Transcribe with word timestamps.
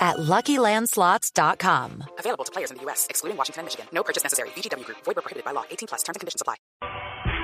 at 0.00 0.16
LuckyLandSlots.com. 0.16 2.04
Available 2.18 2.44
to 2.44 2.52
players 2.52 2.70
in 2.70 2.78
the 2.78 2.82
U.S., 2.84 3.06
excluding 3.10 3.36
Washington 3.36 3.60
and 3.60 3.66
Michigan. 3.66 3.86
No 3.92 4.02
purchase 4.02 4.22
necessary. 4.22 4.48
VGW 4.56 4.84
Group. 4.86 4.98
Void 5.04 5.16
where 5.16 5.22
prohibited 5.22 5.44
by 5.44 5.52
law. 5.52 5.64
18 5.70 5.88
plus. 5.88 6.02
Terms 6.02 6.16
and 6.16 6.20
conditions 6.20 6.40
apply. 6.40 6.56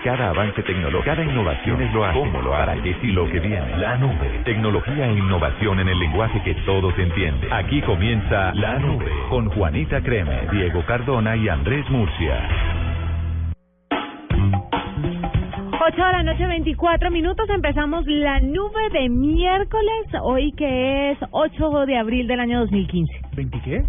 Cada 0.04 0.30
avance 0.30 0.62
tecnológico, 0.62 1.04
cada 1.04 1.24
innovación 1.24 1.82
es 1.82 1.92
lo 1.92 2.04
hace. 2.04 2.16
¿Cómo 2.16 2.40
lo 2.40 2.54
hará? 2.54 2.80
¿Qué 2.80 2.94
sí 3.00 3.08
lo 3.08 3.26
que 3.26 3.40
viene? 3.40 3.76
La 3.76 3.96
nube. 3.96 4.42
Tecnología 4.44 5.06
e 5.08 5.12
innovación 5.14 5.80
en 5.80 5.88
el 5.88 5.98
lenguaje 5.98 6.40
que 6.44 6.54
todos 6.64 6.96
entienden. 6.96 7.52
Aquí 7.52 7.82
comienza 7.82 8.54
La 8.54 8.78
Nube 8.78 9.10
con 9.28 9.50
Juanita 9.50 10.00
Creme, 10.02 10.48
Diego 10.52 10.86
Cardona 10.86 11.34
y 11.36 11.48
Andrés 11.48 11.84
Murcia. 11.90 12.95
8 15.88 15.96
de 15.96 16.12
la 16.12 16.22
noche, 16.24 16.44
24 16.44 17.12
minutos. 17.12 17.48
Empezamos 17.48 18.04
la 18.08 18.40
nube 18.40 18.90
de 18.92 19.08
miércoles, 19.08 20.06
hoy 20.20 20.50
que 20.56 21.12
es 21.12 21.18
8 21.30 21.86
de 21.86 21.96
abril 21.96 22.26
del 22.26 22.40
año 22.40 22.58
2015. 22.62 23.12
¿20 23.36 23.62
qué? 23.62 23.84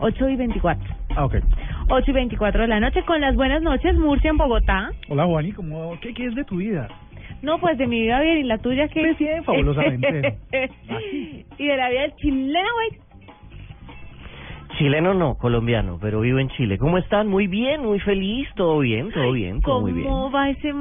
8 0.00 0.28
y 0.30 0.36
24. 0.36 0.94
Ah, 1.14 1.26
ok. 1.26 1.34
8 1.90 2.10
y 2.10 2.14
24 2.14 2.62
de 2.62 2.68
la 2.68 2.80
noche 2.80 3.02
con 3.04 3.20
las 3.20 3.36
buenas 3.36 3.60
noches, 3.60 3.94
Murcia 3.98 4.30
en 4.30 4.38
Bogotá. 4.38 4.92
Hola, 5.10 5.26
Juani, 5.26 5.52
¿cómo, 5.52 5.92
qué, 6.00 6.14
¿qué 6.14 6.24
es 6.24 6.34
de 6.34 6.44
tu 6.44 6.56
vida? 6.56 6.88
No, 7.42 7.58
pues 7.58 7.76
de 7.76 7.86
mi 7.86 8.00
vida 8.00 8.22
bien 8.22 8.38
y 8.38 8.44
la 8.44 8.56
tuya 8.56 8.88
que... 8.88 9.02
Pues 9.02 9.18
bien, 9.18 9.44
fabulosamente. 9.44 10.38
y 11.58 11.66
de 11.66 11.76
la 11.76 11.90
vida 11.90 12.00
del 12.00 12.16
chileno, 12.16 12.68
güey. 12.76 13.03
Chileno 14.78 15.14
no, 15.14 15.36
colombiano, 15.36 15.98
pero 16.00 16.20
vivo 16.20 16.38
en 16.38 16.48
Chile. 16.50 16.78
¿Cómo 16.78 16.98
están? 16.98 17.28
Muy 17.28 17.46
bien, 17.46 17.82
muy 17.84 17.98
feliz, 18.00 18.48
todo 18.56 18.78
bien, 18.80 19.10
todo 19.12 19.32
bien, 19.32 19.60
todo 19.60 19.80
muy 19.80 19.92
bien. 19.92 20.06
¿Cómo 20.08 20.30
va 20.30 20.50
ese 20.50 20.72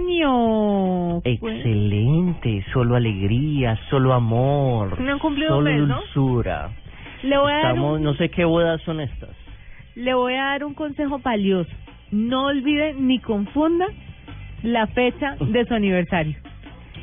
matrimonio? 0.00 1.20
Excelente, 1.24 2.64
solo 2.72 2.96
alegría, 2.96 3.76
solo 3.90 4.12
amor, 4.14 5.00
No 5.00 5.12
han 5.12 5.18
cumplido 5.18 5.50
solo 5.56 5.70
mes, 5.70 5.80
¿no? 5.86 5.96
dulzura. 6.00 6.70
Le 7.22 7.36
voy 7.38 7.52
a 7.52 7.56
dar 7.56 7.64
Estamos, 7.66 7.96
un, 7.98 8.02
no 8.04 8.14
sé 8.14 8.28
qué 8.30 8.44
bodas 8.44 8.80
son 8.82 9.00
estas. 9.00 9.30
le 9.94 10.14
voy 10.14 10.34
a 10.34 10.44
dar 10.44 10.64
un 10.64 10.74
consejo 10.74 11.18
valioso. 11.18 11.70
No 12.10 12.46
olvide 12.46 12.94
ni 12.94 13.18
confunda 13.20 13.86
la 14.62 14.86
fecha 14.88 15.36
de 15.40 15.64
su 15.66 15.74
aniversario. 15.74 16.36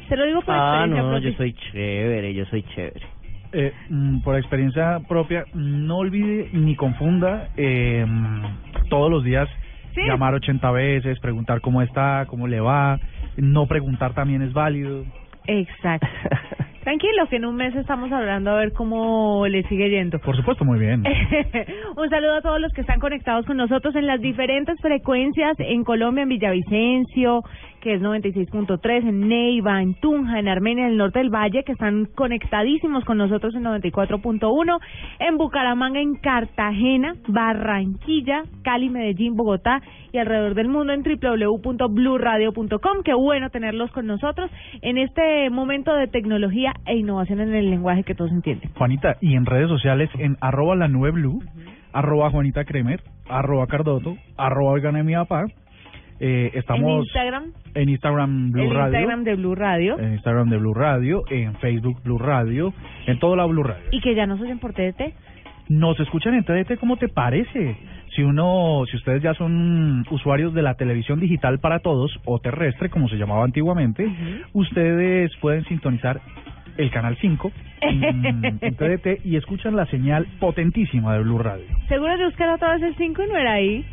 Se 0.09 0.15
lo 0.17 0.25
digo 0.25 0.41
por 0.41 0.53
Ah, 0.55 0.85
experiencia 0.85 1.03
no, 1.03 1.09
propia. 1.11 1.29
yo 1.31 1.37
soy 1.37 1.53
chévere, 1.53 2.33
yo 2.33 2.45
soy 2.45 2.63
chévere. 2.63 3.05
Eh, 3.53 3.73
mm, 3.89 4.19
por 4.21 4.35
experiencia 4.37 4.99
propia, 5.07 5.45
no 5.53 5.97
olvide 5.97 6.49
ni 6.53 6.75
confunda 6.75 7.49
eh, 7.55 8.05
todos 8.89 9.09
los 9.09 9.23
días 9.23 9.47
Sí. 9.95 10.01
llamar 10.05 10.35
80 10.35 10.69
veces, 10.71 11.19
preguntar 11.19 11.59
cómo 11.61 11.81
está, 11.81 12.25
cómo 12.27 12.47
le 12.47 12.59
va. 12.59 12.99
No 13.35 13.65
preguntar 13.65 14.13
también 14.13 14.43
es 14.43 14.53
válido. 14.53 15.05
Exacto. 15.47 16.07
Tranquilo, 16.83 17.27
que 17.29 17.35
en 17.35 17.45
un 17.45 17.55
mes 17.55 17.75
estamos 17.75 18.09
hablando 18.13 18.51
a 18.51 18.55
ver 18.55 18.71
cómo 18.71 19.45
le 19.47 19.63
sigue 19.63 19.89
yendo. 19.89 20.19
Por 20.19 20.37
supuesto, 20.37 20.63
muy 20.63 20.79
bien. 20.79 21.03
un 21.97 22.09
saludo 22.09 22.35
a 22.35 22.41
todos 22.41 22.61
los 22.61 22.71
que 22.71 22.79
están 22.81 22.99
conectados 22.99 23.45
con 23.45 23.57
nosotros 23.57 23.93
en 23.95 24.07
las 24.07 24.21
diferentes 24.21 24.79
frecuencias 24.79 25.59
en 25.59 25.83
Colombia, 25.83 26.23
en 26.23 26.29
Villavicencio, 26.29 27.43
que 27.81 27.93
es 27.93 28.01
96.3, 28.01 29.07
en 29.07 29.27
Neiva, 29.27 29.81
en 29.81 29.93
Tunja, 29.95 30.39
en 30.39 30.47
Armenia, 30.47 30.85
en 30.85 30.91
el 30.91 30.97
norte 30.97 31.19
del 31.19 31.29
Valle, 31.29 31.63
que 31.63 31.71
están 31.71 32.05
conectadísimos 32.05 33.03
con 33.05 33.17
nosotros 33.17 33.55
en 33.55 33.63
94.1, 33.63 34.79
en 35.19 35.37
Bucaramanga, 35.37 35.99
en 35.99 36.15
Cartagena, 36.15 37.15
Barranquilla, 37.27 38.43
Cali, 38.63 38.89
Medellín, 38.89 39.35
Bogotá 39.35 39.81
y 40.11 40.17
alrededor 40.17 40.55
del 40.55 40.69
mundo 40.69 40.93
en 40.93 41.03
www.bluradio.com. 41.03 43.03
Qué 43.03 43.13
bueno 43.13 43.49
tenerlos 43.49 43.91
con 43.91 44.07
nosotros 44.07 44.49
en 44.81 44.97
este 44.97 45.49
momento 45.49 45.93
de 45.93 46.07
tecnología 46.07 46.73
e 46.85 46.97
innovación 46.97 47.41
en 47.41 47.53
el 47.53 47.69
lenguaje 47.69 48.03
que 48.03 48.15
todos 48.15 48.31
entienden. 48.31 48.71
Juanita, 48.77 49.17
y 49.21 49.35
en 49.35 49.45
redes 49.45 49.69
sociales 49.69 50.09
en 50.17 50.37
arroba 50.41 50.75
la 50.75 50.87
nube 50.87 51.11
blue, 51.11 51.43
arroba 51.93 52.31
Juanita 52.31 52.65
Kremer, 52.65 53.01
arroba 53.29 53.67
Cardoto, 53.67 54.17
arroba 54.37 54.71
Oigan 54.71 54.95
a 54.95 55.03
mi 55.03 55.13
papá. 55.13 55.45
Eh, 56.19 56.51
estamos 56.55 56.83
en 56.83 56.97
Instagram, 56.99 57.53
en 57.75 57.89
Instagram 57.89 58.51
Blue 58.51 58.63
el 58.63 58.69
Radio. 58.71 58.99
Instagram 58.99 59.23
de 59.23 59.35
Blue 59.35 59.55
Radio. 59.55 59.99
en 59.99 60.13
Instagram 60.13 60.49
de 60.49 60.57
Blue 60.57 60.73
Radio, 60.73 61.23
en 61.29 61.55
Facebook 61.57 62.01
Blue 62.03 62.17
Radio, 62.17 62.73
en 63.05 63.19
todo 63.19 63.35
la 63.35 63.45
Blue 63.45 63.63
Radio. 63.63 63.83
Y 63.91 64.01
que 64.01 64.15
ya 64.15 64.25
nos 64.25 64.41
oyen 64.41 64.59
por 64.59 64.73
TDT. 64.73 65.13
Nos 65.69 65.99
escuchan 65.99 66.33
en 66.33 66.43
TDT, 66.43 66.79
¿cómo 66.79 66.97
te 66.97 67.09
parece? 67.09 67.75
Si 68.15 68.23
uno, 68.23 68.83
si 68.89 68.95
ustedes 68.97 69.21
ya 69.21 69.33
son 69.33 70.05
usuarios 70.09 70.53
de 70.53 70.61
la 70.61 70.75
televisión 70.75 71.19
digital 71.19 71.59
para 71.59 71.79
todos 71.79 72.17
o 72.25 72.39
terrestre, 72.39 72.89
como 72.89 73.09
se 73.09 73.17
llamaba 73.17 73.43
antiguamente, 73.43 74.09
ustedes 74.53 75.29
pueden 75.41 75.65
sintonizar 75.65 76.21
el 76.77 76.89
canal 76.89 77.17
5 77.19 77.51
en, 77.81 78.59
en 78.61 78.75
TDT 78.75 79.25
y 79.25 79.35
escuchan 79.35 79.75
la 79.75 79.85
señal 79.87 80.25
potentísima 80.39 81.13
de 81.13 81.23
Blue 81.23 81.37
Radio. 81.37 81.65
Seguro 81.89 82.17
de 82.17 82.25
buscar 82.25 82.49
otra 82.49 82.73
vez 82.73 82.83
el 82.83 82.95
5 82.95 83.23
y 83.23 83.27
no 83.27 83.37
era 83.37 83.53
ahí. 83.53 83.85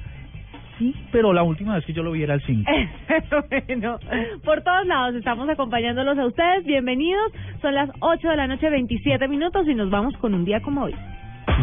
Sí, 0.78 0.94
pero 1.12 1.32
la 1.32 1.42
última 1.42 1.76
vez 1.76 1.84
que 1.84 1.92
yo 1.92 2.02
lo 2.02 2.12
vi 2.12 2.22
era 2.22 2.34
el 2.34 2.42
5. 2.42 2.70
bueno, 3.50 3.98
por 4.44 4.62
todos 4.62 4.86
lados 4.86 5.14
estamos 5.14 5.48
acompañándolos 5.48 6.18
a 6.18 6.26
ustedes. 6.26 6.64
Bienvenidos. 6.64 7.32
Son 7.62 7.74
las 7.74 7.90
8 8.00 8.28
de 8.28 8.36
la 8.36 8.46
noche, 8.48 8.68
27 8.70 9.28
minutos 9.28 9.68
y 9.68 9.74
nos 9.74 9.88
vamos 9.90 10.16
con 10.18 10.34
un 10.34 10.44
día 10.44 10.60
como 10.60 10.84
hoy. 10.84 10.94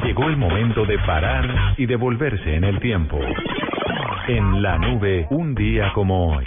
Llegó 0.05 0.29
el 0.29 0.37
momento 0.37 0.85
de 0.85 0.97
parar 0.99 1.75
y 1.77 1.85
devolverse 1.85 2.55
en 2.55 2.63
el 2.63 2.79
tiempo. 2.79 3.19
En 4.27 4.61
la 4.61 4.77
nube, 4.77 5.27
un 5.29 5.55
día 5.55 5.91
como 5.93 6.35
hoy. 6.35 6.45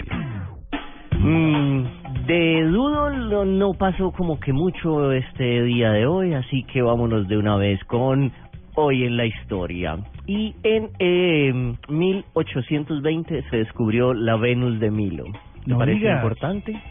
Mm, 1.19 1.83
de 2.25 2.63
dudo 2.63 3.11
no, 3.11 3.45
no 3.45 3.73
pasó 3.73 4.11
como 4.11 4.39
que 4.39 4.51
mucho 4.51 5.11
este 5.11 5.63
día 5.63 5.91
de 5.91 6.07
hoy, 6.07 6.33
así 6.33 6.63
que 6.63 6.81
vámonos 6.81 7.27
de 7.27 7.37
una 7.37 7.55
vez 7.57 7.83
con 7.85 8.31
hoy 8.75 9.03
en 9.05 9.17
la 9.17 9.25
historia. 9.25 9.97
Y 10.27 10.55
en 10.63 10.89
eh, 10.99 11.75
1820 11.89 13.43
se 13.49 13.57
descubrió 13.57 14.13
la 14.13 14.35
Venus 14.35 14.79
de 14.79 14.91
Milo. 14.91 15.25
¿Te 15.63 15.71
No 15.71 15.77
parece 15.77 15.99
digas. 15.99 16.15
importante? 16.17 16.81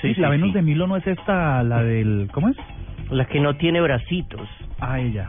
Sí, 0.00 0.14
la 0.16 0.28
Venus 0.30 0.52
de 0.54 0.62
Milo 0.62 0.86
no 0.86 0.96
es 0.96 1.06
esta, 1.06 1.62
la 1.62 1.82
del... 1.82 2.28
¿Cómo 2.32 2.48
es? 2.48 2.56
La 3.10 3.26
que 3.26 3.40
no 3.40 3.54
tiene 3.56 3.80
bracitos. 3.80 4.48
Ah, 4.80 5.00
ella. 5.00 5.28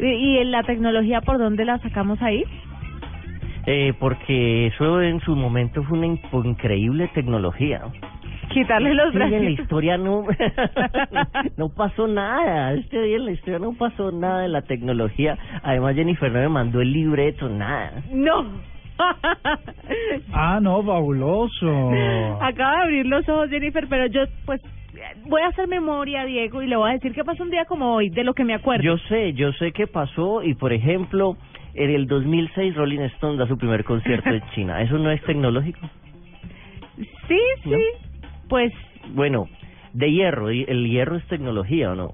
¿Y, 0.00 0.06
y 0.06 0.38
en 0.38 0.50
la 0.50 0.62
tecnología 0.64 1.20
por 1.20 1.38
dónde 1.38 1.64
la 1.64 1.78
sacamos 1.78 2.20
ahí? 2.22 2.44
Eh, 3.66 3.94
porque 3.98 4.66
eso 4.66 5.00
en 5.00 5.20
su 5.20 5.34
momento 5.36 5.82
fue 5.84 5.96
una 5.98 6.06
in- 6.06 6.20
increíble 6.44 7.08
tecnología. 7.14 7.82
Quitarle 8.48 8.94
los 8.94 9.06
Este 9.14 9.18
día 9.18 9.26
en 9.26 9.32
la 9.32 9.38
brazos. 9.50 9.60
historia 9.60 9.98
no, 9.98 10.24
no 11.56 11.68
pasó 11.70 12.06
nada. 12.06 12.74
Este 12.74 13.00
día 13.02 13.16
en 13.16 13.24
la 13.26 13.30
historia 13.32 13.58
no 13.58 13.72
pasó 13.74 14.10
nada 14.12 14.40
de 14.40 14.48
la 14.48 14.62
tecnología. 14.62 15.36
Además, 15.62 15.94
Jennifer 15.94 16.30
no 16.30 16.40
me 16.40 16.48
mandó 16.48 16.80
el 16.80 16.92
libreto, 16.92 17.48
nada. 17.48 18.02
No. 18.12 18.46
Ah, 20.32 20.60
no, 20.62 20.82
fabuloso. 20.82 21.90
Acaba 22.40 22.76
de 22.76 22.82
abrir 22.84 23.06
los 23.06 23.28
ojos 23.28 23.50
Jennifer, 23.50 23.86
pero 23.88 24.06
yo 24.06 24.22
pues 24.46 24.60
voy 25.26 25.42
a 25.42 25.48
hacer 25.48 25.66
memoria, 25.66 26.24
Diego, 26.24 26.62
y 26.62 26.66
le 26.68 26.76
voy 26.76 26.90
a 26.90 26.92
decir 26.94 27.12
qué 27.12 27.24
pasó 27.24 27.42
un 27.42 27.50
día 27.50 27.64
como 27.64 27.94
hoy, 27.94 28.10
de 28.10 28.22
lo 28.24 28.34
que 28.34 28.44
me 28.44 28.54
acuerdo. 28.54 28.84
Yo 28.84 28.96
sé, 29.08 29.32
yo 29.32 29.52
sé 29.54 29.72
qué 29.72 29.86
pasó 29.88 30.42
y, 30.44 30.54
por 30.54 30.72
ejemplo, 30.72 31.36
en 31.74 31.90
el 31.90 32.06
2006 32.06 32.76
Rolling 32.76 33.00
Stone 33.16 33.36
da 33.36 33.46
su 33.48 33.58
primer 33.58 33.82
concierto 33.84 34.28
en 34.30 34.42
China. 34.54 34.80
¿Eso 34.80 34.96
no 34.98 35.10
es 35.10 35.20
tecnológico? 35.22 35.80
Sí, 37.26 37.38
sí. 37.64 37.70
¿No? 37.70 37.76
Pues 38.48 38.72
Bueno, 39.14 39.48
de 39.92 40.10
hierro, 40.10 40.50
¿y 40.50 40.64
¿el 40.66 40.88
hierro 40.88 41.16
es 41.16 41.26
tecnología 41.28 41.92
o 41.92 41.94
no? 41.94 42.12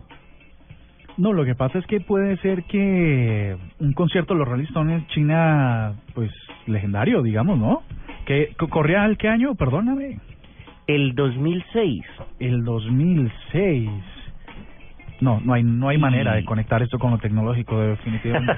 No, 1.17 1.33
lo 1.33 1.45
que 1.45 1.55
pasa 1.55 1.79
es 1.79 1.87
que 1.87 2.01
puede 2.01 2.37
ser 2.39 2.65
que 2.65 3.57
un 3.79 3.93
concierto 3.93 4.33
de 4.35 4.39
los 4.41 4.49
Rolling 4.49 4.65
Stones 4.65 5.03
en 5.03 5.07
China, 5.09 5.93
pues 6.15 6.31
legendario, 6.67 7.23
digamos, 7.23 7.59
¿no? 7.59 7.83
Que 8.27 8.55
co- 8.59 8.69
corría 8.69 9.03
al 9.05 9.19
qué 9.19 9.29
año, 9.29 9.55
perdóname, 9.55 10.19
El 10.87 11.15
2006. 11.15 12.03
el 12.39 12.65
2006. 12.65 13.89
No, 15.21 15.39
no 15.45 15.53
hay 15.53 15.63
no 15.63 15.89
hay 15.89 15.97
Y- 15.97 16.01
manera 16.01 16.35
de 16.35 16.45
conectar 16.45 16.83
esto 16.83 16.99
con 16.99 17.11
lo 17.11 17.19
tecnológico 17.19 17.79
definitivamente. 17.81 18.55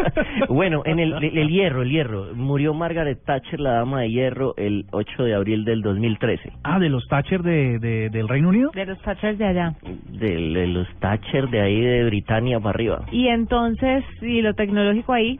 bueno, 0.48 0.82
en 0.84 0.98
el, 0.98 1.12
el, 1.22 1.36
el 1.38 1.48
hierro, 1.48 1.82
el 1.82 1.90
hierro. 1.90 2.34
Murió 2.34 2.72
Margaret 2.74 3.18
Thatcher, 3.24 3.60
la 3.60 3.72
dama 3.72 4.00
de 4.00 4.10
hierro, 4.10 4.54
el 4.56 4.86
8 4.92 5.24
de 5.24 5.34
abril 5.34 5.64
del 5.64 5.82
2013. 5.82 6.52
ah, 6.64 6.78
de 6.78 6.88
los 6.88 7.06
Thatcher 7.08 7.42
de, 7.42 7.78
de 7.78 8.10
del 8.10 8.28
Reino 8.28 8.48
Unido. 8.48 8.70
de 8.74 8.86
los 8.86 9.00
Thatchers 9.02 9.38
de 9.38 9.44
allá. 9.46 9.74
De, 10.08 10.28
de 10.36 10.66
los 10.68 10.88
Thatcher 11.00 11.48
de 11.48 11.60
ahí 11.60 11.80
de 11.80 12.04
Britania 12.04 12.58
para 12.60 12.70
arriba. 12.70 13.04
Y 13.12 13.28
entonces, 13.28 14.04
y 14.22 14.40
lo 14.42 14.54
tecnológico 14.54 15.12
ahí, 15.12 15.38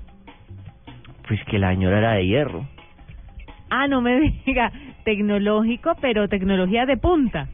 Pues 1.27 1.43
que 1.45 1.59
la 1.59 1.71
señora 1.71 1.99
era 1.99 2.13
de 2.13 2.27
hierro. 2.27 2.67
Ah, 3.71 3.89
no 3.89 4.01
me 4.01 4.21
diga 4.47 4.71
tecnológico, 5.05 5.95
pero 6.01 6.29
tecnología 6.29 6.87
de 6.87 6.97
punta. 6.97 7.49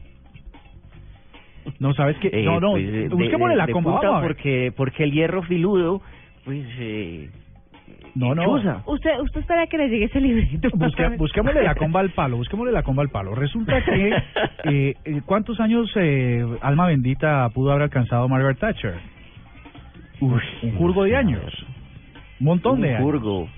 No, 1.79 1.93
¿sabes 1.93 2.17
qué? 2.17 2.29
Eh, 2.33 2.43
no, 2.45 2.59
no, 2.59 2.71
pues, 2.71 3.09
busquémosle 3.09 3.55
la 3.55 3.65
de 3.65 3.73
comba, 3.73 3.91
punta 3.93 4.07
vamos 4.07 4.23
a 4.23 4.27
ver. 4.27 4.35
porque 4.35 4.73
porque 4.75 5.03
el 5.03 5.11
hierro 5.11 5.43
filudo 5.43 6.01
pues 6.45 6.65
eh, 6.79 7.29
No, 8.15 8.35
no. 8.35 8.51
Usted 8.85 9.19
usted 9.21 9.39
espera 9.41 9.65
que 9.67 9.77
le 9.77 9.89
llegue 9.89 10.05
ese 10.05 10.19
librito. 10.21 10.69
Busque- 10.71 11.17
busquémosle 11.17 11.63
la 11.63 11.75
comba 11.75 11.99
al 12.01 12.09
palo, 12.15 12.37
busquémosle 12.37 12.71
la 12.71 12.83
comba 12.83 13.01
al 13.03 13.09
palo. 13.09 13.33
Resulta 13.35 13.83
que, 13.83 14.09
eh, 14.65 14.95
eh, 15.05 15.21
¿cuántos 15.25 15.59
años, 15.59 15.91
eh, 15.95 16.45
alma 16.61 16.87
bendita, 16.87 17.49
pudo 17.49 17.71
haber 17.71 17.83
alcanzado 17.83 18.27
Margaret 18.29 18.59
Thatcher? 18.59 18.95
un 20.21 20.39
jurgo 20.77 21.03
de 21.03 21.15
años. 21.17 21.65
Un 22.39 22.45
montón 22.45 22.81
de 22.81 22.89
un 22.89 22.93
años. 22.95 23.03
jurgo. 23.03 23.49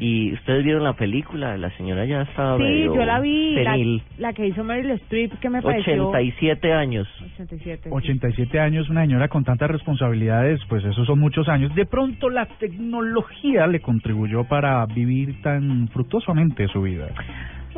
Y 0.00 0.32
ustedes 0.34 0.64
vieron 0.64 0.84
la 0.84 0.94
película, 0.94 1.56
la 1.56 1.70
señora 1.76 2.04
ya 2.04 2.22
estaba 2.22 2.56
Sí, 2.56 2.62
medio 2.62 2.94
yo 2.94 3.04
la 3.04 3.20
vi, 3.20 4.02
la, 4.18 4.32
que 4.32 4.46
hizo 4.46 4.64
Meryl 4.64 4.90
Streep, 4.92 5.38
que 5.38 5.50
me 5.50 5.62
pareció... 5.62 6.08
87 6.08 6.72
años. 6.72 7.08
87. 7.34 7.82
sí. 7.84 7.90
87 7.90 8.60
años, 8.60 8.88
una 8.88 9.02
señora 9.02 9.28
con 9.28 9.44
tantas 9.44 9.70
responsabilidades, 9.70 10.60
pues 10.68 10.84
esos 10.84 11.06
son 11.06 11.18
muchos 11.18 11.48
años. 11.48 11.74
De 11.74 11.86
pronto 11.86 12.28
la 12.30 12.46
tecnología 12.58 13.66
le 13.66 13.80
contribuyó 13.80 14.44
para 14.44 14.84
vivir 14.86 15.40
tan 15.42 15.88
fructuosamente 15.88 16.68
su 16.68 16.82
vida. 16.82 17.08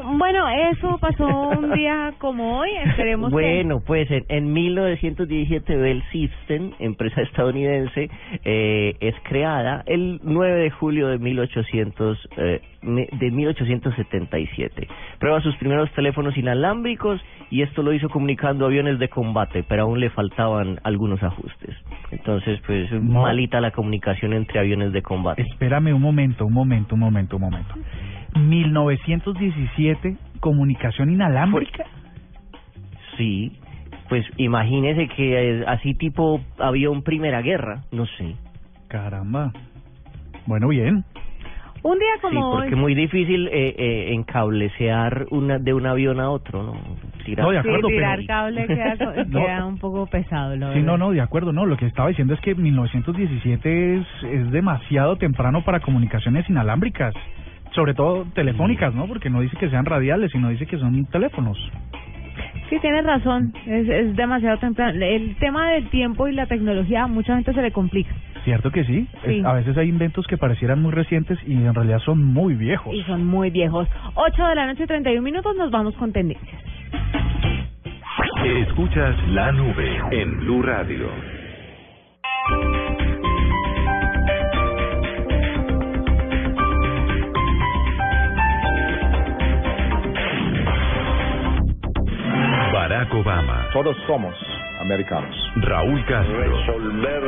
Bueno, 0.05 0.49
eso 0.73 0.99
pasó 0.99 1.27
un 1.27 1.73
día 1.75 2.15
como 2.19 2.59
hoy, 2.59 2.71
esperemos 2.87 3.31
que... 3.31 3.35
Bueno, 3.35 3.81
pues 3.81 4.11
en, 4.11 4.25
en 4.29 4.53
1917 4.53 5.77
Bell 5.77 6.03
System, 6.11 6.73
empresa 6.79 7.23
estadounidense, 7.23 8.11
eh, 8.45 8.97
es 9.01 9.15
creada 9.25 9.83
el 9.87 10.21
9 10.23 10.63
de 10.63 10.71
julio 10.71 11.09
de 11.09 11.19
1800 11.19 12.29
eh, 12.37 12.61
de 12.83 13.31
1877. 13.31 14.89
Prueba 15.19 15.41
sus 15.43 15.55
primeros 15.57 15.91
teléfonos 15.93 16.37
inalámbricos 16.37 17.21
y 17.51 17.63
esto 17.63 17.83
lo 17.83 17.93
hizo 17.93 18.09
comunicando 18.09 18.65
aviones 18.67 18.99
de 18.99 19.09
combate, 19.09 19.63
pero 19.69 19.83
aún 19.83 20.01
le 20.01 20.11
faltaban 20.11 20.79
algunos 20.83 21.23
ajustes. 21.23 21.77
Entonces, 22.11 22.61
pues 22.67 22.91
No. 22.93 23.23
malita 23.23 23.61
la 23.61 23.71
comunicación 23.73 24.33
entre 24.33 24.59
aviones 24.61 24.93
de 24.93 25.03
combate. 25.03 25.43
Espérame 25.43 25.93
un 25.95 26.03
momento, 26.03 26.47
un 26.47 26.55
momento, 26.55 26.95
un 26.95 27.01
momento, 27.01 27.37
un 27.37 27.43
momento. 27.43 27.75
1917, 28.37 30.17
comunicación 30.41 31.11
inalámbrica. 31.13 31.85
Sí, 33.17 33.53
pues 34.09 34.25
imagínese 34.39 35.09
que 35.09 35.61
eh, 35.61 35.65
así 35.67 35.95
tipo 35.95 36.41
avión 36.59 37.03
Primera 37.03 37.43
Guerra, 37.43 37.83
no 37.93 38.07
sé. 38.07 38.35
Caramba. 38.89 39.53
Bueno, 40.47 40.69
bien. 40.69 41.05
Un 41.83 41.99
día 41.99 42.09
Sí, 42.17 42.21
como 42.21 42.51
porque 42.53 42.67
hoy... 42.69 42.73
es 42.75 42.79
muy 42.79 42.95
difícil 42.95 43.49
eh, 43.49 43.75
eh, 43.79 45.27
una, 45.31 45.59
de 45.59 45.73
un 45.73 45.87
avión 45.87 46.21
a 46.21 46.29
otro, 46.31 46.63
¿no? 46.63 46.75
Tirar- 47.25 47.45
No, 47.47 47.51
de 47.53 47.63
Sí, 47.63 47.69
acuerdo, 47.69 47.89
tirar 47.89 48.17
pero- 48.17 48.27
cable 48.27 48.67
queda, 48.67 48.97
co- 48.99 49.25
No. 49.29 49.41
queda 49.47 49.65
un 49.67 49.79
poco 49.79 50.07
pesado, 50.07 50.57
lo 50.57 50.73
Sí, 50.75 50.81
no, 50.83 50.99
no, 50.99 51.11
de 51.13 51.21
acuerdo, 51.23 51.53
no. 51.53 51.65
Lo 51.67 51.77
que 51.77 51.87
estaba 51.87 52.09
diciendo 52.09 52.35
es 52.35 52.41
que 52.41 52.55
1917 52.55 53.97
es, 53.97 54.07
es 54.25 54.51
demasiado 54.51 55.17
temprano 55.17 55.63
para 55.65 55.81
comunicaciones 55.81 56.49
inalámbricas. 56.51 57.15
Sobre 57.75 57.95
todo 57.95 58.25
telefónicas, 58.35 58.95
¿no? 58.95 59.07
Porque 59.07 59.31
no 59.31 59.41
dice 59.41 59.57
que 59.57 59.71
sean 59.71 59.85
radiales, 59.87 60.33
sino 60.33 60.49
dice 60.51 60.67
que 60.67 60.77
son 60.79 61.07
teléfonos. 61.07 61.57
Sí, 62.69 62.79
tienes 62.81 63.05
razón, 63.05 63.53
es, 63.67 63.89
es 63.89 64.17
demasiado 64.17 64.59
temprano. 64.59 64.99
El 65.05 65.37
tema 65.37 65.71
del 65.71 65.89
tiempo 65.91 66.29
y 66.29 66.33
la 66.33 66.47
tecnología 66.47 67.05
a 67.05 67.07
mucha 67.07 67.35
gente 67.35 67.53
se 67.53 67.63
le 67.63 67.71
complica 67.73 68.11
¿Cierto 68.45 68.71
que 68.71 68.85
sí? 68.85 69.07
Sí. 69.25 69.39
Es- 69.39 69.45
a 69.45 69.53
veces 69.53 69.77
hay 69.77 69.89
inventos 69.89 70.27
que 70.27 70.37
parecieran 70.39 70.81
muy 70.81 70.93
recientes 70.93 71.39
y 71.47 71.53
en 71.53 71.75
realidad 71.75 71.99
son 72.01 72.25
muy 72.25 72.55
viejos. 72.55 72.95
y 72.95 73.03
son 73.05 73.25
muy 73.27 73.51
viejos. 73.51 73.87
8 74.15 74.47
de 74.47 74.55
la 74.55 74.67
noche, 74.67 74.87
31 74.87 75.23
minutos, 75.23 75.55
nos 75.57 75.71
vamos 75.71 75.95
con 75.97 76.13
tendencias. 76.13 76.63
Escuchas 78.45 79.15
la 79.29 79.53
nube 79.53 80.01
en 80.11 80.39
Blue 80.41 80.63
Radio. 80.63 81.09
Barack 92.73 93.13
Obama, 93.15 93.67
Todos 93.73 93.97
somos 94.07 94.35
americanos. 94.81 95.35
Raúl 95.57 96.05
Castro 96.07 96.39
resolver 96.41 97.23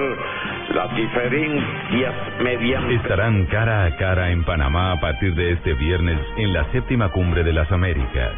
estarán 2.90 3.46
cara 3.46 3.84
a 3.84 3.96
cara 3.96 4.30
en 4.30 4.44
Panamá 4.44 4.92
a 4.92 5.00
partir 5.00 5.34
de 5.34 5.52
este 5.52 5.74
viernes 5.74 6.18
en 6.36 6.52
la 6.52 6.64
séptima 6.72 7.08
cumbre 7.10 7.42
de 7.42 7.52
las 7.52 7.70
Américas. 7.72 8.32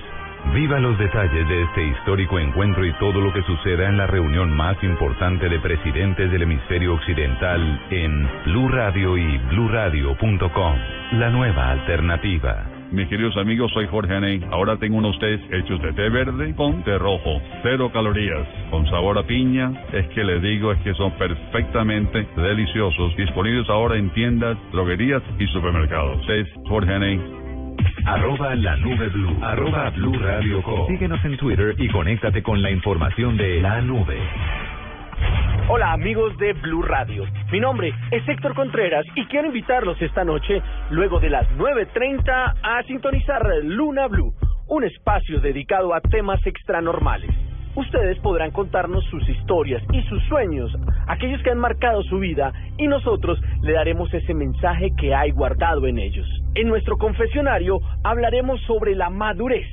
Viva 0.53 0.79
los 0.79 0.99
detalles 0.99 1.49
de 1.49 1.62
este 1.62 1.85
histórico 1.85 2.38
encuentro 2.38 2.85
y 2.85 2.93
todo 2.94 3.21
lo 3.21 3.32
que 3.32 3.43
suceda 3.43 3.88
en 3.88 3.97
la 3.97 4.06
reunión 4.06 4.55
más 4.55 4.76
importante 4.85 5.49
de 5.49 5.59
presidentes 5.59 6.31
del 6.31 6.43
hemisferio 6.43 6.94
occidental 6.94 7.81
en 7.91 8.29
Blue 8.44 8.69
Radio 8.69 9.17
y 9.17 9.38
bluradio.com. 9.38 10.76
La 11.12 11.31
nueva 11.31 11.71
alternativa. 11.71 12.74
Mis 12.94 13.08
queridos 13.08 13.37
amigos, 13.37 13.73
soy 13.73 13.88
Jorge 13.88 14.14
Aney. 14.14 14.41
Ahora 14.52 14.76
tengo 14.76 14.96
unos 14.96 15.19
tés 15.19 15.41
hechos 15.50 15.82
de 15.82 15.93
té 15.94 16.08
verde 16.11 16.55
con 16.55 16.85
té 16.85 16.96
rojo. 16.96 17.43
Cero 17.64 17.91
calorías, 17.93 18.46
con 18.70 18.87
sabor 18.87 19.19
a 19.19 19.25
piña. 19.25 19.73
Es 19.93 20.06
que 20.11 20.23
les 20.23 20.41
digo, 20.41 20.70
es 20.70 20.79
que 20.79 20.94
son 20.94 21.11
perfectamente 21.19 22.25
deliciosos. 22.37 23.17
Disponibles 23.17 23.69
ahora 23.69 23.96
en 23.96 24.11
tiendas, 24.11 24.56
droguerías 24.70 25.23
y 25.41 25.46
supermercados. 25.49 26.25
Tés 26.25 26.46
Jorge 26.69 26.94
Aney. 26.94 27.20
Arroba 28.06 28.55
la 28.55 28.76
nube 28.76 29.08
blue. 29.08 29.38
Arroba 29.43 29.90
blue 29.90 30.17
radio 30.20 30.62
com. 30.62 30.87
Síguenos 30.87 31.25
en 31.25 31.37
Twitter 31.37 31.75
y 31.76 31.88
conéctate 31.88 32.44
con 32.44 32.62
la 32.62 32.70
información 32.70 33.37
de 33.37 33.61
la 33.61 33.81
nube. 33.81 34.19
Hola 35.69 35.93
amigos 35.93 36.37
de 36.38 36.52
Blue 36.52 36.82
Radio. 36.82 37.25
Mi 37.50 37.58
nombre 37.58 37.93
es 38.11 38.28
Héctor 38.28 38.55
Contreras 38.55 39.06
y 39.14 39.25
quiero 39.26 39.49
invitarlos 39.49 40.00
esta 40.02 40.25
noche, 40.25 40.62
luego 40.90 41.20
de 41.20 41.31
las 41.31 41.49
9.30, 41.56 42.55
a 42.62 42.82
sintonizar 42.82 43.43
Luna 43.62 44.06
Blue, 44.08 44.34
un 44.69 44.84
espacio 44.84 45.40
dedicado 45.40 45.94
a 45.94 46.00
temas 46.00 46.44
extranormales. 46.46 47.31
Ustedes 47.76 48.19
podrán 48.20 48.50
contarnos 48.52 49.05
sus 49.06 49.28
historias 49.28 49.82
y 49.93 50.02
sus 50.02 50.22
sueños, 50.25 50.70
aquellos 51.08 51.43
que 51.43 51.50
han 51.50 51.58
marcado 51.58 52.02
su 52.05 52.19
vida, 52.19 52.52
y 52.76 52.87
nosotros 52.87 53.40
le 53.62 53.72
daremos 53.72 54.12
ese 54.14 54.34
mensaje 54.34 54.93
que 54.96 55.14
hay 55.14 55.32
guardado 55.32 55.87
en 55.87 55.99
ellos. 55.99 56.26
En 56.55 56.69
nuestro 56.69 56.99
confesionario 56.99 57.81
hablaremos 58.05 58.61
sobre 58.62 58.94
la 58.94 59.11
madurez 59.11 59.66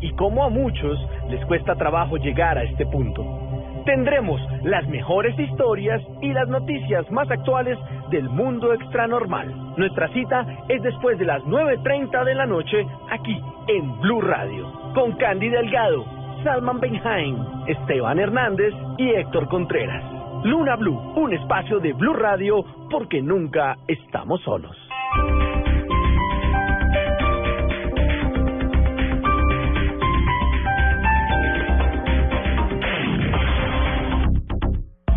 y 0.00 0.10
cómo 0.12 0.44
a 0.44 0.48
muchos 0.48 0.98
les 1.28 1.44
cuesta 1.46 1.74
trabajo 1.74 2.16
llegar 2.16 2.56
a 2.56 2.62
este 2.62 2.86
punto. 2.86 3.43
Tendremos 3.84 4.40
las 4.62 4.86
mejores 4.88 5.38
historias 5.38 6.00
y 6.22 6.32
las 6.32 6.48
noticias 6.48 7.10
más 7.10 7.30
actuales 7.30 7.78
del 8.10 8.28
mundo 8.30 8.72
extranormal. 8.72 9.74
Nuestra 9.76 10.08
cita 10.08 10.46
es 10.68 10.82
después 10.82 11.18
de 11.18 11.26
las 11.26 11.42
9.30 11.42 12.24
de 12.24 12.34
la 12.34 12.46
noche 12.46 12.86
aquí 13.10 13.38
en 13.68 14.00
Blue 14.00 14.22
Radio 14.22 14.72
con 14.94 15.12
Candy 15.16 15.50
Delgado, 15.50 16.04
Salman 16.44 16.80
Benhaim, 16.80 17.36
Esteban 17.66 18.18
Hernández 18.18 18.72
y 18.96 19.10
Héctor 19.10 19.48
Contreras. 19.48 20.02
Luna 20.44 20.76
Blue, 20.76 20.98
un 21.16 21.32
espacio 21.34 21.78
de 21.80 21.92
Blue 21.92 22.14
Radio 22.14 22.64
porque 22.90 23.20
nunca 23.20 23.78
estamos 23.86 24.42
solos. 24.42 24.83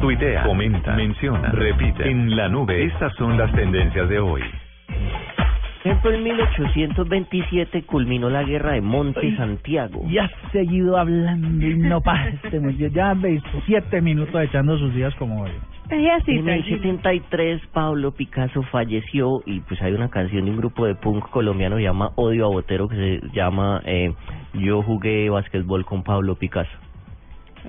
Tuitea, 0.08 0.44
comenta, 0.44 0.94
menciona, 0.94 1.50
repite. 1.50 2.10
En 2.10 2.34
la 2.34 2.48
nube, 2.48 2.86
estas 2.86 3.14
son 3.16 3.38
las 3.38 3.52
tendencias 3.52 4.08
de 4.08 4.20
hoy. 4.20 4.42
Por 4.88 5.92
ejemplo, 5.92 6.14
en 6.14 6.24
1827 6.24 7.84
culminó 7.84 8.30
la 8.30 8.44
guerra 8.44 8.72
de 8.72 8.80
Monte 8.80 9.36
Santiago. 9.36 10.06
Y 10.08 10.18
has 10.18 10.32
seguido 10.54 10.98
hablando 10.98 11.68
y 11.68 11.76
no 11.76 12.00
pasaste. 12.00 12.62
Ya 12.90 13.16
veis, 13.16 13.44
siete 13.66 14.00
minutos 14.00 14.42
echando 14.42 14.78
sus 14.78 14.96
días 14.96 15.14
como 15.16 15.42
hoy. 15.42 15.52
Así, 15.90 16.32
En 16.32 16.48
el 16.48 16.64
tranquilo. 16.64 16.78
73 16.78 17.62
Pablo 17.74 18.14
Picasso 18.14 18.64
falleció 18.64 19.42
y 19.46 19.60
pues 19.60 19.82
hay 19.82 19.92
una 19.92 20.10
canción 20.10 20.46
de 20.46 20.52
un 20.52 20.58
grupo 20.58 20.86
de 20.86 20.96
punk 20.96 21.30
colombiano 21.32 21.76
que 21.76 21.82
se 21.82 21.88
llama 21.88 22.12
Odio 22.16 22.46
a 22.46 22.50
Botero 22.50 22.88
que 22.88 22.96
se 22.96 23.28
llama 23.34 23.82
eh, 23.86 24.14
Yo 24.54 24.82
jugué 24.84 25.30
basquetbol 25.30 25.84
con 25.84 26.04
Pablo 26.04 26.36
Picasso. 26.36 26.87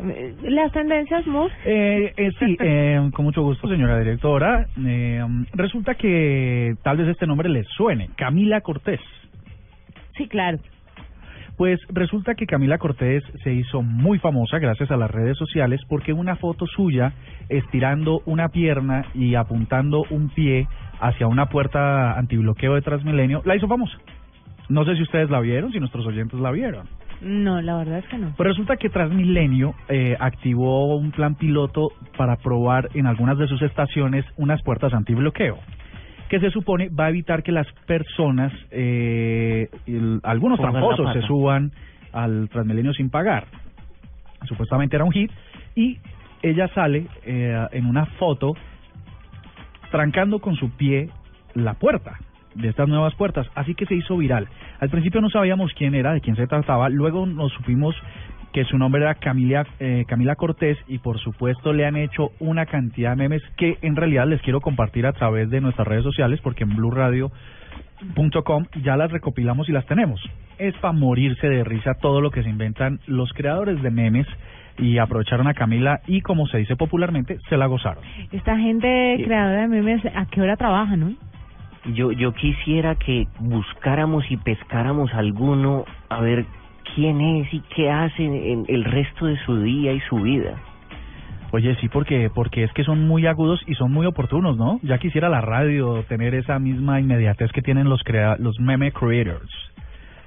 Eh, 0.01 0.35
Las 0.43 0.73
tendencias, 0.73 1.27
Mus. 1.27 1.51
Eh, 1.65 2.13
eh, 2.17 2.31
sí, 2.39 2.57
eh, 2.61 3.11
con 3.13 3.25
mucho 3.25 3.43
gusto, 3.43 3.69
señora 3.69 3.99
directora. 3.99 4.67
Eh, 4.85 5.25
resulta 5.55 5.95
que 5.95 6.75
tal 6.83 6.99
vez 6.99 7.09
este 7.09 7.27
nombre 7.27 7.49
les 7.49 7.67
suene, 7.69 8.11
Camila 8.17 8.61
Cortés. 8.61 9.01
Sí, 10.17 10.29
claro. 10.29 10.59
Pues 11.57 11.81
resulta 11.89 12.37
que 12.37 12.47
Camila 12.47 12.79
Cortés 12.79 13.25
se 13.43 13.53
hizo 13.53 13.83
muy 13.83 14.21
famosa 14.21 14.61
gracias 14.61 14.93
a 14.93 14.97
las 14.97 15.11
redes 15.11 15.37
sociales 15.37 15.81
porque 15.89 16.13
una 16.13 16.37
foto 16.37 16.67
suya 16.67 17.15
estirando 17.49 18.23
una 18.27 18.49
pierna 18.49 19.07
y 19.13 19.35
apuntando 19.35 20.05
un 20.11 20.29
pie 20.29 20.69
hacia 21.01 21.27
una 21.27 21.47
puerta 21.47 22.17
antibloqueo 22.17 22.75
de 22.75 22.83
Transmilenio 22.83 23.43
la 23.45 23.57
hizo 23.57 23.67
famosa. 23.67 23.99
No 24.69 24.85
sé 24.85 24.95
si 24.95 25.03
ustedes 25.03 25.31
la 25.31 25.41
vieron, 25.41 25.73
si 25.73 25.81
nuestros 25.81 26.07
oyentes 26.07 26.39
la 26.39 26.53
vieron. 26.53 26.87
No, 27.21 27.61
la 27.61 27.77
verdad 27.77 27.99
es 27.99 28.07
que 28.07 28.19
no. 28.19 28.33
Pues 28.37 28.49
resulta 28.49 28.77
que 28.77 28.89
Transmilenio 28.91 29.75
eh, 29.89 30.17
activó 30.21 30.97
un 30.97 31.11
plan 31.11 31.35
piloto 31.35 31.89
para 32.17 32.37
probar 32.37 32.89
en 32.95 33.07
algunas 33.07 33.39
de 33.39 33.49
sus 33.49 33.61
estaciones 33.63 34.25
unas 34.37 34.63
puertas 34.63 34.95
antibloqueo, 34.95 35.59
que 36.29 36.39
se 36.41 36.51
supone 36.51 36.89
va 36.91 37.07
a 37.07 37.11
evitar 37.11 37.43
que 37.43 37.51
las 37.53 37.67
personas, 37.87 38.53
eh, 38.71 39.69
el- 39.87 40.21
algunos 40.23 40.59
Pongan 40.59 40.75
tramposos 40.75 41.13
se 41.13 41.23
suban 41.27 41.73
al 42.13 42.49
Transmilenio 42.51 42.93
sin 42.93 43.11
pagar. 43.11 43.47
Supuestamente 44.47 44.95
era 44.95 45.05
un 45.05 45.13
hit 45.13 45.33
y 45.75 45.99
ella 46.43 46.69
sale 46.69 47.07
eh, 47.25 47.67
en 47.73 47.87
una 47.87 48.07
foto 48.07 48.55
trancando 49.91 50.39
con 50.39 50.55
su 50.57 50.71
pie 50.71 51.09
la 51.55 51.75
puerta 51.75 52.19
de 52.55 52.69
estas 52.69 52.89
nuevas 52.89 53.15
puertas, 53.15 53.47
así 53.55 53.75
que 53.75 53.87
se 53.87 53.95
hizo 53.95 54.17
viral. 54.17 54.49
Al 54.81 54.91
principio 54.91 55.21
no 55.21 55.29
sabíamos 55.31 55.73
quién 55.75 55.95
era, 55.95 56.13
de 56.13 56.21
quién 56.21 56.37
se 56.37 56.47
trataba, 56.47 56.89
luego 56.89 57.27
nos 57.27 57.53
supimos 57.53 57.97
que 58.53 58.65
su 58.65 58.79
nombre 58.79 59.03
era 59.03 59.15
Camila, 59.15 59.67
eh, 59.79 60.05
Camila 60.07 60.37
Cortés 60.37 60.79
y 60.87 60.99
por 60.99 61.19
supuesto 61.19 61.73
le 61.73 61.87
han 61.87 61.97
hecho 61.97 62.31
una 62.41 62.67
cantidad 62.67 63.11
de 63.11 63.17
memes 63.17 63.43
que 63.57 63.79
en 63.83 63.97
realidad 63.97 64.27
les 64.27 64.41
quiero 64.43 64.61
compartir 64.61 65.07
a 65.07 65.13
través 65.13 65.51
de 65.51 65.61
nuestras 65.61 65.87
redes 65.87 66.05
sociales 66.05 66.41
porque 66.43 66.65
en 66.65 66.75
blueradio.com 66.75 68.67
ya 68.83 68.97
las 68.97 69.11
recopilamos 69.11 69.69
y 69.69 69.73
las 69.73 69.87
tenemos. 69.87 70.21
Es 70.59 70.75
para 70.77 70.93
morirse 70.93 71.49
de 71.49 71.65
risa 71.65 71.95
todo 71.95 72.21
lo 72.21 72.31
que 72.31 72.43
se 72.43 72.49
inventan 72.49 73.01
los 73.07 73.33
creadores 73.33 73.83
de 73.83 73.91
memes 73.91 74.27
y 74.79 74.99
aprovecharon 74.99 75.49
a 75.49 75.55
Camila 75.55 76.01
y 76.07 76.21
como 76.21 76.47
se 76.47 76.59
dice 76.59 76.77
popularmente, 76.77 77.39
se 77.49 77.57
la 77.57 77.67
gozaron. 77.67 78.05
Esta 78.33 78.57
gente 78.57 79.21
creadora 79.25 79.63
de 79.63 79.69
memes, 79.69 80.05
¿a 80.07 80.27
qué 80.27 80.41
hora 80.41 80.57
trabaja, 80.57 80.97
no? 80.97 81.13
Yo, 81.87 82.13
yo 82.13 82.33
quisiera 82.35 82.97
que 82.97 83.27
buscáramos 83.39 84.25
y 84.31 84.37
pescáramos 84.37 85.13
alguno 85.15 85.85
a 86.09 86.21
ver 86.21 86.45
quién 86.95 87.21
es 87.21 87.53
y 87.53 87.61
qué 87.75 87.91
hace 87.91 88.25
en 88.25 88.65
el 88.69 88.85
resto 88.85 89.27
de 89.27 89.37
su 89.45 89.63
día 89.63 89.93
y 89.93 90.01
su 90.01 90.17
vida. 90.17 90.59
Oye, 91.51 91.75
sí, 91.77 91.89
porque 91.89 92.31
porque 92.35 92.63
es 92.65 92.73
que 92.73 92.85
son 92.85 93.07
muy 93.09 93.27
agudos 93.27 93.61
y 93.67 93.75
son 93.75 93.91
muy 93.91 94.07
oportunos, 94.07 94.57
¿no? 94.59 94.81
Ya 94.83 94.99
quisiera 94.99 95.31
la 95.31 95.41
radio 95.41 96.03
tener 96.03 96.35
esa 96.35 96.59
misma 96.59 97.01
inmediatez 97.01 97.51
que 97.53 97.63
tienen 97.63 97.89
los 97.89 98.03
crea 98.05 98.37
los 98.39 98.61
meme 98.61 98.93
creators, 98.93 99.51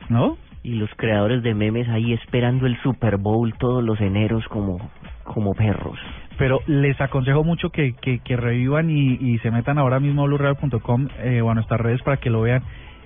¿no? 0.10 0.38
Y 0.63 0.74
los 0.75 0.89
creadores 0.96 1.43
de 1.43 1.53
memes 1.53 1.88
ahí 1.89 2.13
esperando 2.13 2.65
el 2.65 2.79
Super 2.81 3.17
Bowl 3.17 3.53
todos 3.60 3.84
los 3.84 4.01
eneros 4.01 4.48
como, 4.48 4.79
como 5.24 5.53
perros. 5.53 6.00
Pero 6.38 6.59
les 6.65 7.00
aconsejo 7.00 7.43
mucho 7.43 7.69
que, 7.69 7.93
que, 7.93 8.35
revivan 8.35 8.89
y, 8.89 9.13
y 9.13 9.38
se 9.39 9.51
metan 9.51 9.77
ahora 9.77 10.00
mismo 10.00 10.23
a 10.23 10.25
blueradio.com 10.25 11.07
eh, 11.19 11.41
o 11.41 11.50
a 11.51 11.53
nuestras 11.53 11.79
redes 11.79 12.01
para 12.01 12.17
que 12.17 12.29
lo 12.29 12.41
vean. 12.41 12.63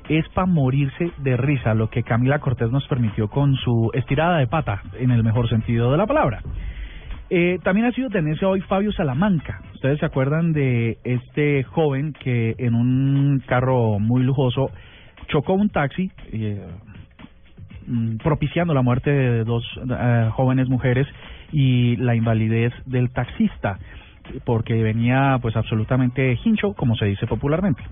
Es 0.08 0.27
para 0.29 0.46
morirse 0.46 1.12
de 1.17 1.36
risa 1.36 1.74
lo 1.74 1.89
que 1.89 2.03
Camila 2.03 2.39
Cortés 2.39 2.72
nos 2.72 2.88
permitió 2.88 3.27
con 3.27 3.55
su 3.55 3.89
estirada 3.94 4.38
de 4.38 4.48
pata, 4.48 4.84
en 5.00 5.12
el 5.12 5.24
mejor 5.24 5.50
sentido 5.50 5.91
de 5.91 5.98
la 5.98 6.05
palabra. 6.05 6.41
Eh, 7.29 7.58
también 7.63 7.88
ha 7.88 7.91
sido 7.91 8.10
tendencia 8.10 8.48
hoy 8.48 8.62
Fabio 8.62 8.91
Salamanca. 8.91 9.62
Ustedes 9.74 10.00
se 10.00 10.05
acuerdan 10.05 10.53
de 10.53 11.00
este 11.03 11.63
joven 11.63 12.13
que 12.13 12.55
en 12.60 12.75
un 12.75 13.41
carro 13.48 14.00
muy 14.00 14.22
lujoso 14.24 14.70
chocó 15.27 15.53
un 15.53 15.70
taxi, 15.70 16.12
eh, 16.32 16.63
mm, 17.88 18.17
propiciando 18.17 18.75
la 18.75 18.84
muerte 18.84 19.10
de 19.10 19.44
dos 19.44 19.63
eh, 19.89 20.29
jóvenes 20.34 20.70
mujeres 20.70 21.08
y 21.52 21.96
la 21.98 22.16
invalidez 22.16 22.74
del 22.86 23.12
taxista, 23.12 23.80
porque 24.44 24.74
venía 24.82 25.38
pues 25.42 25.56
absolutamente 25.56 26.38
hincho, 26.44 26.74
como 26.74 26.96
se 26.96 27.06
dice 27.06 27.28
popularmente. 27.28 27.84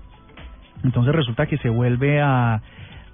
Entonces 0.82 1.14
resulta 1.14 1.46
que 1.46 1.58
se 1.58 1.68
vuelve 1.68 2.20
a, 2.20 2.60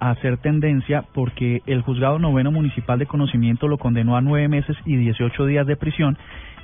hacer 0.00 0.38
tendencia 0.38 1.04
porque 1.12 1.60
el 1.66 1.82
juzgado 1.82 2.18
noveno 2.18 2.50
municipal 2.50 2.98
de 2.98 3.04
conocimiento 3.04 3.68
lo 3.68 3.76
condenó 3.76 4.16
a 4.16 4.22
nueve 4.22 4.48
meses 4.48 4.74
y 4.86 4.96
18 4.96 5.44
días 5.44 5.66
de 5.66 5.76
prisión 5.76 6.16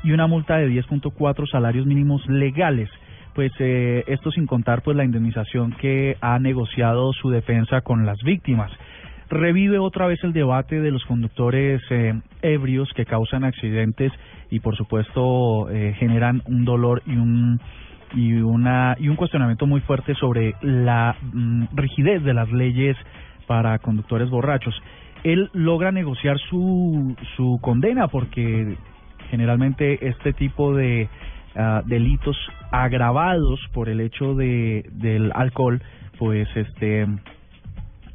y 0.02 0.12
una 0.12 0.26
multa 0.26 0.56
de 0.56 0.68
10.4 0.70 1.46
salarios 1.50 1.86
mínimos 1.86 2.26
legales. 2.28 2.88
Pues 3.34 3.52
eh, 3.58 4.04
esto 4.06 4.30
sin 4.30 4.46
contar 4.46 4.80
pues 4.80 4.96
la 4.96 5.04
indemnización 5.04 5.72
que 5.72 6.16
ha 6.22 6.38
negociado 6.38 7.12
su 7.12 7.28
defensa 7.28 7.82
con 7.82 8.06
las 8.06 8.16
víctimas. 8.22 8.72
Revive 9.28 9.78
otra 9.78 10.06
vez 10.06 10.22
el 10.22 10.32
debate 10.32 10.80
de 10.80 10.92
los 10.92 11.04
conductores 11.04 11.82
eh, 11.90 12.14
ebrios 12.42 12.92
que 12.94 13.04
causan 13.04 13.42
accidentes 13.42 14.12
y 14.50 14.60
por 14.60 14.76
supuesto 14.76 15.68
eh, 15.68 15.94
generan 15.98 16.42
un 16.46 16.64
dolor 16.64 17.02
y 17.06 17.16
un 17.16 17.60
y 18.14 18.34
una 18.34 18.96
y 19.00 19.08
un 19.08 19.16
cuestionamiento 19.16 19.66
muy 19.66 19.80
fuerte 19.80 20.14
sobre 20.14 20.54
la 20.62 21.16
mm, 21.20 21.64
rigidez 21.74 22.22
de 22.22 22.34
las 22.34 22.50
leyes 22.52 22.96
para 23.48 23.78
conductores 23.80 24.30
borrachos. 24.30 24.80
Él 25.24 25.50
logra 25.52 25.90
negociar 25.90 26.38
su 26.48 27.16
su 27.36 27.58
condena 27.60 28.06
porque 28.06 28.76
generalmente 29.30 30.06
este 30.06 30.34
tipo 30.34 30.72
de 30.72 31.08
ah, 31.56 31.82
delitos 31.84 32.36
agravados 32.70 33.58
por 33.72 33.88
el 33.88 34.00
hecho 34.00 34.34
de 34.34 34.88
del 34.92 35.32
alcohol 35.34 35.82
pues 36.16 36.48
este 36.54 37.06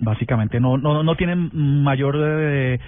básicamente 0.02 0.60
no 0.60 0.78
no 0.78 1.04
no 1.04 1.16
tienen 1.16 1.50
mayor 1.54 2.18
eh, 2.20 2.80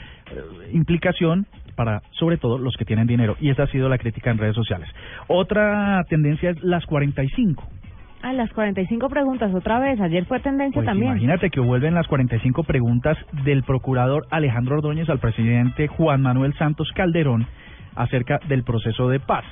implicación 0.74 1.46
para 1.76 2.02
sobre 2.12 2.38
todo 2.38 2.58
los 2.58 2.76
que 2.76 2.86
tienen 2.86 3.08
dinero 3.08 3.36
y 3.40 3.50
esa 3.50 3.64
ha 3.64 3.68
sido 3.68 3.90
la 3.90 3.98
crítica 3.98 4.32
en 4.32 4.38
redes 4.38 4.56
sociales. 4.56 4.90
Otra 5.28 6.04
tendencia 6.10 6.50
es 6.52 6.62
las 6.64 6.86
45. 6.86 7.64
A 8.22 8.32
las 8.32 8.52
45 8.54 9.10
preguntas 9.10 9.54
otra 9.54 9.80
vez. 9.80 10.00
Ayer 10.00 10.26
fue 10.26 10.40
tendencia 10.40 10.76
Pues 10.80 10.86
también. 10.86 11.12
imagínate 11.12 11.50
que 11.50 11.60
vuelven 11.60 11.94
las 11.94 12.08
45 12.08 12.64
preguntas 12.64 13.18
del 13.44 13.64
procurador 13.64 14.26
Alejandro 14.30 14.78
Ordóñez 14.78 15.10
al 15.10 15.20
presidente 15.20 15.88
Juan 15.88 16.22
Manuel 16.22 16.54
Santos 16.54 16.90
Calderón 16.96 17.46
acerca 17.96 18.40
del 18.48 18.64
proceso 18.64 19.10
de 19.10 19.20
paz. 19.20 19.44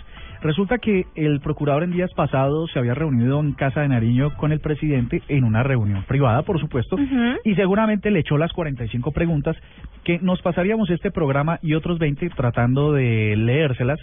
Resulta 0.41 0.79
que 0.79 1.05
el 1.15 1.39
procurador 1.39 1.83
en 1.83 1.91
días 1.91 2.12
pasados 2.15 2.71
se 2.71 2.79
había 2.79 2.95
reunido 2.95 3.39
en 3.39 3.53
Casa 3.53 3.81
de 3.81 3.89
Nariño 3.89 4.36
con 4.38 4.51
el 4.51 4.60
presidente 4.60 5.21
en 5.27 5.43
una 5.43 5.62
reunión 5.62 6.03
privada, 6.07 6.41
por 6.41 6.60
supuesto, 6.60 6.98
y 7.43 7.53
seguramente 7.55 8.10
le 8.10 8.19
echó 8.19 8.38
las 8.38 8.51
45 8.51 9.12
preguntas 9.12 9.55
que 10.03 10.17
nos 10.19 10.41
pasaríamos 10.41 10.89
este 10.89 11.12
programa 11.12 11.60
y 11.62 11.75
otros 11.75 12.00
20 12.00 12.29
tratando 12.31 12.91
de 12.91 13.36
leérselas, 13.38 14.00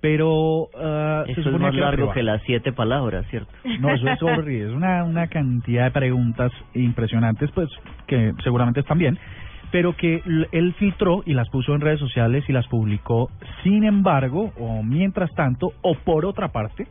pero 0.00 0.68
ah, 0.78 1.24
se 1.26 1.40
Eso 1.40 1.50
es 1.50 1.60
más 1.60 1.74
que 1.74 1.80
largo 1.80 2.12
que 2.12 2.22
las 2.22 2.40
siete 2.42 2.72
palabras, 2.72 3.26
¿cierto? 3.28 3.50
No, 3.80 3.90
eso 3.90 4.08
es 4.08 4.22
horrible, 4.22 4.68
es 4.68 4.72
una, 4.72 5.02
una 5.02 5.26
cantidad 5.26 5.84
de 5.84 5.90
preguntas 5.90 6.52
impresionantes, 6.72 7.50
pues 7.50 7.68
que 8.06 8.32
seguramente 8.44 8.80
están 8.80 8.98
bien, 8.98 9.18
pero 9.70 9.96
que 9.96 10.22
él 10.52 10.74
filtró 10.78 11.22
y 11.24 11.34
las 11.34 11.48
puso 11.48 11.74
en 11.74 11.80
redes 11.80 12.00
sociales 12.00 12.44
y 12.48 12.52
las 12.52 12.66
publicó. 12.66 13.30
Sin 13.62 13.84
embargo, 13.84 14.52
o 14.58 14.82
mientras 14.82 15.32
tanto, 15.34 15.72
o 15.82 15.94
por 15.94 16.24
otra 16.24 16.48
parte, 16.48 16.86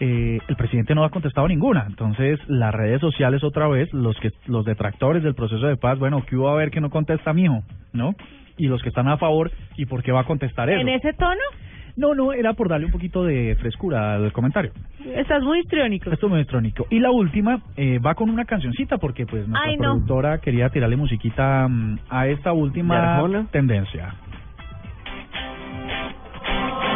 eh, 0.00 0.38
el 0.46 0.56
presidente 0.56 0.94
no 0.94 1.04
ha 1.04 1.10
contestado 1.10 1.48
ninguna. 1.48 1.84
Entonces, 1.88 2.38
las 2.46 2.72
redes 2.74 3.00
sociales 3.00 3.42
otra 3.42 3.68
vez, 3.68 3.92
los 3.92 4.18
que 4.20 4.30
los 4.46 4.64
detractores 4.64 5.22
del 5.22 5.34
proceso 5.34 5.66
de 5.66 5.76
paz, 5.76 5.98
bueno, 5.98 6.24
¿qué 6.26 6.36
hubo 6.36 6.48
a 6.48 6.54
ver 6.54 6.70
que 6.70 6.80
no 6.80 6.90
contesta 6.90 7.32
mijo? 7.32 7.62
¿No? 7.92 8.14
Y 8.56 8.66
los 8.66 8.82
que 8.82 8.90
están 8.90 9.08
a 9.08 9.16
favor, 9.16 9.50
¿y 9.76 9.86
por 9.86 10.02
qué 10.02 10.12
va 10.12 10.20
a 10.20 10.24
contestar 10.24 10.68
eso? 10.70 10.80
¿En 10.80 10.88
ese 10.88 11.12
tono? 11.14 11.40
No, 11.98 12.14
no, 12.14 12.32
era 12.32 12.52
por 12.52 12.68
darle 12.68 12.86
un 12.86 12.92
poquito 12.92 13.24
de 13.24 13.56
frescura 13.56 14.14
al 14.14 14.32
comentario. 14.32 14.70
Estás 15.16 15.42
muy 15.42 15.58
histriónico. 15.58 16.12
Esto 16.12 16.26
es 16.26 16.30
muy 16.30 16.38
electrónico. 16.38 16.86
Y 16.90 17.00
la 17.00 17.10
última 17.10 17.60
eh, 17.76 17.98
va 17.98 18.14
con 18.14 18.30
una 18.30 18.44
cancioncita 18.44 18.98
porque 18.98 19.26
pues 19.26 19.48
nuestra 19.48 19.68
Ay, 19.68 19.76
no. 19.76 19.94
productora 19.94 20.38
quería 20.38 20.68
tirarle 20.70 20.94
musiquita 20.96 21.66
mm, 21.68 21.98
a 22.08 22.28
esta 22.28 22.50
¿De 22.50 22.56
última 22.56 23.48
tendencia. 23.50 24.14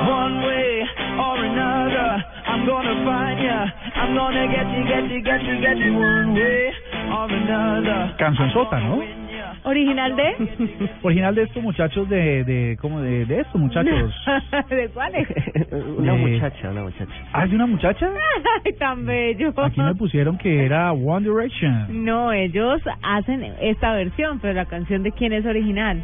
One 0.08 0.46
way 0.46 0.82
or 1.18 1.38
another, 1.46 2.24
I'm 2.46 2.64
gonna 2.64 2.94
find 3.04 3.42
ya. 3.42 3.74
I'm 3.96 4.14
gonna 4.14 4.46
get 4.46 4.66
you, 4.70 4.84
get 4.86 5.10
you, 5.10 5.20
get 5.20 5.42
you, 5.42 5.60
get 5.60 5.78
you 5.78 5.94
one 5.98 6.32
way 6.34 6.72
or 7.10 7.28
another. 7.28 8.14
Cancionzota, 8.18 8.78
¿no? 8.78 9.21
¿Original 9.64 10.16
de? 10.16 10.88
Original 11.02 11.34
de 11.36 11.42
estos 11.44 11.62
muchachos 11.62 12.08
de, 12.08 12.42
de 12.44 12.76
¿cómo? 12.80 13.00
De, 13.00 13.24
de 13.26 13.40
estos 13.40 13.60
muchachos. 13.60 14.12
¿De 14.68 14.88
cuáles? 14.88 15.28
una 15.98 16.14
muchacha, 16.14 16.70
una 16.70 16.82
muchacha. 16.82 17.12
¿Ah, 17.32 17.46
de 17.46 17.54
una 17.54 17.66
muchacha? 17.66 18.10
Ay, 18.64 18.72
tan 18.72 19.06
bello. 19.06 19.52
Aquí 19.56 19.80
me 19.80 19.94
pusieron 19.94 20.36
que 20.36 20.64
era 20.64 20.92
One 20.92 21.28
Direction. 21.28 22.04
No, 22.04 22.32
ellos 22.32 22.80
hacen 23.02 23.44
esta 23.60 23.92
versión, 23.92 24.40
pero 24.40 24.54
la 24.54 24.64
canción 24.64 25.04
de 25.04 25.12
quién 25.12 25.32
es 25.32 25.46
original. 25.46 26.02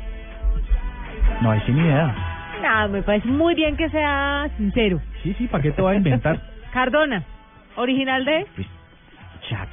No, 1.42 1.50
hay 1.50 1.60
sin 1.62 1.78
idea. 1.78 2.14
Nada, 2.62 2.88
me 2.88 3.02
parece 3.02 3.26
muy 3.26 3.54
bien 3.54 3.76
que 3.76 3.88
sea 3.90 4.48
sincero. 4.56 5.00
Sí, 5.22 5.34
sí, 5.36 5.48
¿para 5.48 5.62
qué 5.62 5.72
te 5.72 5.82
va 5.82 5.92
a 5.92 5.94
inventar? 5.96 6.40
Cardona, 6.72 7.24
original 7.76 8.24
de. 8.24 8.46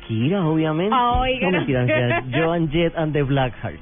Shakira, 0.08 0.46
obviamente. 0.46 0.96
Ah, 0.96 1.20
oiga, 1.20 1.48
no 1.48 1.52
no. 1.52 1.58
mentiras, 1.58 1.90
era 1.90 2.24
Joan 2.32 2.70
Jett 2.70 2.96
and 2.98 3.14
the 3.14 3.24
Blackhearts. 3.24 3.80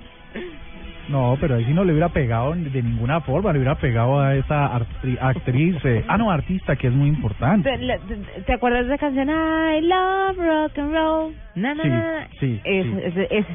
No, 1.09 1.37
pero 1.39 1.55
ahí 1.55 1.65
sí 1.65 1.73
no 1.73 1.83
le 1.83 1.91
hubiera 1.91 2.07
pegado 2.09 2.53
de 2.55 2.81
ninguna 2.81 3.19
forma, 3.21 3.51
le 3.51 3.59
hubiera 3.59 3.75
pegado 3.75 4.21
a 4.21 4.35
esa 4.35 4.73
actriz, 5.19 5.75
eh, 5.83 6.03
ah 6.07 6.17
no, 6.17 6.31
artista, 6.31 6.77
que 6.77 6.87
es 6.87 6.93
muy 6.93 7.09
importante. 7.09 7.69
¿Te, 7.69 7.77
te- 8.07 8.41
te 8.43 8.53
acuerdas 8.53 8.87
de 8.87 8.95
esa 8.95 8.97
canción? 8.99 9.29
I 9.29 9.81
love 9.81 10.37
rock 10.37 10.77
and 10.79 10.93
roll. 10.93 11.33
Na, 11.55 11.73
na, 11.73 12.27
Sí, 12.39 12.39
sí, 12.39 12.61
Es- 12.63 12.85
sí. 12.85 13.19
es- 13.21 13.31
es- 13.31 13.45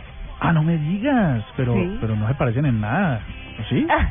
Ah, 0.41 0.53
no 0.53 0.63
me 0.63 0.77
digas, 0.77 1.43
pero 1.57 1.75
Sí. 1.75 1.97
pero 2.01 2.15
no 2.17 2.29
se 2.29 2.35
parecen 2.35 2.65
en 2.67 2.81
nada. 2.81 3.23
¿Sí? 3.69 3.87
Ay. 3.91 4.07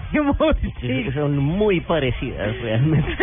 Sí, 0.82 1.12
Son 1.14 1.38
muy 1.38 1.80
parecidas 1.82 2.56
realmente. 2.62 3.10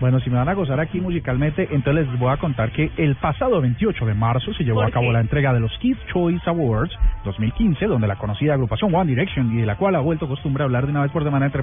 Bueno, 0.00 0.18
si 0.18 0.30
me 0.30 0.36
van 0.36 0.48
a 0.48 0.54
gozar 0.54 0.80
aquí 0.80 1.00
musicalmente, 1.00 1.68
entonces 1.70 2.08
les 2.08 2.18
voy 2.18 2.32
a 2.32 2.36
contar 2.36 2.72
que 2.72 2.90
el 2.96 3.14
pasado 3.14 3.60
28 3.60 4.04
de 4.04 4.14
marzo 4.14 4.52
se 4.54 4.64
llevó 4.64 4.80
¿Por 4.80 4.88
a 4.88 4.90
cabo 4.90 5.06
qué? 5.06 5.12
la 5.12 5.20
entrega 5.20 5.54
de 5.54 5.60
los 5.60 5.70
Kids 5.78 6.04
Choice 6.12 6.42
Awards 6.50 6.92
2015, 7.24 7.86
donde 7.86 8.08
la 8.08 8.16
conocida 8.16 8.54
agrupación 8.54 8.92
One 8.92 9.08
Direction 9.08 9.52
y 9.56 9.60
de 9.60 9.66
la 9.66 9.76
cual 9.76 9.94
ha 9.94 10.00
vuelto 10.00 10.26
costumbre 10.26 10.64
hablar 10.64 10.86
de 10.86 10.90
una 10.90 11.02
vez 11.02 11.12
por 11.12 11.22
semana 11.22 11.46
entre 11.46 11.62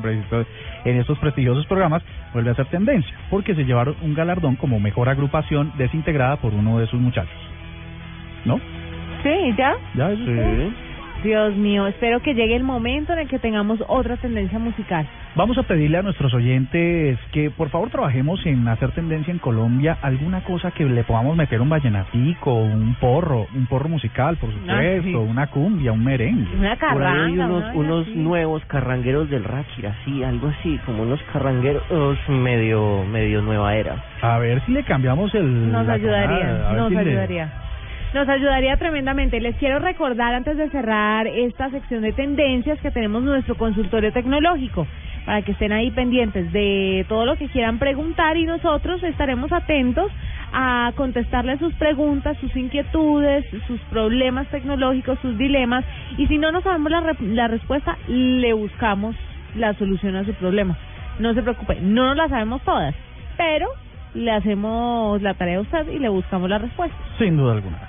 en 0.85 0.97
estos 0.97 1.19
prestigiosos 1.19 1.65
programas, 1.65 2.01
vuelve 2.33 2.51
a 2.51 2.55
ser 2.55 2.67
tendencia, 2.67 3.13
porque 3.29 3.53
se 3.55 3.65
llevaron 3.65 3.97
un 4.01 4.13
galardón 4.13 4.55
como 4.55 4.79
mejor 4.79 5.09
agrupación 5.09 5.73
desintegrada 5.77 6.38
por 6.38 6.53
uno 6.53 6.79
de 6.79 6.88
sus 6.88 7.01
muchachos. 7.01 7.35
¿No? 8.45 8.57
Sí, 9.21 9.53
¿ya? 9.57 9.75
Ya, 9.95 10.11
eso 10.11 10.23
es 10.23 10.27
todo. 10.38 10.88
Dios 11.23 11.53
mío, 11.57 11.85
espero 11.88 12.21
que 12.21 12.33
llegue 12.33 12.55
el 12.55 12.63
momento 12.63 13.11
en 13.11 13.19
el 13.19 13.27
que 13.27 13.39
tengamos 13.39 13.83
otra 13.88 14.15
tendencia 14.17 14.57
musical. 14.57 15.05
Vamos 15.35 15.57
a 15.57 15.63
pedirle 15.63 15.97
a 15.97 16.01
nuestros 16.01 16.33
oyentes 16.33 17.19
que 17.33 17.51
por 17.51 17.69
favor 17.69 17.89
trabajemos 17.89 18.45
en 18.45 18.65
hacer 18.69 18.91
tendencia 18.91 19.31
en 19.31 19.38
Colombia, 19.39 19.97
alguna 20.01 20.41
cosa 20.41 20.71
que 20.71 20.85
le 20.85 21.03
podamos 21.03 21.35
meter 21.35 21.59
un 21.59 21.67
vallenatico, 21.69 22.53
un 22.55 22.95
porro, 23.01 23.47
un 23.53 23.65
porro 23.67 23.89
musical, 23.89 24.38
por 24.38 24.49
supuesto, 24.51 24.73
Ah, 24.73 25.01
sí. 25.03 25.13
una 25.13 25.47
cumbia, 25.47 25.91
un 25.91 26.03
merengue. 26.05 26.55
Una 26.57 26.75
Por 26.77 27.03
ahí 27.03 27.07
hay 27.31 27.35
carranga, 27.35 27.45
unos, 27.47 27.75
unos 27.75 28.07
así. 28.07 28.15
nuevos 28.15 28.63
carrangueros 28.65 29.29
del 29.29 29.43
Ráchira, 29.43 29.95
sí, 30.05 30.23
algo 30.23 30.47
así, 30.47 30.79
como 30.85 31.03
unos 31.03 31.21
carrangueros 31.33 31.83
medio, 32.29 33.03
medio 33.03 33.41
nueva 33.41 33.75
era. 33.75 34.01
A 34.21 34.39
ver 34.39 34.61
si 34.65 34.71
le 34.71 34.83
cambiamos 34.83 35.35
el... 35.35 35.71
Nos 35.71 35.88
ayudaría, 35.88 36.71
nos 36.77 36.89
si 36.89 36.95
le- 36.95 37.01
ayudaría. 37.01 37.49
Nos 38.13 38.27
ayudaría 38.27 38.75
tremendamente. 38.77 39.39
Les 39.39 39.55
quiero 39.57 39.77
recordar 39.77 40.33
antes 40.33 40.57
de 40.57 40.69
cerrar 40.71 41.27
esta 41.27 41.69
sección 41.69 42.01
de 42.01 42.11
tendencias 42.11 42.79
que 42.79 42.89
tenemos 42.89 43.21
nuestro 43.21 43.55
consultorio 43.55 44.11
tecnológico 44.11 44.87
para 45.25 45.43
que 45.43 45.51
estén 45.51 45.71
ahí 45.71 45.91
pendientes 45.91 46.51
de 46.51 47.05
todo 47.07 47.25
lo 47.25 47.35
que 47.35 47.49
quieran 47.49 47.77
preguntar 47.77 48.35
y 48.35 48.45
nosotros 48.45 49.03
estaremos 49.03 49.51
atentos 49.51 50.11
a 50.51 50.91
contestarles 50.95 51.59
sus 51.59 51.71
preguntas, 51.75 52.35
sus 52.39 52.55
inquietudes, 52.55 53.45
sus 53.67 53.79
problemas 53.91 54.47
tecnológicos, 54.47 55.19
sus 55.21 55.37
dilemas 55.37 55.85
y 56.17 56.25
si 56.25 56.39
no 56.39 56.51
nos 56.51 56.63
sabemos 56.63 56.91
la, 56.91 57.15
la 57.19 57.47
respuesta, 57.47 57.95
le 58.07 58.53
buscamos 58.53 59.15
la 59.55 59.75
solución 59.75 60.15
a 60.15 60.25
su 60.25 60.33
problema. 60.33 60.75
No 61.19 61.35
se 61.35 61.43
preocupe, 61.43 61.77
no 61.79 62.07
nos 62.07 62.17
la 62.17 62.27
sabemos 62.27 62.63
todas, 62.63 62.95
pero 63.37 63.67
le 64.15 64.31
hacemos 64.31 65.21
la 65.21 65.35
tarea 65.35 65.59
a 65.59 65.61
usted 65.61 65.89
y 65.89 65.99
le 65.99 66.09
buscamos 66.09 66.49
la 66.49 66.57
respuesta. 66.57 66.97
Sin 67.19 67.37
duda 67.37 67.53
alguna. 67.53 67.88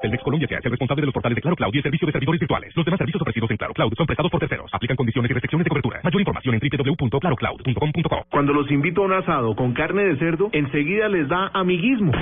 Telmex 0.00 0.22
Colombia 0.22 0.46
se 0.48 0.56
hace 0.56 0.68
responsable 0.68 1.02
de 1.02 1.06
los 1.06 1.14
portales 1.14 1.36
de 1.36 1.42
Claro 1.42 1.56
Cloud 1.56 1.74
y 1.74 1.78
el 1.78 1.82
servicio 1.82 2.06
de 2.06 2.12
servidores 2.12 2.38
virtuales. 2.40 2.76
Los 2.76 2.84
demás 2.84 2.98
servicios 2.98 3.22
ofrecidos 3.22 3.50
en 3.50 3.56
Claro 3.56 3.74
Cloud 3.74 3.92
son 3.96 4.06
prestados 4.06 4.30
por 4.30 4.38
terceros. 4.40 4.70
Aplican 4.72 4.96
condiciones 4.96 5.30
y 5.30 5.34
restricciones 5.34 5.64
de 5.64 5.70
cobertura. 5.70 6.00
Mayor 6.04 6.20
información 6.20 6.54
en 6.54 6.60
www.clarocloud.com.co. 6.60 8.26
Cuando 8.30 8.52
los 8.52 8.70
invito 8.70 9.02
a 9.02 9.06
un 9.06 9.12
asado 9.12 9.56
con 9.56 9.72
carne 9.72 10.04
de 10.04 10.16
cerdo, 10.18 10.50
enseguida 10.52 11.08
les 11.08 11.26
da 11.28 11.50
amiguismo. 11.52 12.12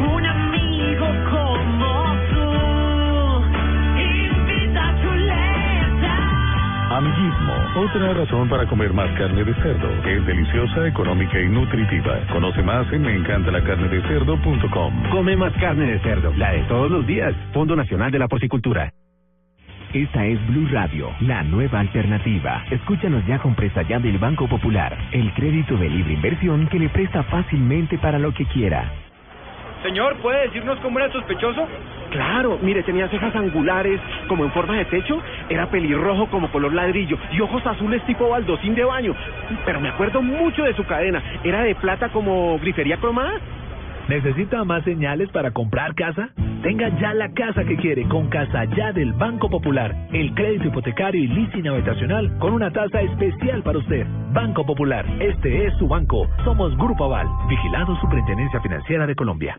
Un 0.00 0.26
amigo 0.26 1.06
como 1.30 2.16
tú 2.30 2.50
invita 4.00 4.88
a. 4.88 4.90
Amiguismo, 6.96 7.49
otra 7.76 8.14
razón 8.14 8.48
para 8.48 8.66
comer 8.66 8.92
más 8.92 9.10
carne 9.18 9.44
de 9.44 9.54
cerdo. 9.54 9.88
Es 10.06 10.26
deliciosa, 10.26 10.88
económica 10.88 11.40
y 11.40 11.48
nutritiva. 11.48 12.18
Conoce 12.32 12.62
más 12.62 12.90
en 12.92 13.02
meencantalacarnedecerdo.com. 13.02 15.10
Come 15.10 15.36
más 15.36 15.52
carne 15.54 15.92
de 15.92 15.98
cerdo, 16.00 16.32
la 16.36 16.52
de 16.52 16.62
todos 16.64 16.90
los 16.90 17.06
días. 17.06 17.34
Fondo 17.52 17.76
Nacional 17.76 18.10
de 18.10 18.18
la 18.18 18.28
Porcicultura. 18.28 18.92
Esta 19.92 20.24
es 20.24 20.38
Blue 20.46 20.68
Radio, 20.70 21.10
la 21.20 21.42
nueva 21.42 21.80
alternativa. 21.80 22.64
Escúchanos 22.70 23.26
ya 23.26 23.40
con 23.40 23.56
presta 23.56 23.82
ya 23.82 23.98
del 23.98 24.18
Banco 24.18 24.48
Popular, 24.48 24.96
el 25.10 25.34
crédito 25.34 25.76
de 25.76 25.90
libre 25.90 26.12
inversión 26.12 26.68
que 26.68 26.78
le 26.78 26.88
presta 26.90 27.24
fácilmente 27.24 27.98
para 27.98 28.20
lo 28.20 28.32
que 28.32 28.46
quiera. 28.46 29.09
Señor, 29.82 30.16
¿puede 30.16 30.42
decirnos 30.42 30.78
cómo 30.80 30.98
era 30.98 31.10
sospechoso? 31.10 31.66
Claro, 32.10 32.58
mire, 32.60 32.82
tenía 32.82 33.08
cejas 33.08 33.34
angulares 33.34 34.00
como 34.28 34.44
en 34.44 34.52
forma 34.52 34.76
de 34.76 34.84
techo, 34.84 35.22
era 35.48 35.70
pelirrojo 35.70 36.26
como 36.26 36.50
color 36.50 36.74
ladrillo 36.74 37.16
y 37.32 37.40
ojos 37.40 37.64
azules 37.66 38.02
tipo 38.04 38.28
baldocín 38.28 38.74
de 38.74 38.84
baño. 38.84 39.14
Pero 39.64 39.80
me 39.80 39.88
acuerdo 39.88 40.20
mucho 40.20 40.64
de 40.64 40.74
su 40.74 40.84
cadena, 40.84 41.22
era 41.44 41.62
de 41.62 41.74
plata 41.76 42.08
como 42.10 42.58
grifería 42.58 42.98
cromada. 42.98 43.32
¿Necesita 44.08 44.64
más 44.64 44.82
señales 44.84 45.28
para 45.30 45.50
comprar 45.52 45.94
casa? 45.94 46.30
Tenga 46.62 46.88
ya 47.00 47.14
la 47.14 47.32
casa 47.32 47.64
que 47.64 47.76
quiere 47.76 48.06
con 48.08 48.28
Casa 48.28 48.64
Ya 48.76 48.92
del 48.92 49.12
Banco 49.14 49.48
Popular. 49.48 49.94
El 50.12 50.34
crédito 50.34 50.68
hipotecario 50.68 51.22
y 51.22 51.28
leasing 51.28 51.68
habitacional 51.68 52.36
con 52.38 52.52
una 52.52 52.70
tasa 52.70 53.00
especial 53.00 53.62
para 53.62 53.78
usted. 53.78 54.06
Banco 54.32 54.66
Popular, 54.66 55.06
este 55.20 55.66
es 55.66 55.74
su 55.78 55.88
banco. 55.88 56.28
Somos 56.44 56.76
Grupo 56.76 57.04
Aval, 57.04 57.26
vigilado 57.48 57.96
Superintendencia 58.00 58.60
Financiera 58.60 59.06
de 59.06 59.14
Colombia. 59.14 59.58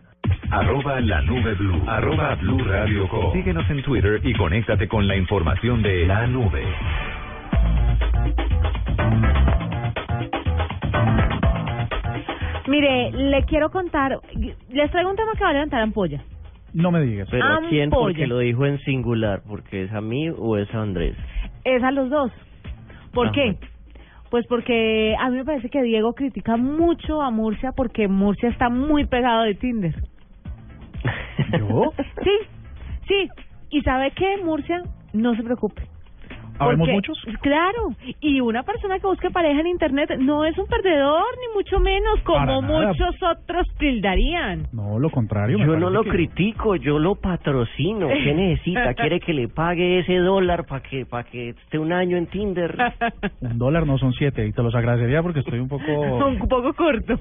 Arroba 0.51 0.99
la 0.99 1.21
nube 1.21 1.53
blue. 1.55 1.81
Arroba 1.87 2.35
blue 2.35 2.63
radio 2.65 3.07
com. 3.07 3.33
Síguenos 3.33 3.69
en 3.69 3.81
Twitter 3.83 4.19
y 4.23 4.33
conéctate 4.33 4.87
con 4.87 5.07
la 5.07 5.15
información 5.15 5.81
de 5.81 6.05
la 6.05 6.27
nube. 6.27 6.63
Mire, 12.71 13.11
le 13.11 13.43
quiero 13.43 13.69
contar, 13.69 14.17
les 14.69 14.91
traigo 14.91 15.09
un 15.09 15.17
tema 15.17 15.33
que 15.37 15.43
va 15.43 15.49
a 15.49 15.53
levantar 15.53 15.81
ampolla. 15.81 16.23
No 16.73 16.89
me 16.89 17.01
digas. 17.01 17.27
Pero 17.29 17.43
¿a 17.45 17.59
quién? 17.67 17.89
Porque 17.89 18.27
lo 18.27 18.39
dijo 18.39 18.65
en 18.65 18.79
singular, 18.79 19.41
porque 19.45 19.83
es 19.83 19.91
a 19.91 19.99
mí 19.99 20.29
o 20.29 20.55
es 20.55 20.73
a 20.73 20.81
Andrés. 20.81 21.17
Es 21.65 21.83
a 21.83 21.91
los 21.91 22.09
dos. 22.09 22.31
¿Por 23.13 23.27
Ajá. 23.27 23.35
qué? 23.35 23.57
Pues 24.29 24.45
porque 24.47 25.13
a 25.19 25.29
mí 25.29 25.35
me 25.35 25.43
parece 25.43 25.69
que 25.69 25.83
Diego 25.83 26.13
critica 26.13 26.55
mucho 26.55 27.21
a 27.21 27.29
Murcia 27.29 27.73
porque 27.73 28.07
Murcia 28.07 28.47
está 28.47 28.69
muy 28.69 29.05
pegado 29.05 29.43
de 29.43 29.55
Tinder. 29.55 29.95
¿Yo? 31.59 31.91
Sí, 32.23 32.31
sí. 33.05 33.29
¿Y 33.69 33.81
sabe 33.81 34.11
qué, 34.11 34.37
Murcia? 34.41 34.81
No 35.11 35.35
se 35.35 35.43
preocupe. 35.43 35.90
¿Habemos 36.61 36.87
Porque- 36.87 36.93
muchos? 36.93 37.17
Claro. 37.41 37.89
Y 38.19 38.39
una 38.41 38.63
persona 38.63 38.99
que 38.99 39.07
busque 39.07 39.29
pareja 39.29 39.59
en 39.61 39.67
Internet 39.67 40.11
no 40.19 40.45
es 40.45 40.57
un 40.57 40.67
perdedor, 40.67 41.23
ni 41.39 41.55
mucho 41.55 41.79
menos, 41.79 42.19
como 42.23 42.61
muchos 42.61 43.15
otros 43.21 43.67
tildarían. 43.77 44.67
No, 44.71 44.99
lo 44.99 45.09
contrario. 45.09 45.57
Yo 45.57 45.77
no 45.77 45.89
lo 45.89 46.03
que- 46.03 46.09
critico, 46.11 46.75
yo 46.75 46.99
lo 46.99 47.15
patrocino. 47.15 48.07
¿Qué 48.07 48.33
necesita? 48.33 48.93
¿Quiere 48.95 49.19
que 49.19 49.33
le 49.33 49.47
pague 49.47 49.99
ese 49.99 50.17
dólar 50.17 50.65
para 50.65 50.81
que 50.81 51.05
para 51.05 51.23
que 51.23 51.49
esté 51.49 51.77
un 51.79 51.91
año 51.93 52.17
en 52.17 52.27
Tinder? 52.27 52.75
Un 53.41 53.57
dólar 53.57 53.85
no 53.87 53.97
son 53.97 54.13
siete 54.13 54.45
y 54.45 54.51
te 54.51 54.61
los 54.63 54.73
agradecería 54.75 55.21
porque 55.23 55.39
estoy 55.39 55.59
un 55.59 55.67
poco... 55.67 55.83
un 56.27 56.47
poco 56.47 56.73
corto. 56.73 57.19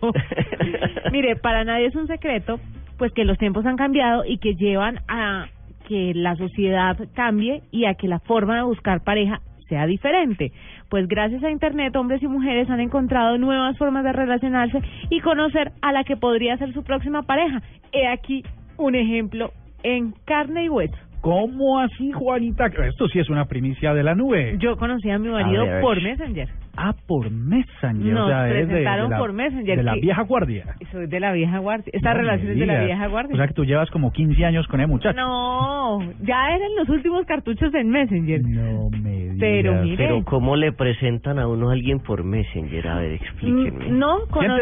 Mire, 1.13 1.37
para 1.37 1.65
nadie 1.65 1.87
es 1.87 1.97
un 1.97 2.07
secreto, 2.07 2.59
pues 2.99 3.13
que 3.13 3.25
los 3.25 3.39
tiempos 3.39 3.65
han 3.67 3.77
cambiado 3.77 4.25
y 4.25 4.39
que 4.39 4.55
llevan 4.55 5.01
a 5.09 5.47
que 5.91 6.13
la 6.15 6.37
sociedad 6.37 6.97
cambie 7.15 7.63
y 7.73 7.87
a 7.87 7.95
que 7.95 8.07
la 8.07 8.21
forma 8.21 8.55
de 8.55 8.63
buscar 8.63 9.03
pareja 9.03 9.41
sea 9.69 9.87
diferente. 9.87 10.53
Pues 10.89 11.09
gracias 11.09 11.43
a 11.43 11.51
Internet, 11.51 11.97
hombres 11.97 12.23
y 12.23 12.29
mujeres 12.29 12.71
han 12.71 12.79
encontrado 12.79 13.39
nuevas 13.39 13.77
formas 13.77 14.05
de 14.05 14.13
relacionarse 14.13 14.79
y 15.11 15.19
conocer 15.19 15.73
a 15.83 15.91
la 15.91 16.05
que 16.05 16.17
podría 16.17 16.57
ser 16.59 16.73
su 16.75 16.85
próxima 16.85 17.25
pareja. 17.25 17.61
He 17.93 18.07
aquí 18.07 18.45
un 18.79 18.95
ejemplo 18.95 19.51
en 19.83 20.13
carne 20.27 20.67
y 20.67 20.69
hueso. 20.69 20.97
¿Cómo 21.23 21.81
así, 21.81 22.13
Juanita? 22.13 22.67
Esto 22.67 23.09
sí 23.09 23.19
es 23.19 23.29
una 23.29 23.47
primicia 23.47 23.93
de 23.93 24.05
la 24.05 24.15
nube. 24.15 24.57
Yo 24.59 24.77
conocí 24.77 25.11
a 25.11 25.19
mi 25.19 25.29
marido 25.29 25.63
A 25.63 25.67
ver. 25.67 25.81
por 25.81 26.01
Messenger. 26.01 26.49
Ah, 26.77 26.95
por 27.07 27.31
Messenger. 27.31 28.13
Nos 28.15 28.27
o 28.27 28.29
sea, 28.29 28.49
es 28.49 28.55
de- 28.55 28.61
de, 28.61 28.67
presentaron 28.67 29.11
la, 29.11 29.19
por 29.19 29.33
Messenger, 29.33 29.77
De 29.79 29.83
la 29.83 29.95
que- 29.95 30.01
vieja 30.01 30.23
guardia. 30.23 30.65
Soy 30.93 31.07
de 31.07 31.21
la 31.21 31.33
vieja 31.33 31.59
guardia. 31.59 31.91
Esta 31.95 32.11
No 32.11 32.17
me 32.17 32.23
relación 32.23 32.53
es 32.53 32.59
de 32.59 32.67
la 32.67 32.85
vieja 32.85 33.07
guardia. 33.09 33.35
O 33.35 33.37
sea 33.37 33.47
que 33.49 33.55
tú 33.55 33.65
llevas 33.65 33.91
como 33.91 34.13
15 34.13 34.45
años 34.45 34.67
con 34.69 34.81
el 34.81 34.89
muchacho. 34.89 35.17
No, 35.17 36.01
ya 36.23 36.49
eran 36.55 36.75
los 36.79 36.89
últimos 36.89 37.27
cartuchos 37.27 37.75
en 37.75 37.89
Messenger. 37.91 38.41
No 38.43 38.89
me 38.91 39.11
digas. 39.11 39.37
Pero 39.41 39.83
mire. 39.83 39.97
Pero 39.97 40.25
¿cómo 40.25 40.55
le 40.57 40.73
presentan 40.73 41.39
a 41.39 41.49
uno 41.49 41.71
a 41.71 41.73
alguien 41.73 41.99
por 42.01 42.25
Messenger? 42.25 42.87
A 42.89 42.97
ver, 43.01 43.13
explíquenme. 43.13 43.91
Mm, 43.91 43.99
No, 43.99 44.27
cono- 44.31 44.57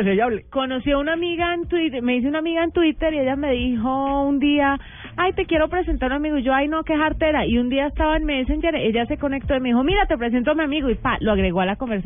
conocí 0.51 0.90
a 0.90 0.99
una 0.99 1.12
amiga 1.14 1.53
en 1.55 1.66
Twitter, 1.68 2.03
me 2.03 2.16
hice 2.16 2.29
una 2.29 2.38
amiga 2.38 2.64
en 2.64 2.73
Twitter 2.73 3.12
y 3.14 3.18
ella 3.18 3.37
me 3.37 3.53
dijo 3.53 4.23
un 4.23 4.38
día, 4.38 4.79
ay, 5.16 5.33
te 5.35 5.44
quiero 5.47 5.68
presentar 5.68 6.11
a 6.12 6.16
un 6.16 6.21
amigo. 6.23 6.38
Y 6.38 6.42
yo, 6.42 6.55
ay, 6.55 6.68
no, 6.68 6.83
qué 6.85 6.97
jartera. 6.97 7.44
Y 7.47 7.59
un 7.59 7.68
día 7.68 7.87
estaba 7.87 8.16
en 8.16 8.25
Messenger, 8.25 8.75
ella 8.77 9.05
se 9.07 9.18
conectó 9.18 9.55
y 9.57 9.61
me 9.61 9.68
dijo, 9.71 9.85
mira, 9.85 10.07
te 10.07 10.16
presento 10.16 10.53
a 10.53 10.55
mi 10.55 10.62
amigo. 10.62 10.88
Y 10.90 10.94
pa, 10.94 11.16
lo 11.21 11.33
agregó 11.33 11.61
a 11.61 11.66
la 11.66 11.77
conversación. 11.77 11.97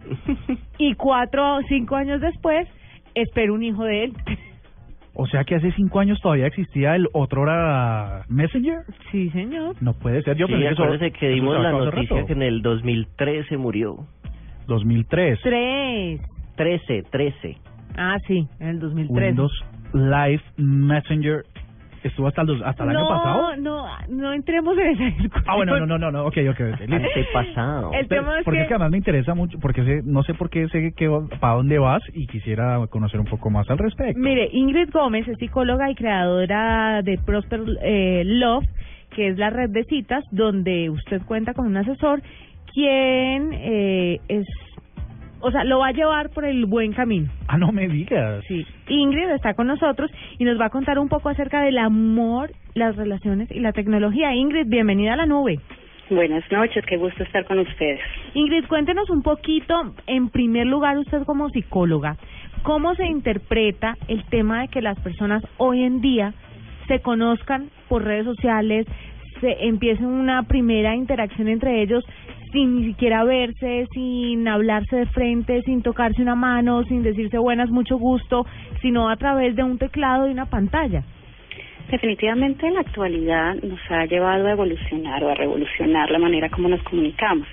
y 0.78 0.94
cuatro 0.94 1.56
o 1.56 1.62
cinco 1.62 1.96
años 1.96 2.20
después, 2.20 2.66
espero 3.14 3.54
un 3.54 3.62
hijo 3.62 3.84
de 3.84 4.04
él. 4.04 4.12
O 5.14 5.26
sea 5.26 5.44
que 5.44 5.56
hace 5.56 5.72
5 5.72 6.00
años 6.00 6.20
todavía 6.20 6.46
existía 6.46 6.94
el 6.94 7.08
otro 7.12 7.42
hora 7.42 8.24
Messenger. 8.28 8.78
Sí, 9.10 9.28
señor. 9.30 9.74
No 9.80 9.92
puede 9.92 10.22
ser. 10.22 10.36
Yo 10.36 10.46
sí, 10.46 10.52
pensé 10.52 10.68
que 10.68 10.72
eso- 10.72 10.82
acuérdese 10.84 11.10
que 11.12 11.28
dimos 11.30 11.56
se 11.56 11.62
la 11.62 11.72
noticia 11.72 12.26
que 12.26 12.32
en 12.32 12.42
el 12.42 12.62
2013 12.62 13.56
murió. 13.56 14.06
2003. 14.66 15.40
Tres. 15.42 16.20
13, 16.56 17.02
13. 17.10 17.56
Ah, 17.96 18.18
sí, 18.26 18.46
en 18.60 18.68
el 18.68 18.78
2003. 18.80 19.28
Windows 19.28 19.64
Live 19.92 20.42
Messenger 20.56 21.44
estuvo 22.08 22.26
hasta 22.28 22.42
hasta 22.64 22.84
el 22.84 22.92
no, 22.92 22.98
año 22.98 23.08
pasado. 23.08 23.56
no, 23.56 23.86
no 24.08 24.32
entremos 24.32 24.76
en 24.78 24.86
esa 24.88 25.04
discusión. 25.04 25.44
Ah, 25.46 25.56
bueno, 25.56 25.78
no, 25.78 25.86
no, 25.86 25.98
no, 25.98 26.10
no, 26.10 26.24
ok, 26.26 26.36
ok. 26.50 26.60
ok, 26.74 26.80
listo. 26.80 26.94
Antepasado. 26.96 27.92
El 27.92 28.08
tema 28.08 28.38
es 28.38 28.44
porque 28.44 28.58
que- 28.58 28.62
es 28.62 28.68
que 28.68 28.74
además 28.74 28.90
me 28.90 28.98
interesa 28.98 29.34
mucho, 29.34 29.58
porque 29.60 29.84
sé, 29.84 30.00
no 30.04 30.22
sé 30.22 30.34
por 30.34 30.50
qué 30.50 30.68
sé 30.68 30.92
que 30.96 31.08
para 31.40 31.54
dónde 31.54 31.78
vas 31.78 32.02
y 32.12 32.26
quisiera 32.26 32.86
conocer 32.88 33.20
un 33.20 33.26
poco 33.26 33.50
más 33.50 33.68
al 33.70 33.78
respecto. 33.78 34.18
Mire, 34.18 34.48
Ingrid 34.52 34.90
Gómez 34.92 35.26
es 35.28 35.38
psicóloga 35.38 35.90
y 35.90 35.94
creadora 35.94 37.02
de 37.02 37.18
Prosper 37.18 37.60
eh, 37.82 38.22
Love, 38.24 38.64
que 39.14 39.28
es 39.28 39.38
la 39.38 39.50
red 39.50 39.70
de 39.70 39.84
citas 39.84 40.24
donde 40.30 40.88
usted 40.90 41.20
cuenta 41.26 41.52
con 41.54 41.66
un 41.66 41.76
asesor 41.76 42.22
quien 42.72 43.52
eh, 43.52 44.20
es, 44.28 44.46
o 45.40 45.50
sea, 45.50 45.64
lo 45.64 45.78
va 45.78 45.88
a 45.88 45.92
llevar 45.92 46.30
por 46.30 46.44
el 46.44 46.66
buen 46.66 46.92
camino. 46.92 47.28
Ah, 47.48 47.58
no 47.58 47.72
me 47.72 47.88
digas. 47.88 48.44
Sí. 48.46 48.66
Ingrid 48.88 49.30
está 49.30 49.54
con 49.54 49.66
nosotros 49.66 50.10
y 50.38 50.44
nos 50.44 50.60
va 50.60 50.66
a 50.66 50.70
contar 50.70 50.98
un 50.98 51.08
poco 51.08 51.28
acerca 51.28 51.62
del 51.62 51.78
amor, 51.78 52.52
las 52.74 52.96
relaciones 52.96 53.50
y 53.50 53.60
la 53.60 53.72
tecnología. 53.72 54.34
Ingrid, 54.34 54.66
bienvenida 54.66 55.14
a 55.14 55.16
la 55.16 55.26
nube. 55.26 55.58
Buenas 56.10 56.44
noches, 56.50 56.84
qué 56.86 56.96
gusto 56.96 57.22
estar 57.22 57.44
con 57.44 57.60
ustedes. 57.60 58.00
Ingrid, 58.34 58.66
cuéntenos 58.66 59.08
un 59.10 59.22
poquito, 59.22 59.94
en 60.06 60.28
primer 60.28 60.66
lugar, 60.66 60.98
usted 60.98 61.22
como 61.22 61.50
psicóloga, 61.50 62.16
¿cómo 62.64 62.96
se 62.96 63.06
interpreta 63.06 63.96
el 64.08 64.24
tema 64.24 64.62
de 64.62 64.68
que 64.68 64.82
las 64.82 64.98
personas 65.00 65.44
hoy 65.56 65.84
en 65.84 66.00
día 66.00 66.34
se 66.88 67.00
conozcan 67.00 67.70
por 67.88 68.02
redes 68.02 68.24
sociales, 68.24 68.86
se 69.40 69.66
empiece 69.66 70.04
una 70.04 70.42
primera 70.42 70.96
interacción 70.96 71.46
entre 71.46 71.80
ellos 71.80 72.04
sin 72.52 72.76
ni 72.76 72.86
siquiera 72.86 73.24
verse, 73.24 73.86
sin 73.92 74.46
hablarse 74.48 74.96
de 74.96 75.06
frente, 75.06 75.62
sin 75.62 75.82
tocarse 75.82 76.22
una 76.22 76.34
mano, 76.34 76.84
sin 76.84 77.02
decirse 77.02 77.38
buenas, 77.38 77.70
mucho 77.70 77.96
gusto, 77.96 78.46
sino 78.82 79.08
a 79.08 79.16
través 79.16 79.56
de 79.56 79.62
un 79.62 79.78
teclado 79.78 80.28
y 80.28 80.32
una 80.32 80.46
pantalla? 80.46 81.02
Definitivamente 81.90 82.66
en 82.66 82.74
la 82.74 82.80
actualidad 82.80 83.56
nos 83.56 83.80
ha 83.90 84.06
llevado 84.06 84.46
a 84.46 84.52
evolucionar 84.52 85.24
o 85.24 85.30
a 85.30 85.34
revolucionar 85.34 86.10
la 86.10 86.18
manera 86.18 86.48
como 86.48 86.68
nos 86.68 86.82
comunicamos. 86.82 87.48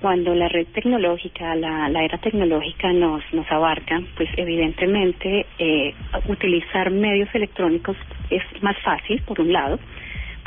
Cuando 0.00 0.32
la 0.32 0.46
red 0.46 0.68
tecnológica, 0.68 1.56
la, 1.56 1.88
la 1.88 2.04
era 2.04 2.18
tecnológica 2.18 2.92
nos, 2.92 3.20
nos 3.32 3.50
abarca, 3.50 4.00
pues 4.16 4.28
evidentemente 4.36 5.44
eh, 5.58 5.92
utilizar 6.28 6.92
medios 6.92 7.28
electrónicos 7.34 7.96
es 8.30 8.42
más 8.62 8.76
fácil, 8.78 9.20
por 9.22 9.40
un 9.40 9.52
lado. 9.52 9.80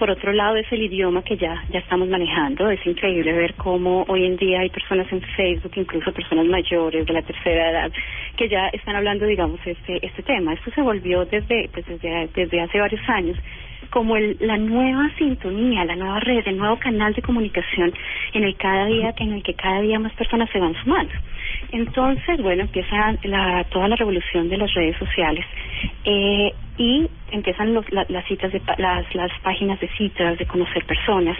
Por 0.01 0.09
otro 0.09 0.33
lado, 0.33 0.55
es 0.55 0.65
el 0.71 0.81
idioma 0.81 1.21
que 1.21 1.37
ya, 1.37 1.63
ya 1.69 1.77
estamos 1.77 2.09
manejando. 2.09 2.71
Es 2.71 2.83
increíble 2.87 3.33
ver 3.33 3.53
cómo 3.53 4.03
hoy 4.07 4.25
en 4.25 4.35
día 4.35 4.61
hay 4.61 4.69
personas 4.71 5.05
en 5.11 5.21
Facebook, 5.21 5.73
incluso 5.75 6.11
personas 6.11 6.47
mayores 6.47 7.05
de 7.05 7.13
la 7.13 7.21
tercera 7.21 7.69
edad, 7.69 7.91
que 8.35 8.49
ya 8.49 8.69
están 8.69 8.95
hablando, 8.95 9.27
digamos, 9.27 9.59
este, 9.63 10.03
este 10.03 10.23
tema. 10.23 10.53
Esto 10.53 10.71
se 10.71 10.81
volvió 10.81 11.25
desde, 11.25 11.69
pues 11.71 11.85
desde, 11.85 12.27
desde 12.33 12.61
hace 12.61 12.79
varios 12.79 13.07
años 13.09 13.37
como 13.91 14.15
el, 14.15 14.37
la 14.39 14.57
nueva 14.57 15.09
sintonía, 15.17 15.85
la 15.85 15.95
nueva 15.95 16.19
red, 16.21 16.47
el 16.47 16.57
nuevo 16.57 16.77
canal 16.79 17.13
de 17.13 17.21
comunicación 17.21 17.93
en 18.33 18.43
el 18.43 18.55
cada 18.55 18.85
día, 18.87 19.13
en 19.17 19.33
el 19.33 19.43
que 19.43 19.53
cada 19.53 19.81
día 19.81 19.99
más 19.99 20.13
personas 20.13 20.49
se 20.49 20.59
van 20.59 20.73
sumando. 20.81 21.13
Entonces, 21.71 22.41
bueno, 22.41 22.63
empieza 22.63 23.15
la, 23.23 23.63
toda 23.65 23.87
la 23.87 23.95
revolución 23.95 24.49
de 24.49 24.57
las 24.57 24.73
redes 24.73 24.97
sociales 24.97 25.45
eh, 26.05 26.53
y 26.77 27.09
empiezan 27.31 27.73
los, 27.73 27.89
la- 27.91 28.05
las 28.09 28.25
citas 28.25 28.51
de 28.51 28.61
las, 28.77 29.13
las 29.13 29.31
páginas 29.41 29.79
de 29.79 29.87
citas, 29.89 30.37
de 30.37 30.45
conocer 30.45 30.83
personas. 30.85 31.37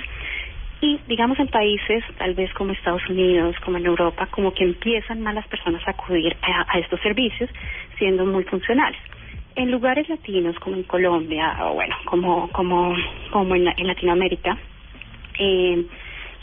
Y 0.82 1.00
digamos 1.08 1.40
en 1.40 1.48
países 1.48 2.04
tal 2.18 2.34
vez 2.34 2.52
como 2.54 2.74
Estados 2.74 3.08
Unidos, 3.08 3.56
como 3.64 3.78
en 3.78 3.86
Europa, 3.86 4.28
como 4.32 4.54
que 4.54 4.64
empiezan 4.64 5.22
más 5.22 5.36
las 5.36 5.48
personas 5.48 5.82
a 5.88 5.92
acudir 5.92 6.36
a, 6.42 6.66
a 6.76 6.80
estos 6.80 7.00
servicios 7.02 7.50
siendo 7.98 8.26
muy 8.26 8.44
funcionales. 8.46 9.00
En 9.56 9.72
lugares 9.72 10.08
latinos 10.10 10.58
como 10.60 10.78
en 10.78 10.84
Colombia 10.84 11.58
o 11.66 11.74
bueno, 11.74 11.96
como 12.06 12.50
como 12.52 12.96
como 13.32 13.56
en, 13.56 13.68
en 13.68 13.88
Latinoamérica, 13.88 14.58
eh, 15.40 15.86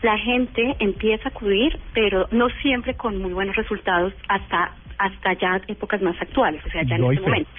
la 0.02 0.18
gente 0.18 0.76
empieza 0.78 1.28
a 1.28 1.32
acudir, 1.32 1.78
pero 1.94 2.28
no 2.30 2.48
siempre 2.62 2.94
con 2.94 3.20
muy 3.20 3.32
buenos 3.32 3.56
resultados 3.56 4.12
hasta 4.28 4.72
hasta 4.98 5.32
ya 5.34 5.60
épocas 5.68 6.02
más 6.02 6.20
actuales, 6.20 6.64
o 6.66 6.70
sea, 6.70 6.82
ya 6.82 6.96
en 6.96 7.04
este 7.04 7.16
fe. 7.16 7.22
momento. 7.22 7.50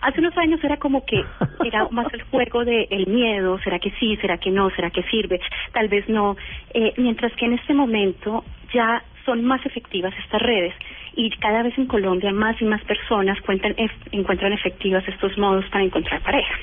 Hace 0.00 0.20
unos 0.20 0.36
años 0.38 0.62
era 0.62 0.76
como 0.76 1.04
que 1.04 1.24
era 1.64 1.88
más 1.90 2.12
el 2.12 2.22
juego 2.22 2.64
de 2.64 2.88
el 2.90 3.06
miedo, 3.06 3.58
será 3.60 3.78
que 3.78 3.90
sí, 3.98 4.16
será 4.16 4.38
que 4.38 4.50
no, 4.50 4.70
será 4.70 4.90
que 4.90 5.02
sirve, 5.04 5.40
tal 5.72 5.88
vez 5.88 6.08
no, 6.08 6.36
eh, 6.74 6.92
mientras 6.96 7.32
que 7.34 7.46
en 7.46 7.54
este 7.54 7.74
momento 7.74 8.44
ya 8.72 9.02
son 9.24 9.44
más 9.44 9.64
efectivas 9.66 10.14
estas 10.24 10.40
redes 10.40 10.74
y 11.18 11.30
cada 11.30 11.64
vez 11.64 11.76
en 11.76 11.86
Colombia 11.86 12.32
más 12.32 12.60
y 12.62 12.64
más 12.64 12.80
personas 12.84 13.40
cuentan, 13.40 13.74
encuentran 14.12 14.52
efectivas 14.52 15.02
estos 15.08 15.36
modos 15.36 15.64
para 15.66 15.82
encontrar 15.82 16.22
pareja. 16.22 16.54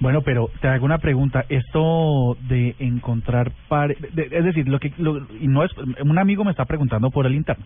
Bueno, 0.00 0.20
pero 0.20 0.50
te 0.60 0.68
hago 0.68 0.84
una 0.84 0.98
pregunta. 0.98 1.44
Esto 1.48 2.36
de 2.48 2.74
encontrar 2.78 3.52
pare... 3.68 3.96
de- 4.12 4.28
es 4.30 4.44
decir, 4.44 4.68
lo 4.68 4.78
que 4.78 4.92
lo- 4.98 5.26
y 5.40 5.48
no 5.48 5.64
es 5.64 5.70
un 6.00 6.18
amigo 6.18 6.44
me 6.44 6.50
está 6.50 6.66
preguntando 6.66 7.10
por 7.10 7.24
el 7.24 7.34
interno. 7.34 7.64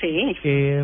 Sí. 0.00 0.34
Eh, 0.44 0.82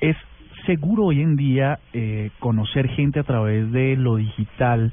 es 0.00 0.16
seguro 0.64 1.04
hoy 1.06 1.20
en 1.20 1.36
día 1.36 1.80
eh, 1.92 2.30
conocer 2.38 2.88
gente 2.88 3.20
a 3.20 3.24
través 3.24 3.70
de 3.72 3.96
lo 3.96 4.16
digital. 4.16 4.90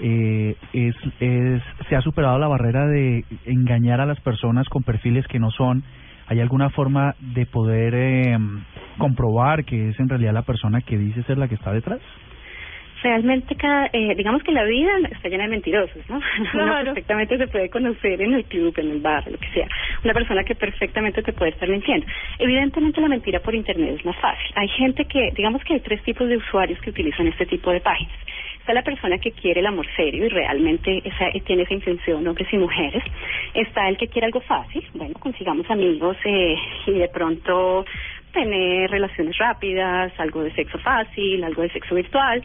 Eh, 0.00 0.56
es, 0.74 0.94
es 1.20 1.62
se 1.88 1.96
ha 1.96 2.02
superado 2.02 2.38
la 2.38 2.48
barrera 2.48 2.86
de 2.86 3.24
engañar 3.46 4.00
a 4.02 4.06
las 4.06 4.20
personas 4.20 4.68
con 4.68 4.82
perfiles 4.82 5.26
que 5.28 5.38
no 5.38 5.50
son. 5.50 5.84
¿Hay 6.26 6.40
alguna 6.40 6.70
forma 6.70 7.14
de 7.18 7.46
poder 7.46 7.94
eh, 7.94 8.38
comprobar 8.98 9.64
que 9.64 9.90
es 9.90 10.00
en 10.00 10.08
realidad 10.08 10.32
la 10.32 10.42
persona 10.42 10.80
que 10.80 10.96
dice 10.96 11.22
ser 11.24 11.38
la 11.38 11.48
que 11.48 11.54
está 11.54 11.72
detrás? 11.72 12.00
Realmente, 13.02 13.56
cada, 13.56 13.86
eh, 13.92 14.14
digamos 14.16 14.44
que 14.44 14.52
la 14.52 14.62
vida 14.62 14.92
está 15.10 15.28
llena 15.28 15.44
de 15.44 15.50
mentirosos, 15.50 16.08
¿no? 16.08 16.20
Uno 16.54 16.84
perfectamente 16.84 17.36
se 17.36 17.48
puede 17.48 17.68
conocer 17.68 18.22
en 18.22 18.34
el 18.34 18.44
club, 18.44 18.72
en 18.78 18.92
el 18.92 19.00
bar, 19.00 19.28
lo 19.28 19.38
que 19.38 19.48
sea. 19.48 19.66
Una 20.04 20.14
persona 20.14 20.44
que 20.44 20.54
perfectamente 20.54 21.20
te 21.22 21.32
puede 21.32 21.50
estar 21.50 21.68
mintiendo. 21.68 22.06
Evidentemente, 22.38 23.00
la 23.00 23.08
mentira 23.08 23.40
por 23.40 23.56
Internet 23.56 23.96
es 23.98 24.04
más 24.04 24.16
fácil. 24.18 24.46
Hay 24.54 24.68
gente 24.68 25.04
que, 25.06 25.30
digamos 25.34 25.64
que 25.64 25.74
hay 25.74 25.80
tres 25.80 26.00
tipos 26.04 26.28
de 26.28 26.36
usuarios 26.36 26.78
que 26.80 26.90
utilizan 26.90 27.26
este 27.26 27.46
tipo 27.46 27.72
de 27.72 27.80
páginas. 27.80 28.14
Está 28.62 28.74
la 28.74 28.82
persona 28.82 29.18
que 29.18 29.32
quiere 29.32 29.58
el 29.58 29.66
amor 29.66 29.88
serio 29.96 30.24
y 30.24 30.28
realmente 30.28 31.02
esa, 31.04 31.30
eh, 31.30 31.42
tiene 31.44 31.64
esa 31.64 31.74
intención, 31.74 32.24
hombres 32.24 32.46
y 32.52 32.56
mujeres. 32.56 33.02
Está 33.54 33.88
el 33.88 33.96
que 33.96 34.06
quiere 34.06 34.26
algo 34.26 34.40
fácil. 34.40 34.86
Bueno, 34.94 35.14
consigamos 35.18 35.68
amigos 35.68 36.16
eh, 36.24 36.54
y 36.86 36.92
de 36.92 37.08
pronto 37.08 37.84
tener 38.32 38.88
relaciones 38.88 39.36
rápidas, 39.36 40.12
algo 40.16 40.44
de 40.44 40.52
sexo 40.52 40.78
fácil, 40.78 41.42
algo 41.42 41.62
de 41.62 41.70
sexo 41.70 41.96
virtual 41.96 42.40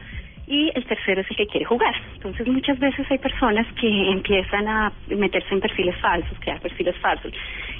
y 0.47 0.71
el 0.73 0.85
tercero 0.85 1.21
es 1.21 1.29
el 1.29 1.37
que 1.37 1.45
quiere 1.45 1.65
jugar. 1.65 1.93
Entonces 2.15 2.47
muchas 2.47 2.79
veces 2.79 3.05
hay 3.11 3.19
personas 3.19 3.67
que 3.79 4.09
empiezan 4.09 4.67
a 4.67 4.91
meterse 5.09 5.53
en 5.53 5.59
perfiles 5.59 5.95
falsos, 5.97 6.35
crear 6.39 6.59
perfiles 6.61 6.95
falsos, 6.97 7.31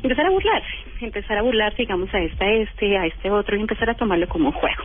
empezar 0.04 0.28
a 0.28 0.30
burlarse, 0.30 0.76
empezar 1.02 1.38
a 1.39 1.41
burlarse, 1.41 1.78
digamos, 1.78 2.13
a 2.13 2.19
este, 2.19 2.45
a 2.45 2.54
este, 2.54 2.97
a 2.97 3.06
este 3.08 3.32
otro, 3.32 3.56
y 3.56 3.62
empezar 3.62 3.89
a 3.89 3.95
tomarlo 3.95 4.28
como 4.28 4.50
un 4.50 4.54
juego. 4.54 4.84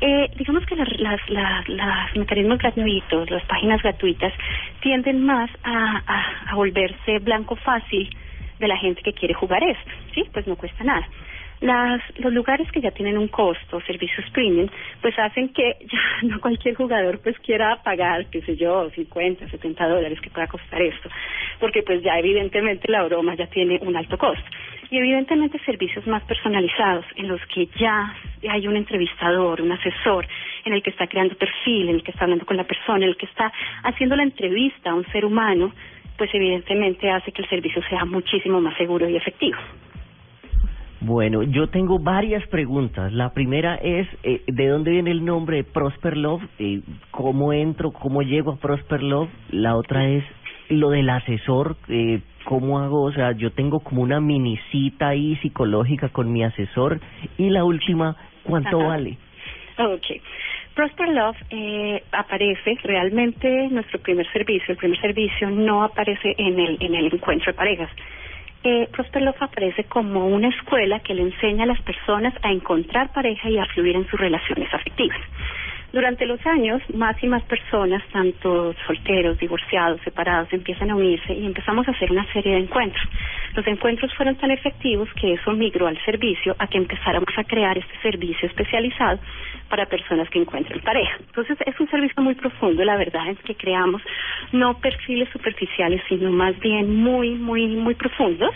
Eh, 0.00 0.30
digamos 0.36 0.66
que 0.66 0.76
las, 0.76 0.88
las, 0.98 1.20
las, 1.30 1.68
las 1.68 2.16
mecanismos 2.16 2.58
gratuitos, 2.58 3.30
las 3.30 3.44
páginas 3.44 3.82
gratuitas, 3.82 4.32
tienden 4.80 5.24
más 5.24 5.50
a, 5.62 6.54
volverse 6.54 7.18
blanco 7.20 7.56
fácil 7.56 8.08
de 8.58 8.68
la 8.68 8.76
gente 8.76 9.02
que 9.02 9.12
quiere 9.12 9.34
jugar 9.34 9.62
esto, 9.62 9.90
¿sí? 10.14 10.24
Pues 10.32 10.46
no 10.46 10.56
cuesta 10.56 10.84
nada. 10.84 11.06
Las, 11.60 12.02
los 12.18 12.32
lugares 12.32 12.70
que 12.70 12.80
ya 12.80 12.90
tienen 12.90 13.16
un 13.16 13.28
costo, 13.28 13.80
servicios 13.82 14.28
premium, 14.30 14.68
pues 15.00 15.18
hacen 15.18 15.48
que 15.50 15.76
ya 15.92 16.28
no 16.28 16.40
cualquier 16.40 16.74
jugador 16.74 17.20
pues 17.20 17.38
quiera 17.38 17.82
pagar, 17.82 18.26
qué 18.26 18.42
sé 18.42 18.56
yo, 18.56 18.90
50, 18.90 19.48
70 19.48 19.88
dólares 19.88 20.20
que 20.20 20.30
pueda 20.30 20.46
costar 20.46 20.82
esto, 20.82 21.08
porque 21.60 21.82
pues 21.82 22.02
ya 22.02 22.18
evidentemente 22.18 22.90
la 22.90 23.04
broma 23.04 23.34
ya 23.34 23.46
tiene 23.46 23.78
un 23.82 23.96
alto 23.96 24.18
costo. 24.18 24.44
Y 24.90 24.98
evidentemente 24.98 25.58
servicios 25.64 26.06
más 26.06 26.22
personalizados, 26.24 27.04
en 27.16 27.28
los 27.28 27.40
que 27.46 27.68
ya 27.78 28.14
hay 28.48 28.66
un 28.68 28.76
entrevistador, 28.76 29.60
un 29.60 29.72
asesor, 29.72 30.26
en 30.64 30.72
el 30.72 30.82
que 30.82 30.90
está 30.90 31.06
creando 31.06 31.34
perfil, 31.36 31.88
en 31.88 31.96
el 31.96 32.02
que 32.02 32.10
está 32.10 32.24
hablando 32.24 32.46
con 32.46 32.56
la 32.56 32.64
persona, 32.64 33.04
en 33.04 33.10
el 33.10 33.16
que 33.16 33.26
está 33.26 33.52
haciendo 33.82 34.16
la 34.16 34.22
entrevista 34.22 34.90
a 34.90 34.94
un 34.94 35.06
ser 35.06 35.24
humano, 35.24 35.72
pues 36.16 36.30
evidentemente 36.32 37.10
hace 37.10 37.32
que 37.32 37.42
el 37.42 37.48
servicio 37.48 37.82
sea 37.88 38.04
muchísimo 38.04 38.60
más 38.60 38.76
seguro 38.76 39.08
y 39.08 39.16
efectivo. 39.16 39.58
Bueno, 41.00 41.42
yo 41.42 41.68
tengo 41.68 41.98
varias 41.98 42.46
preguntas. 42.48 43.12
La 43.12 43.34
primera 43.34 43.74
es, 43.74 44.08
eh, 44.22 44.42
¿de 44.46 44.68
dónde 44.68 44.90
viene 44.92 45.10
el 45.10 45.22
nombre 45.22 45.62
Prosper 45.62 46.16
Love? 46.16 46.42
Eh, 46.58 46.80
¿Cómo 47.10 47.52
entro? 47.52 47.92
¿Cómo 47.92 48.22
llego 48.22 48.52
a 48.52 48.56
Prosper 48.56 49.02
Love? 49.02 49.28
La 49.50 49.76
otra 49.76 50.08
es 50.08 50.24
lo 50.70 50.88
del 50.88 51.10
asesor. 51.10 51.76
Eh, 51.88 52.20
¿Cómo 52.44 52.78
hago? 52.78 53.02
O 53.02 53.12
sea, 53.12 53.32
yo 53.32 53.50
tengo 53.52 53.80
como 53.80 54.02
una 54.02 54.20
mini 54.20 54.58
cita 54.70 55.08
ahí 55.08 55.36
psicológica 55.36 56.10
con 56.10 56.32
mi 56.32 56.44
asesor. 56.44 57.00
Y 57.38 57.50
la 57.50 57.64
última, 57.64 58.16
¿cuánto 58.44 58.80
Ajá. 58.80 58.88
vale? 58.88 59.18
Ok. 59.78 60.20
Prosper 60.74 61.08
Love 61.08 61.36
eh, 61.50 62.02
aparece 62.12 62.76
realmente 62.82 63.68
nuestro 63.68 64.00
primer 64.00 64.30
servicio. 64.32 64.72
El 64.72 64.76
primer 64.76 65.00
servicio 65.00 65.48
no 65.50 65.84
aparece 65.84 66.34
en 66.36 66.58
el, 66.58 66.76
en 66.80 66.94
el 66.94 67.14
encuentro 67.14 67.52
de 67.52 67.56
parejas. 67.56 67.90
Eh, 68.64 68.88
Prosper 68.90 69.22
Love 69.22 69.42
aparece 69.42 69.84
como 69.84 70.26
una 70.26 70.48
escuela 70.48 70.98
que 71.00 71.14
le 71.14 71.22
enseña 71.22 71.64
a 71.64 71.66
las 71.66 71.80
personas 71.82 72.34
a 72.42 72.50
encontrar 72.50 73.12
pareja 73.12 73.48
y 73.50 73.58
a 73.58 73.66
fluir 73.66 73.94
en 73.94 74.06
sus 74.08 74.18
relaciones 74.18 74.72
afectivas. 74.72 75.18
Durante 75.94 76.26
los 76.26 76.44
años, 76.44 76.82
más 76.92 77.14
y 77.22 77.28
más 77.28 77.44
personas, 77.44 78.02
tanto 78.12 78.74
solteros, 78.84 79.38
divorciados, 79.38 80.00
separados, 80.00 80.52
empiezan 80.52 80.90
a 80.90 80.96
unirse 80.96 81.32
y 81.32 81.46
empezamos 81.46 81.86
a 81.86 81.92
hacer 81.92 82.10
una 82.10 82.26
serie 82.32 82.54
de 82.54 82.62
encuentros. 82.62 83.08
Los 83.54 83.64
encuentros 83.68 84.12
fueron 84.14 84.34
tan 84.34 84.50
efectivos 84.50 85.08
que 85.14 85.34
eso 85.34 85.52
migró 85.52 85.86
al 85.86 85.96
servicio 86.04 86.56
a 86.58 86.66
que 86.66 86.78
empezáramos 86.78 87.28
a 87.36 87.44
crear 87.44 87.78
este 87.78 87.96
servicio 88.02 88.48
especializado 88.48 89.20
para 89.68 89.86
personas 89.86 90.28
que 90.30 90.40
encuentran 90.40 90.80
pareja. 90.80 91.14
Entonces, 91.20 91.58
es 91.64 91.78
un 91.78 91.88
servicio 91.88 92.20
muy 92.24 92.34
profundo, 92.34 92.82
la 92.82 92.96
verdad 92.96 93.28
es 93.28 93.38
que 93.44 93.54
creamos 93.54 94.02
no 94.50 94.76
perfiles 94.78 95.28
superficiales, 95.28 96.02
sino 96.08 96.32
más 96.32 96.58
bien 96.58 96.96
muy, 96.96 97.36
muy, 97.36 97.68
muy 97.68 97.94
profundos 97.94 98.52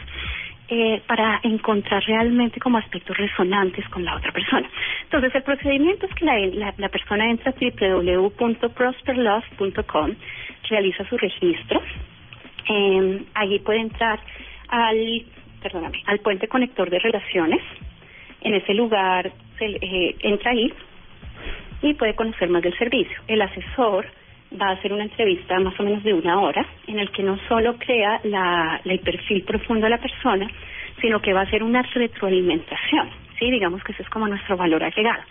eh, 0.70 1.00
para 1.06 1.40
encontrar 1.44 2.04
realmente 2.04 2.60
como 2.60 2.76
aspectos 2.76 3.16
resonantes 3.16 3.88
con 3.88 4.04
la 4.04 4.16
otra 4.16 4.32
persona. 4.32 4.68
Entonces, 5.04 5.34
el 5.34 5.42
procedimiento 5.42 6.04
es 6.04 6.14
que 6.14 6.26
la, 6.26 6.74
la, 6.76 6.90
persona 6.90 7.30
entra 7.30 7.52
a 7.52 7.54
www.prosperlove.com, 7.58 10.14
realiza 10.68 11.08
su 11.08 11.16
registro, 11.16 11.80
eh, 12.68 13.22
allí 13.32 13.60
puede 13.60 13.80
entrar 13.80 14.20
al, 14.68 15.24
perdóname, 15.62 16.02
al 16.06 16.18
puente 16.18 16.48
conector 16.48 16.90
de 16.90 16.98
relaciones. 16.98 17.62
En 18.42 18.52
ese 18.54 18.74
lugar 18.74 19.32
se, 19.58 19.78
eh, 19.80 20.16
entra 20.20 20.50
ahí 20.50 20.70
y 21.80 21.94
puede 21.94 22.14
conocer 22.14 22.50
más 22.50 22.62
del 22.62 22.76
servicio. 22.76 23.16
El 23.26 23.40
asesor 23.40 24.04
va 24.60 24.68
a 24.68 24.72
hacer 24.72 24.92
una 24.92 25.04
entrevista 25.04 25.58
más 25.60 25.78
o 25.78 25.82
menos 25.82 26.02
de 26.02 26.14
una 26.14 26.40
hora 26.40 26.64
en 26.86 26.98
el 26.98 27.10
que 27.10 27.22
no 27.22 27.38
solo 27.48 27.76
crea 27.78 28.20
la, 28.24 28.80
el 28.84 29.00
perfil 29.00 29.42
profundo 29.42 29.84
de 29.84 29.90
la 29.90 29.98
persona, 29.98 30.48
sino 31.00 31.20
que 31.20 31.32
va 31.32 31.40
a 31.40 31.44
hacer 31.44 31.62
una 31.62 31.82
retroalimentación. 31.82 33.10
Sí, 33.38 33.50
digamos 33.50 33.82
que 33.84 33.92
ese 33.92 34.02
es 34.02 34.08
como 34.08 34.26
nuestro 34.26 34.56
valor 34.56 34.82
agregado. 34.82 35.22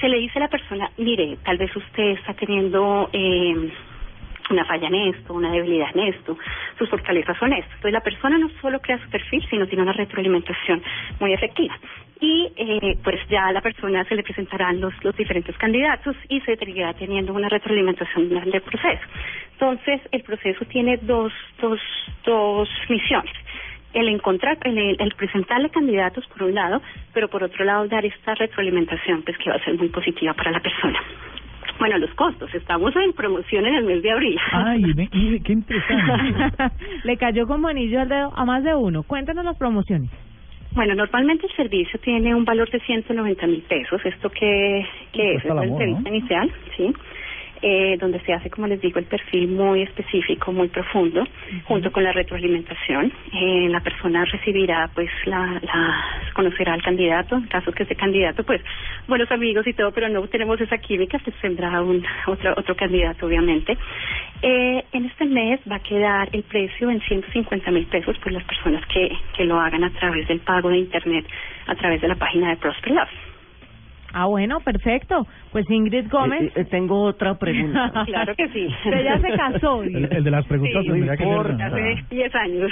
Se 0.00 0.08
le 0.08 0.18
dice 0.18 0.38
a 0.38 0.42
la 0.42 0.48
persona, 0.48 0.90
mire, 0.98 1.38
tal 1.44 1.56
vez 1.58 1.74
usted 1.74 2.10
está 2.18 2.34
teniendo 2.34 3.08
eh, 3.12 3.70
una 4.50 4.64
falla 4.64 4.88
en 4.88 4.94
esto, 5.14 5.34
una 5.34 5.50
debilidad 5.50 5.88
en 5.94 6.08
esto, 6.08 6.36
sus 6.78 6.88
fortalezas 6.88 7.36
son 7.38 7.52
esto. 7.52 7.70
Entonces 7.74 7.92
la 7.92 8.00
persona 8.00 8.38
no 8.38 8.50
solo 8.60 8.80
crea 8.80 8.98
su 8.98 9.08
perfil, 9.10 9.44
sino 9.48 9.66
tiene 9.66 9.82
una 9.82 9.92
retroalimentación 9.92 10.82
muy 11.20 11.32
efectiva. 11.32 11.78
Y 12.20 12.52
eh, 12.56 12.98
pues 13.02 13.18
ya 13.28 13.46
a 13.46 13.52
la 13.52 13.60
persona 13.60 14.04
se 14.04 14.14
le 14.14 14.22
presentarán 14.22 14.80
los, 14.80 14.94
los 15.02 15.16
diferentes 15.16 15.56
candidatos 15.58 16.16
y 16.28 16.40
se 16.42 16.56
seguirá 16.56 16.94
teniendo 16.94 17.32
una 17.32 17.48
retroalimentación 17.48 18.28
durante 18.28 18.56
el 18.56 18.62
proceso. 18.62 19.02
Entonces 19.52 20.00
el 20.12 20.22
proceso 20.22 20.64
tiene 20.66 20.98
dos, 21.02 21.32
dos, 21.60 21.80
dos 22.24 22.68
misiones 22.88 23.32
el 23.94 24.08
encontrar, 24.08 24.58
el, 24.64 24.96
el 24.98 25.14
presentarle 25.14 25.70
candidatos 25.70 26.26
por 26.28 26.44
un 26.44 26.54
lado, 26.54 26.80
pero 27.12 27.28
por 27.28 27.42
otro 27.42 27.64
lado 27.64 27.86
dar 27.88 28.04
esta 28.04 28.34
retroalimentación 28.34 29.22
pues 29.22 29.36
que 29.38 29.50
va 29.50 29.56
a 29.56 29.64
ser 29.64 29.74
muy 29.74 29.88
positiva 29.88 30.32
para 30.34 30.50
la 30.50 30.60
persona. 30.60 30.98
Bueno, 31.78 31.98
los 31.98 32.10
costos, 32.14 32.54
estamos 32.54 32.94
en 32.96 33.12
promoción 33.12 33.66
en 33.66 33.74
el 33.74 33.84
mes 33.84 34.02
de 34.02 34.10
abril. 34.12 34.38
Ay, 34.52 34.82
ve- 34.94 35.08
mire, 35.12 35.40
qué 35.40 35.52
interesante. 35.52 36.74
Le 37.04 37.16
cayó 37.16 37.46
como 37.46 37.68
anillo 37.68 38.00
al 38.00 38.08
dedo 38.08 38.32
a 38.36 38.44
más 38.44 38.62
de 38.62 38.74
uno. 38.74 39.02
Cuéntanos 39.02 39.44
las 39.44 39.56
promociones. 39.56 40.10
Bueno, 40.74 40.94
normalmente 40.94 41.46
el 41.46 41.52
servicio 41.54 42.00
tiene 42.00 42.34
un 42.34 42.44
valor 42.46 42.70
de 42.70 42.80
190 42.80 43.46
mil 43.46 43.60
pesos. 43.62 44.00
¿Esto 44.06 44.30
qué, 44.30 44.86
qué 45.12 45.34
es? 45.34 45.42
Cuesta 45.42 45.48
Es 45.48 45.54
la 45.54 45.64
entrevista 45.64 46.08
inicial, 46.08 46.52
¿sí? 46.76 46.94
Eh, 47.64 47.96
donde 48.00 48.18
se 48.22 48.32
hace, 48.32 48.50
como 48.50 48.66
les 48.66 48.80
digo, 48.80 48.98
el 48.98 49.04
perfil 49.04 49.46
muy 49.46 49.82
específico, 49.82 50.50
muy 50.50 50.66
profundo, 50.66 51.24
junto 51.62 51.92
con 51.92 52.02
la 52.02 52.10
retroalimentación. 52.10 53.12
Eh, 53.32 53.68
la 53.68 53.78
persona 53.78 54.24
recibirá, 54.24 54.90
pues, 54.92 55.08
la, 55.26 55.60
la, 55.62 56.04
conocerá 56.34 56.74
al 56.74 56.82
candidato, 56.82 57.36
en 57.36 57.46
caso 57.46 57.70
que 57.70 57.84
ese 57.84 57.94
candidato, 57.94 58.42
pues, 58.42 58.60
buenos 59.06 59.30
amigos 59.30 59.64
y 59.68 59.74
todo, 59.74 59.92
pero 59.92 60.08
no 60.08 60.26
tenemos 60.26 60.60
esa 60.60 60.76
química, 60.78 61.20
pues 61.22 61.36
tendrá 61.40 61.80
un, 61.82 62.04
otro, 62.26 62.52
otro 62.56 62.74
candidato, 62.74 63.26
obviamente. 63.26 63.78
Eh, 64.42 64.84
en 64.92 65.04
este 65.04 65.24
mes 65.24 65.60
va 65.70 65.76
a 65.76 65.82
quedar 65.84 66.30
el 66.32 66.42
precio 66.42 66.90
en 66.90 67.00
150 67.00 67.70
mil 67.70 67.86
pesos 67.86 68.18
por 68.18 68.32
las 68.32 68.42
personas 68.42 68.84
que, 68.86 69.08
que 69.36 69.44
lo 69.44 69.60
hagan 69.60 69.84
a 69.84 69.90
través 69.90 70.26
del 70.26 70.40
pago 70.40 70.68
de 70.68 70.78
Internet, 70.78 71.26
a 71.68 71.76
través 71.76 72.00
de 72.00 72.08
la 72.08 72.16
página 72.16 72.50
de 72.50 72.56
Prosper 72.56 72.92
Love. 72.92 73.31
Ah, 74.14 74.26
bueno, 74.26 74.60
perfecto. 74.60 75.26
Pues 75.52 75.68
Ingrid 75.70 76.08
Gómez. 76.10 76.42
Eh, 76.42 76.52
eh, 76.56 76.64
tengo 76.64 77.02
otra 77.02 77.34
pregunta. 77.38 78.04
Claro 78.06 78.34
que 78.36 78.48
sí. 78.48 78.68
Ya 78.84 79.18
se 79.20 79.28
casó. 79.36 79.82
El, 79.82 80.08
el 80.12 80.24
de 80.24 80.30
las 80.30 80.46
preguntas 80.46 80.82
Sí, 80.82 80.88
tendría 80.88 81.16
que 81.16 81.24
ser. 81.24 81.62
Hace 81.62 82.04
10 82.10 82.34
años. 82.34 82.70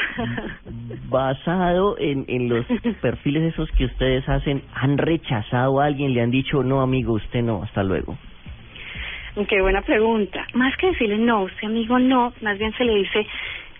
Basado 1.09 1.99
en, 1.99 2.25
en 2.29 2.49
los 2.49 2.67
perfiles 3.01 3.53
esos 3.55 3.71
que 3.73 3.87
ustedes 3.87 4.29
hacen, 4.29 4.63
¿han 4.75 4.99
rechazado 4.99 5.81
a 5.81 5.87
alguien? 5.87 6.13
¿Le 6.15 6.21
han 6.23 6.31
dicho, 6.31 6.63
no, 6.63 6.81
amigo, 6.83 7.15
usted 7.15 7.43
no, 7.43 7.63
hasta 7.63 7.83
luego? 7.83 8.17
Qué 9.49 9.63
buena 9.63 9.81
pregunta. 9.83 10.47
Más 10.55 10.77
que 10.77 10.89
decirle 10.89 11.17
no, 11.19 11.45
usted 11.45 11.67
amigo 11.69 11.99
no, 11.99 12.33
más 12.43 12.59
bien 12.59 12.73
se 12.73 12.85
le 12.85 12.97
dice, 12.97 13.27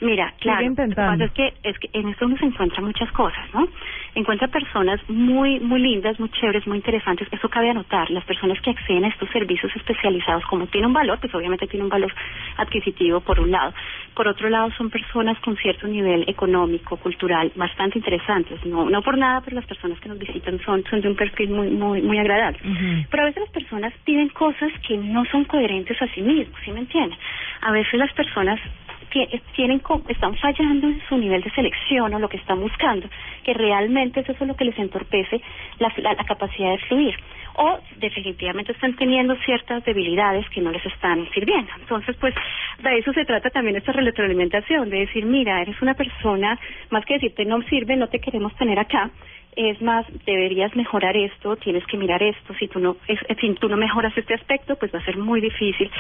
mira, 0.01 0.33
claro, 0.41 0.69
lo 0.69 0.75
que 0.75 0.95
pasa 0.95 1.25
es 1.25 1.31
que, 1.33 1.53
es 1.63 1.79
que 1.79 1.91
en 1.93 2.09
esto 2.09 2.27
uno 2.27 2.37
se 2.39 2.47
encuentra 2.47 2.81
muchas 2.83 3.11
cosas, 3.13 3.45
¿no? 3.55 3.69
Encuentra 4.15 4.49
personas 4.49 5.01
muy, 5.09 5.61
muy 5.61 5.81
lindas, 5.81 6.19
muy 6.19 6.29
chéveres, 6.31 6.67
muy 6.67 6.79
interesantes. 6.79 7.29
Eso 7.31 7.49
cabe 7.49 7.71
anotar. 7.71 8.11
Las 8.11 8.25
personas 8.25 8.61
que 8.61 8.71
acceden 8.71 9.05
a 9.05 9.09
estos 9.09 9.29
servicios 9.31 9.71
especializados, 9.77 10.45
como 10.47 10.67
tiene 10.67 10.87
un 10.87 10.93
valor, 10.93 11.19
pues 11.21 11.35
obviamente 11.35 11.67
tiene 11.67 11.85
un 11.85 11.91
valor 11.91 12.13
adquisitivo 12.57 13.21
por 13.21 13.39
un 13.41 13.51
lado. 13.51 13.73
Por 14.15 14.27
otro 14.27 14.49
lado, 14.49 14.71
son 14.77 14.91
personas 14.91 15.39
con 15.41 15.57
cierto 15.57 15.87
nivel 15.87 16.25
económico, 16.29 16.97
cultural, 16.97 17.53
bastante 17.55 17.99
interesantes. 17.99 18.65
No, 18.67 18.91
no 18.91 19.03
por 19.03 19.17
nada, 19.17 19.41
pero 19.43 19.57
las 19.57 19.67
personas 19.67 20.01
que 20.01 20.09
nos 20.09 20.19
visitan 20.19 20.59
son, 20.65 20.83
son 20.91 21.01
de 21.01 21.09
un 21.09 21.17
perfil 21.17 21.51
muy, 21.51 21.71
muy, 21.71 22.03
muy 22.03 22.19
agradable. 22.19 22.59
Pero 23.11 23.23
a 23.23 23.27
veces 23.27 23.43
las 23.43 23.53
personas 23.53 23.93
piden 24.05 24.29
cosas 24.31 24.73
que 24.87 24.97
no 24.97 25.25
son 25.27 25.45
coherentes 25.45 26.01
a 26.03 26.07
sí 26.09 26.23
mismos, 26.23 26.59
¿sí 26.65 26.73
me 26.73 26.81
entienden? 26.81 27.19
A 27.63 27.73
veces 27.73 27.95
las 27.95 28.13
personas 28.13 28.61
tienen 29.55 29.83
están 30.09 30.37
fallando 30.37 30.87
en 30.87 31.03
su 31.09 31.17
nivel 31.17 31.43
de 31.43 31.51
selección 31.51 32.15
o 32.15 32.19
lo 32.19 32.29
que 32.29 32.37
están 32.37 32.61
buscando, 32.61 33.09
que 33.45 33.55
realmente 33.55 34.21
eso 34.21 34.33
es 34.33 34.41
lo 34.41 34.57
que 34.57 34.65
les 34.65 34.79
entorpece 34.79 35.41
la, 35.79 35.93
la, 35.99 36.15
la 36.15 36.25
capacidad 36.25 36.71
de 36.71 36.79
fluir. 36.79 37.15
O 37.57 37.79
definitivamente 37.97 38.73
están 38.73 38.95
teniendo 38.97 39.35
ciertas 39.45 39.85
debilidades 39.85 40.49
que 40.51 40.61
no 40.61 40.71
les 40.71 40.85
están 40.87 41.29
sirviendo. 41.35 41.71
Entonces, 41.81 42.17
pues, 42.17 42.35
de 42.79 42.99
eso 42.99 43.13
se 43.13 43.25
trata 43.25 43.51
también 43.51 43.77
esta 43.77 43.93
retroalimentación, 43.93 44.89
de 44.89 45.01
decir, 45.01 45.27
mira, 45.27 45.61
eres 45.61 45.81
una 45.83 45.95
persona, 45.95 46.59
más 46.91 47.05
que 47.05 47.15
decirte 47.15 47.45
no 47.45 47.61
sirve, 47.63 47.97
no 47.97 48.07
te 48.07 48.21
queremos 48.21 48.55
tener 48.57 48.79
acá, 48.79 49.11
es 49.57 49.83
más, 49.83 50.07
deberías 50.27 50.75
mejorar 50.77 51.17
esto, 51.17 51.57
tienes 51.57 51.85
que 51.87 51.97
mirar 51.97 52.23
esto, 52.23 52.55
si 52.59 52.69
tú 52.69 52.79
no, 52.79 52.97
es, 53.09 53.19
si 53.41 53.55
tú 53.55 53.69
no 53.69 53.77
mejoras 53.77 54.17
este 54.17 54.35
aspecto, 54.35 54.77
pues 54.77 54.95
va 54.95 54.99
a 55.01 55.05
ser 55.05 55.17
muy 55.19 55.41
difícil 55.41 55.91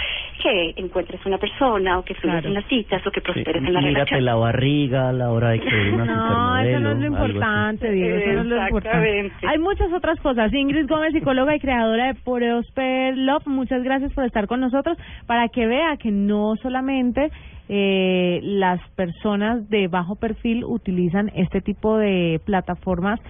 que 0.42 0.74
encuentres 0.76 1.24
una 1.26 1.38
persona 1.38 1.98
o 1.98 2.04
que 2.04 2.14
fluyas 2.14 2.40
Claro. 2.42 2.48
en 2.48 2.54
las 2.54 2.64
citas 2.66 3.04
o 3.06 3.10
que 3.10 3.20
prosperes 3.20 3.62
en 3.64 3.72
la 3.72 3.80
Mírate 3.80 3.94
relación. 4.10 4.24
la 4.24 4.34
barriga 4.36 5.08
a 5.08 5.12
la 5.12 5.30
hora 5.30 5.50
de 5.50 5.60
que 5.60 5.90
una 5.92 6.04
No, 6.04 6.58
eso 6.60 6.80
no 6.80 6.92
es 6.92 6.98
lo 6.98 7.06
importante, 7.06 7.90
Diego, 7.90 8.16
eso 8.18 8.32
no 8.32 8.40
es 8.40 8.46
lo 8.46 8.62
importante. 8.62 8.98
Exactamente. 9.20 9.46
Hay 9.48 9.58
muchas 9.58 9.92
otras 9.92 10.20
cosas. 10.20 10.52
Ingrid 10.52 10.86
Gómez, 10.88 11.12
psicóloga 11.12 11.54
y 11.56 11.60
creadora 11.60 12.06
de 12.06 12.14
Prosper 12.14 13.16
Love, 13.18 13.46
muchas 13.46 13.82
gracias 13.82 14.12
por 14.12 14.24
estar 14.24 14.46
con 14.46 14.60
nosotros 14.60 14.96
para 15.26 15.48
que 15.48 15.66
vea 15.66 15.96
que 15.98 16.10
no 16.10 16.54
solamente 16.62 17.30
eh, 17.72 18.40
las 18.42 18.80
personas 18.96 19.68
de 19.70 19.86
bajo 19.86 20.16
perfil 20.16 20.64
utilizan 20.64 21.30
este 21.36 21.60
tipo 21.60 21.98
de 21.98 22.40
plataformas 22.44 23.20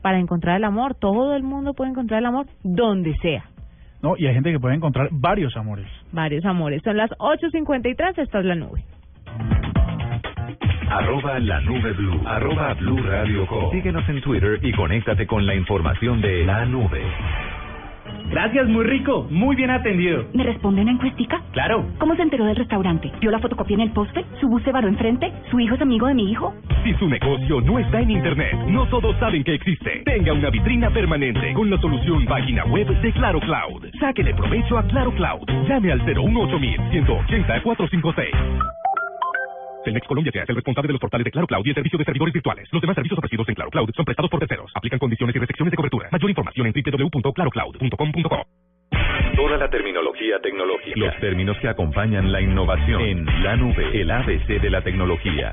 para 0.00 0.18
encontrar 0.18 0.56
el 0.56 0.64
amor. 0.64 0.94
Todo 0.94 1.36
el 1.36 1.42
mundo 1.42 1.74
puede 1.74 1.90
encontrar 1.90 2.20
el 2.20 2.26
amor 2.26 2.46
donde 2.64 3.14
sea. 3.18 3.44
¿no? 4.00 4.16
Y 4.16 4.26
hay 4.26 4.32
gente 4.32 4.52
que 4.52 4.58
puede 4.58 4.74
encontrar 4.74 5.08
varios 5.12 5.54
amores. 5.54 5.86
Varios 6.12 6.46
amores. 6.46 6.82
Son 6.82 6.96
las 6.96 7.10
8.53, 7.10 8.22
esta 8.22 8.38
es 8.38 8.44
la 8.46 8.54
nube. 8.54 8.82
Arroba 10.88 11.38
la 11.38 11.60
nube 11.60 11.92
blue. 11.92 12.22
Arroba 12.26 12.72
blue 12.74 13.02
radio 13.02 13.46
com. 13.46 13.70
Síguenos 13.70 14.08
en 14.08 14.22
Twitter 14.22 14.58
y 14.62 14.72
conéctate 14.72 15.26
con 15.26 15.44
la 15.44 15.54
información 15.54 16.22
de 16.22 16.46
la 16.46 16.64
nube. 16.64 17.02
Gracias, 18.30 18.68
muy 18.68 18.84
rico, 18.84 19.26
muy 19.28 19.56
bien 19.56 19.70
atendido. 19.70 20.24
¿Me 20.34 20.44
responde 20.44 20.82
una 20.82 20.92
encuestica? 20.92 21.42
Claro. 21.52 21.84
¿Cómo 21.98 22.14
se 22.14 22.22
enteró 22.22 22.44
del 22.44 22.54
restaurante? 22.54 23.10
¿Vio 23.20 23.30
la 23.30 23.40
fotocopia 23.40 23.74
en 23.74 23.80
el 23.80 23.90
poste? 23.90 24.24
¿Su 24.40 24.48
bus 24.48 24.62
se 24.62 24.70
varó 24.70 24.86
enfrente? 24.86 25.32
¿Su 25.50 25.58
hijo 25.58 25.74
es 25.74 25.80
amigo 25.80 26.06
de 26.06 26.14
mi 26.14 26.30
hijo? 26.30 26.54
Si 26.84 26.94
su 26.94 27.08
negocio 27.08 27.60
no 27.60 27.78
está 27.80 28.00
en 28.00 28.12
Internet, 28.12 28.54
no 28.68 28.86
todos 28.86 29.16
saben 29.18 29.42
que 29.42 29.54
existe. 29.54 30.02
Tenga 30.04 30.32
una 30.32 30.48
vitrina 30.48 30.90
permanente 30.90 31.52
con 31.54 31.68
la 31.70 31.78
solución 31.80 32.24
página 32.26 32.64
web 32.66 32.86
de 32.86 33.12
Claro 33.12 33.40
Cloud. 33.40 33.86
Sáquele 33.98 34.32
provecho 34.34 34.78
a 34.78 34.84
Claro 34.84 35.12
Cloud. 35.12 35.46
Llame 35.68 35.90
al 35.90 36.04
018 36.06 36.58
180 36.90 37.62
456. 37.62 38.79
Telmex 39.84 40.06
Colombia 40.06 40.30
es 40.34 40.48
el 40.48 40.56
responsable 40.56 40.88
de 40.88 40.92
los 40.92 41.00
portales 41.00 41.24
de 41.24 41.30
Claro 41.30 41.46
Cloud 41.46 41.64
y 41.64 41.70
el 41.70 41.74
servicio 41.74 41.98
de 41.98 42.04
servidores 42.04 42.34
virtuales. 42.34 42.68
Los 42.70 42.82
demás 42.82 42.94
servicios 42.94 43.18
ofrecidos 43.18 43.48
en 43.48 43.54
Claro 43.54 43.70
Cloud 43.70 43.90
son 43.96 44.04
prestados 44.04 44.30
por 44.30 44.40
terceros. 44.40 44.70
Aplican 44.74 44.98
condiciones 44.98 45.34
y 45.34 45.38
restricciones 45.38 45.70
de 45.70 45.76
cobertura. 45.76 46.08
Mayor 46.12 46.30
información 46.30 46.66
en 46.66 46.72
www.clarocloud.com.co. 46.74 48.46
Toda 49.36 49.56
la 49.56 49.70
terminología 49.70 50.38
tecnológica. 50.40 51.00
Los 51.00 51.18
términos 51.20 51.56
que 51.58 51.68
acompañan 51.68 52.30
la 52.30 52.42
innovación. 52.42 53.00
En 53.00 53.24
la 53.42 53.56
nube, 53.56 54.00
el 54.00 54.10
ABC 54.10 54.60
de 54.60 54.70
la 54.70 54.82
tecnología. 54.82 55.52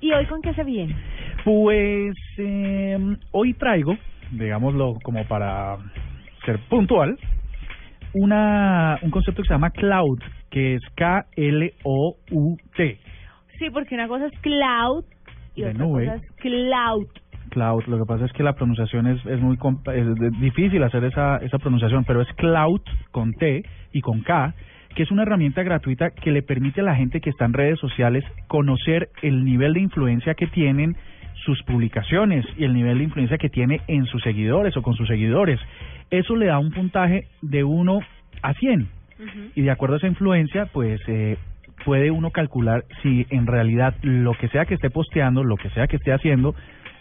¿Y 0.00 0.12
hoy 0.12 0.26
con 0.26 0.40
qué 0.40 0.54
se 0.54 0.64
viene? 0.64 0.96
Pues 1.44 2.16
eh, 2.38 3.16
hoy 3.32 3.54
traigo, 3.54 3.98
digámoslo 4.30 4.98
como 5.02 5.26
para 5.26 5.76
ser 6.46 6.58
puntual, 6.68 7.18
una 8.14 8.98
un 9.02 9.10
concepto 9.10 9.42
que 9.42 9.48
se 9.48 9.54
llama 9.54 9.70
cloud, 9.70 10.18
que 10.50 10.74
es 10.74 10.82
K-L-O-U-T. 10.96 12.98
Sí, 13.58 13.70
porque 13.70 13.94
una 13.94 14.08
cosa 14.08 14.26
es 14.26 14.38
cloud 14.40 15.04
y 15.54 15.62
De 15.62 15.70
otra 15.70 15.84
nube. 15.84 16.04
cosa 16.06 16.16
es 16.16 16.30
cloud. 16.36 17.06
Cloud, 17.50 17.84
lo 17.86 17.98
que 17.98 18.04
pasa 18.06 18.24
es 18.24 18.32
que 18.32 18.42
la 18.42 18.54
pronunciación 18.54 19.06
es, 19.06 19.24
es 19.26 19.40
muy 19.40 19.58
es 19.94 20.40
difícil 20.40 20.82
hacer 20.82 21.04
esa, 21.04 21.36
esa 21.36 21.58
pronunciación, 21.58 22.04
pero 22.04 22.22
es 22.22 22.28
cloud 22.34 22.80
con 23.10 23.32
T 23.34 23.62
y 23.92 24.00
con 24.00 24.22
K, 24.22 24.54
que 24.94 25.02
es 25.02 25.10
una 25.10 25.22
herramienta 25.22 25.62
gratuita 25.62 26.10
que 26.10 26.32
le 26.32 26.42
permite 26.42 26.80
a 26.80 26.84
la 26.84 26.96
gente 26.96 27.20
que 27.20 27.30
está 27.30 27.44
en 27.44 27.52
redes 27.52 27.78
sociales 27.78 28.24
conocer 28.46 29.10
el 29.22 29.44
nivel 29.44 29.74
de 29.74 29.80
influencia 29.80 30.34
que 30.34 30.46
tienen 30.46 30.96
sus 31.44 31.62
publicaciones 31.64 32.44
y 32.56 32.64
el 32.64 32.72
nivel 32.72 32.98
de 32.98 33.04
influencia 33.04 33.36
que 33.36 33.48
tiene 33.48 33.80
en 33.86 34.06
sus 34.06 34.22
seguidores 34.22 34.76
o 34.76 34.82
con 34.82 34.94
sus 34.94 35.08
seguidores. 35.08 35.60
Eso 36.12 36.36
le 36.36 36.46
da 36.46 36.58
un 36.58 36.70
puntaje 36.70 37.26
de 37.40 37.64
1 37.64 38.00
a 38.42 38.52
100 38.52 38.88
y 39.54 39.62
de 39.62 39.70
acuerdo 39.70 39.94
a 39.94 39.98
esa 39.98 40.08
influencia, 40.08 40.66
pues 40.66 41.00
eh, 41.06 41.38
puede 41.86 42.10
uno 42.10 42.30
calcular 42.30 42.84
si 43.02 43.26
en 43.30 43.46
realidad 43.46 43.94
lo 44.02 44.34
que 44.34 44.48
sea 44.48 44.66
que 44.66 44.74
esté 44.74 44.90
posteando, 44.90 45.42
lo 45.42 45.56
que 45.56 45.70
sea 45.70 45.86
que 45.86 45.96
esté 45.96 46.12
haciendo, 46.12 46.54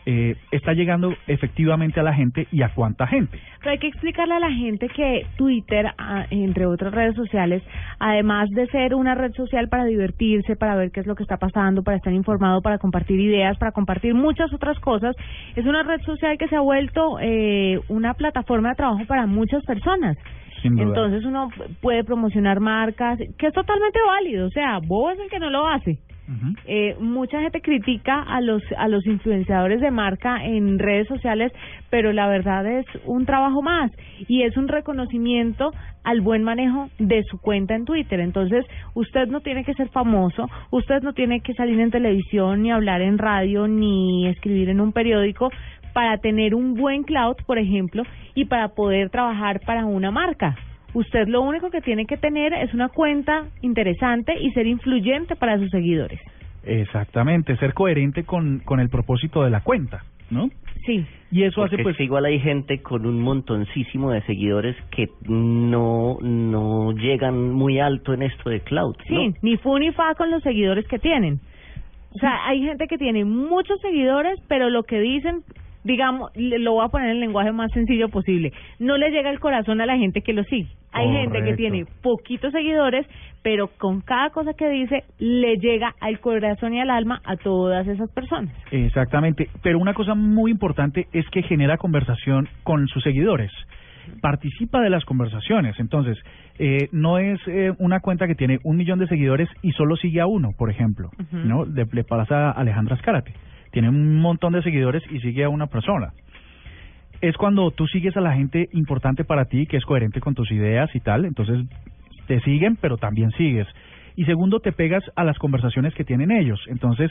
eh, 0.05 0.35
está 0.51 0.73
llegando 0.73 1.13
efectivamente 1.27 1.99
a 1.99 2.03
la 2.03 2.13
gente 2.13 2.47
y 2.51 2.61
a 2.63 2.73
cuánta 2.73 3.07
gente. 3.07 3.39
Pero 3.59 3.71
hay 3.71 3.77
que 3.77 3.87
explicarle 3.87 4.33
a 4.33 4.39
la 4.39 4.51
gente 4.51 4.87
que 4.89 5.25
Twitter, 5.37 5.87
ah, 5.97 6.25
entre 6.29 6.65
otras 6.65 6.93
redes 6.93 7.15
sociales, 7.15 7.61
además 7.99 8.49
de 8.49 8.67
ser 8.67 8.95
una 8.95 9.15
red 9.15 9.31
social 9.33 9.69
para 9.69 9.85
divertirse, 9.85 10.55
para 10.55 10.75
ver 10.75 10.91
qué 10.91 11.01
es 11.01 11.07
lo 11.07 11.15
que 11.15 11.23
está 11.23 11.37
pasando, 11.37 11.83
para 11.83 11.97
estar 11.97 12.13
informado, 12.13 12.61
para 12.61 12.79
compartir 12.79 13.19
ideas, 13.19 13.57
para 13.57 13.71
compartir 13.71 14.15
muchas 14.15 14.51
otras 14.53 14.79
cosas, 14.79 15.15
es 15.55 15.65
una 15.65 15.83
red 15.83 16.01
social 16.01 16.37
que 16.37 16.47
se 16.47 16.55
ha 16.55 16.61
vuelto 16.61 17.19
eh, 17.19 17.79
una 17.87 18.13
plataforma 18.15 18.69
de 18.69 18.75
trabajo 18.75 19.05
para 19.07 19.27
muchas 19.27 19.63
personas. 19.65 20.17
Entonces 20.63 21.25
uno 21.25 21.49
puede 21.81 22.03
promocionar 22.03 22.59
marcas, 22.59 23.17
que 23.37 23.47
es 23.47 23.53
totalmente 23.53 23.99
válido, 24.05 24.47
o 24.47 24.51
sea, 24.51 24.79
bobo 24.79 25.09
es 25.09 25.19
el 25.19 25.29
que 25.29 25.39
no 25.39 25.49
lo 25.49 25.67
hace. 25.67 25.99
Eh, 26.65 26.95
mucha 26.99 27.41
gente 27.41 27.61
critica 27.61 28.21
a 28.21 28.41
los 28.41 28.61
a 28.77 28.87
los 28.87 29.05
influenciadores 29.05 29.81
de 29.81 29.91
marca 29.91 30.45
en 30.45 30.79
redes 30.79 31.07
sociales, 31.07 31.51
pero 31.89 32.13
la 32.13 32.27
verdad 32.27 32.65
es 32.65 32.85
un 33.05 33.25
trabajo 33.25 33.61
más 33.61 33.91
y 34.27 34.43
es 34.43 34.55
un 34.57 34.67
reconocimiento 34.67 35.71
al 36.03 36.21
buen 36.21 36.43
manejo 36.43 36.89
de 36.99 37.23
su 37.23 37.39
cuenta 37.39 37.75
en 37.75 37.85
Twitter. 37.85 38.19
Entonces, 38.19 38.65
usted 38.93 39.27
no 39.27 39.41
tiene 39.41 39.63
que 39.63 39.73
ser 39.73 39.89
famoso, 39.89 40.49
usted 40.71 41.01
no 41.01 41.13
tiene 41.13 41.41
que 41.41 41.53
salir 41.53 41.79
en 41.79 41.91
televisión, 41.91 42.63
ni 42.63 42.71
hablar 42.71 43.01
en 43.01 43.17
radio, 43.17 43.67
ni 43.67 44.27
escribir 44.27 44.69
en 44.69 44.81
un 44.81 44.93
periódico 44.93 45.49
para 45.93 46.17
tener 46.17 46.55
un 46.55 46.73
buen 46.73 47.03
cloud, 47.03 47.35
por 47.45 47.57
ejemplo, 47.57 48.03
y 48.33 48.45
para 48.45 48.69
poder 48.69 49.09
trabajar 49.09 49.59
para 49.65 49.85
una 49.85 50.11
marca. 50.11 50.55
Usted 50.93 51.27
lo 51.27 51.41
único 51.41 51.69
que 51.69 51.81
tiene 51.81 52.05
que 52.05 52.17
tener 52.17 52.53
es 52.53 52.73
una 52.73 52.89
cuenta 52.89 53.45
interesante 53.61 54.37
y 54.39 54.51
ser 54.51 54.67
influyente 54.67 55.35
para 55.35 55.57
sus 55.57 55.69
seguidores. 55.69 56.19
Exactamente, 56.63 57.55
ser 57.57 57.73
coherente 57.73 58.23
con, 58.23 58.59
con 58.59 58.79
el 58.79 58.89
propósito 58.89 59.43
de 59.43 59.49
la 59.49 59.61
cuenta, 59.61 60.03
¿no? 60.29 60.49
Sí. 60.85 61.05
Y 61.31 61.43
eso 61.43 61.61
Porque 61.61 61.75
hace 61.75 61.83
pues 61.83 61.95
es 61.95 62.01
igual 62.01 62.25
hay 62.25 62.39
gente 62.39 62.81
con 62.81 63.05
un 63.05 63.21
montoncísimo 63.21 64.11
de 64.11 64.21
seguidores 64.23 64.75
que 64.89 65.07
no 65.27 66.17
no 66.21 66.91
llegan 66.93 67.51
muy 67.53 67.79
alto 67.79 68.13
en 68.13 68.23
esto 68.23 68.49
de 68.49 68.59
cloud. 68.61 68.95
¿no? 68.97 69.05
Sí, 69.05 69.35
ni 69.41 69.57
fu 69.57 69.77
ni 69.77 69.91
fa 69.91 70.15
con 70.15 70.29
los 70.29 70.43
seguidores 70.43 70.87
que 70.87 70.99
tienen. 70.99 71.39
O 72.13 72.19
sea, 72.19 72.45
hay 72.47 72.61
gente 72.61 72.87
que 72.87 72.97
tiene 72.97 73.23
muchos 73.23 73.79
seguidores, 73.79 74.37
pero 74.49 74.69
lo 74.69 74.83
que 74.83 74.99
dicen, 74.99 75.43
digamos, 75.83 76.31
le- 76.35 76.59
lo 76.59 76.73
voy 76.73 76.85
a 76.85 76.89
poner 76.89 77.07
en 77.09 77.15
el 77.15 77.19
lenguaje 77.21 77.51
más 77.51 77.71
sencillo 77.71 78.09
posible, 78.09 78.51
no 78.79 78.97
le 78.97 79.09
llega 79.11 79.29
el 79.29 79.39
corazón 79.39 79.81
a 79.81 79.85
la 79.85 79.97
gente 79.97 80.21
que 80.21 80.33
lo 80.33 80.43
sigue. 80.43 80.69
Hay 80.93 81.07
gente 81.13 81.39
que 81.43 81.55
tiene 81.55 81.85
poquitos 82.03 82.51
seguidores, 82.51 83.07
pero 83.43 83.67
con 83.77 84.01
cada 84.01 84.29
cosa 84.31 84.53
que 84.53 84.69
dice 84.69 85.03
le 85.19 85.55
llega 85.57 85.95
al 86.01 86.19
corazón 86.19 86.73
y 86.73 86.81
al 86.81 86.89
alma 86.89 87.21
a 87.23 87.37
todas 87.37 87.87
esas 87.87 88.09
personas. 88.11 88.53
Exactamente, 88.71 89.49
pero 89.63 89.79
una 89.79 89.93
cosa 89.93 90.15
muy 90.15 90.51
importante 90.51 91.07
es 91.13 91.25
que 91.29 91.43
genera 91.43 91.77
conversación 91.77 92.47
con 92.63 92.87
sus 92.87 93.03
seguidores. 93.03 93.51
Participa 94.19 94.81
de 94.81 94.89
las 94.89 95.05
conversaciones, 95.05 95.79
entonces 95.79 96.17
eh, 96.59 96.89
no 96.91 97.17
es 97.19 97.39
eh, 97.47 97.71
una 97.79 97.99
cuenta 98.01 98.27
que 98.27 98.35
tiene 98.35 98.59
un 98.63 98.75
millón 98.75 98.99
de 98.99 99.07
seguidores 99.07 99.47
y 99.61 99.71
solo 99.71 99.95
sigue 99.95 100.19
a 100.21 100.25
uno, 100.27 100.49
por 100.57 100.69
ejemplo. 100.69 101.09
¿no? 101.31 101.65
De- 101.65 101.87
le 101.91 102.03
pasa 102.03 102.49
a 102.49 102.51
Alejandra 102.51 102.95
Escárate, 102.95 103.33
tiene 103.71 103.89
un 103.89 104.19
montón 104.21 104.53
de 104.53 104.61
seguidores 104.61 105.03
y 105.11 105.19
sigue 105.19 105.43
a 105.43 105.49
una 105.49 105.67
persona. 105.67 106.13
Es 107.21 107.37
cuando 107.37 107.71
tú 107.71 107.87
sigues 107.87 108.17
a 108.17 108.21
la 108.21 108.33
gente 108.33 108.67
importante 108.73 109.23
para 109.23 109.45
ti, 109.45 109.67
que 109.67 109.77
es 109.77 109.85
coherente 109.85 110.21
con 110.21 110.33
tus 110.33 110.51
ideas 110.51 110.89
y 110.95 110.99
tal, 110.99 111.25
entonces 111.25 111.65
te 112.27 112.39
siguen, 112.41 112.77
pero 112.79 112.97
también 112.97 113.31
sigues. 113.31 113.67
Y 114.15 114.25
segundo, 114.25 114.59
te 114.59 114.71
pegas 114.71 115.03
a 115.15 115.23
las 115.23 115.37
conversaciones 115.37 115.93
que 115.93 116.03
tienen 116.03 116.31
ellos. 116.31 116.59
Entonces, 116.67 117.09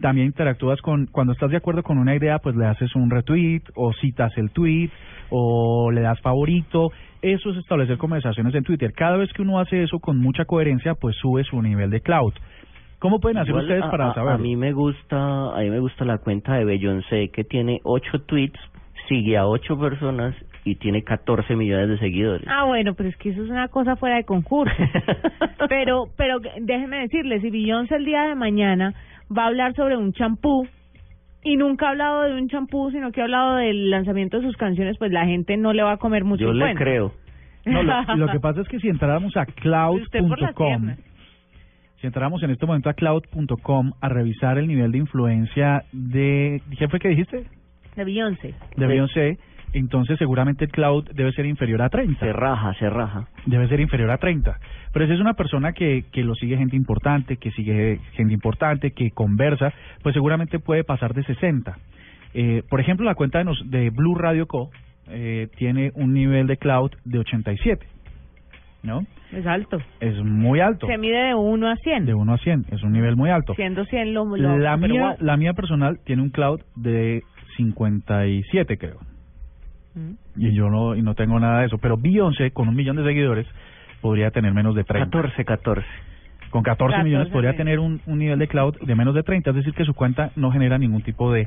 también 0.00 0.26
interactúas 0.26 0.80
con, 0.82 1.06
cuando 1.06 1.32
estás 1.32 1.50
de 1.50 1.56
acuerdo 1.56 1.82
con 1.82 1.98
una 1.98 2.14
idea, 2.14 2.38
pues 2.38 2.54
le 2.56 2.66
haces 2.66 2.94
un 2.94 3.10
retweet 3.10 3.62
o 3.74 3.92
citas 3.94 4.32
el 4.36 4.50
tweet 4.50 4.90
o 5.30 5.90
le 5.90 6.02
das 6.02 6.20
favorito. 6.20 6.92
Eso 7.22 7.50
es 7.50 7.56
establecer 7.56 7.96
conversaciones 7.96 8.54
en 8.54 8.64
Twitter. 8.64 8.92
Cada 8.92 9.16
vez 9.16 9.32
que 9.32 9.42
uno 9.42 9.60
hace 9.60 9.82
eso 9.82 9.98
con 9.98 10.18
mucha 10.18 10.44
coherencia, 10.44 10.94
pues 10.94 11.16
sube 11.16 11.42
su 11.44 11.60
nivel 11.62 11.90
de 11.90 12.00
cloud. 12.00 12.34
¿Cómo 13.02 13.18
pueden 13.18 13.38
hacer 13.38 13.48
Igual 13.50 13.64
ustedes 13.64 13.82
a- 13.84 13.90
para 13.90 14.14
saberlo? 14.14 14.30
A 14.34 14.38
mí 14.38 14.54
me 14.56 14.72
gusta, 14.72 15.16
a 15.56 15.60
mí 15.60 15.68
me 15.70 15.80
gusta 15.80 16.04
la 16.04 16.18
cuenta 16.18 16.54
de 16.54 16.64
Beyoncé 16.64 17.30
que 17.30 17.42
tiene 17.42 17.80
ocho 17.82 18.20
tweets, 18.26 18.58
sigue 19.08 19.36
a 19.36 19.44
ocho 19.46 19.76
personas 19.76 20.36
y 20.64 20.76
tiene 20.76 21.02
14 21.02 21.56
millones 21.56 21.88
de 21.88 21.98
seguidores. 21.98 22.46
Ah, 22.48 22.64
bueno, 22.64 22.94
pero 22.94 23.08
es 23.08 23.16
que 23.16 23.30
eso 23.30 23.42
es 23.42 23.50
una 23.50 23.66
cosa 23.66 23.96
fuera 23.96 24.14
de 24.16 24.24
concurso. 24.24 24.72
pero, 25.68 26.04
pero 26.16 26.38
déjeme 26.60 27.00
decirle, 27.00 27.40
si 27.40 27.50
Beyoncé 27.50 27.96
el 27.96 28.04
día 28.04 28.22
de 28.22 28.36
mañana 28.36 28.94
va 29.36 29.44
a 29.44 29.46
hablar 29.48 29.74
sobre 29.74 29.96
un 29.96 30.12
champú 30.12 30.66
y 31.42 31.56
nunca 31.56 31.86
ha 31.86 31.90
hablado 31.90 32.22
de 32.22 32.34
un 32.40 32.48
champú, 32.48 32.92
sino 32.92 33.10
que 33.10 33.20
ha 33.20 33.24
hablado 33.24 33.56
del 33.56 33.90
lanzamiento 33.90 34.38
de 34.38 34.46
sus 34.46 34.56
canciones, 34.56 34.96
pues 34.98 35.10
la 35.10 35.26
gente 35.26 35.56
no 35.56 35.72
le 35.72 35.82
va 35.82 35.92
a 35.94 35.96
comer 35.96 36.22
mucho 36.22 36.44
Yo 36.44 36.50
el 36.52 36.58
le 36.58 36.64
cuento. 36.66 36.78
creo. 36.84 37.12
No, 37.66 37.82
lo, 37.82 38.16
lo 38.16 38.28
que 38.28 38.38
pasa 38.46 38.60
es 38.60 38.68
que 38.68 38.78
si 38.78 38.88
entráramos 38.88 39.36
a 39.36 39.44
cloud.com. 39.46 40.94
si 42.02 42.06
entráramos 42.08 42.42
en 42.42 42.50
este 42.50 42.66
momento 42.66 42.90
a 42.90 42.94
cloud.com 42.94 43.92
a 44.00 44.08
revisar 44.10 44.58
el 44.58 44.66
nivel 44.68 44.92
de 44.92 44.98
influencia 44.98 45.84
de... 45.92 46.60
¿Qué 46.78 46.88
fue 46.88 46.98
que 46.98 47.08
dijiste? 47.08 47.44
De 47.96 48.04
Beyoncé. 48.04 48.54
De 48.76 48.86
Beyoncé, 48.86 49.38
entonces 49.72 50.18
seguramente 50.18 50.64
el 50.66 50.70
cloud 50.70 51.04
debe 51.14 51.32
ser 51.32 51.46
inferior 51.46 51.80
a 51.80 51.88
30. 51.88 52.18
Se 52.20 52.32
raja, 52.32 52.74
se 52.74 52.90
raja. 52.90 53.28
Debe 53.46 53.68
ser 53.68 53.80
inferior 53.80 54.10
a 54.10 54.18
30. 54.18 54.58
Pero 54.92 55.06
si 55.06 55.12
es 55.12 55.20
una 55.20 55.34
persona 55.34 55.72
que, 55.72 56.04
que 56.12 56.22
lo 56.24 56.34
sigue 56.34 56.56
gente 56.58 56.76
importante, 56.76 57.36
que 57.38 57.50
sigue 57.52 58.00
gente 58.14 58.34
importante, 58.34 58.90
que 58.90 59.10
conversa, 59.12 59.72
pues 60.02 60.12
seguramente 60.14 60.58
puede 60.58 60.84
pasar 60.84 61.14
de 61.14 61.22
60. 61.24 61.78
Eh, 62.34 62.62
por 62.68 62.80
ejemplo, 62.80 63.06
la 63.06 63.14
cuenta 63.14 63.38
de, 63.38 63.44
nos- 63.44 63.70
de 63.70 63.90
Blue 63.90 64.14
Radio 64.16 64.46
Co. 64.46 64.70
eh, 65.08 65.48
tiene 65.56 65.92
un 65.94 66.12
nivel 66.14 66.46
de 66.46 66.56
cloud 66.56 66.90
de 67.04 67.18
87. 67.20 67.86
¿No? 68.82 69.06
Es 69.32 69.46
alto. 69.46 69.78
Es 70.00 70.16
muy 70.22 70.60
alto. 70.60 70.86
Se 70.86 70.98
mide 70.98 71.28
de 71.28 71.34
1 71.34 71.68
a 71.68 71.76
100. 71.76 72.06
De 72.06 72.14
1 72.14 72.32
a 72.32 72.38
100. 72.38 72.66
Es 72.72 72.82
un 72.82 72.92
nivel 72.92 73.16
muy 73.16 73.30
alto. 73.30 73.54
Siendo 73.54 73.84
100 73.84 74.12
lo, 74.12 74.24
lo 74.24 74.58
La 74.58 74.76
mía, 74.76 75.08
wow. 75.08 75.16
la 75.20 75.36
mía 75.36 75.52
personal 75.54 76.00
tiene 76.04 76.22
un 76.22 76.30
cloud 76.30 76.60
de 76.74 77.22
57, 77.56 78.78
creo. 78.78 78.98
Y 80.36 80.54
yo 80.54 80.70
no, 80.70 80.96
y 80.96 81.02
no 81.02 81.14
tengo 81.14 81.38
nada 81.38 81.60
de 81.60 81.66
eso. 81.66 81.78
Pero 81.78 81.96
Beyoncé, 81.96 82.50
con 82.50 82.68
un 82.68 82.74
millón 82.74 82.96
de 82.96 83.04
seguidores, 83.04 83.46
podría 84.00 84.30
tener 84.30 84.52
menos 84.52 84.74
de 84.74 84.84
30. 84.84 85.10
14, 85.10 85.44
14. 85.44 85.86
Con 86.50 86.62
14, 86.62 86.92
14 86.92 87.04
millones 87.04 87.28
podría 87.28 87.52
sí. 87.52 87.58
tener 87.58 87.78
un, 87.78 88.00
un 88.06 88.18
nivel 88.18 88.38
de 88.38 88.48
cloud 88.48 88.76
de 88.80 88.94
menos 88.94 89.14
de 89.14 89.22
30, 89.22 89.50
es 89.50 89.56
decir, 89.56 89.74
que 89.74 89.84
su 89.84 89.94
cuenta 89.94 90.32
no 90.36 90.50
genera 90.50 90.76
ningún 90.78 91.02
tipo 91.02 91.32
de, 91.32 91.46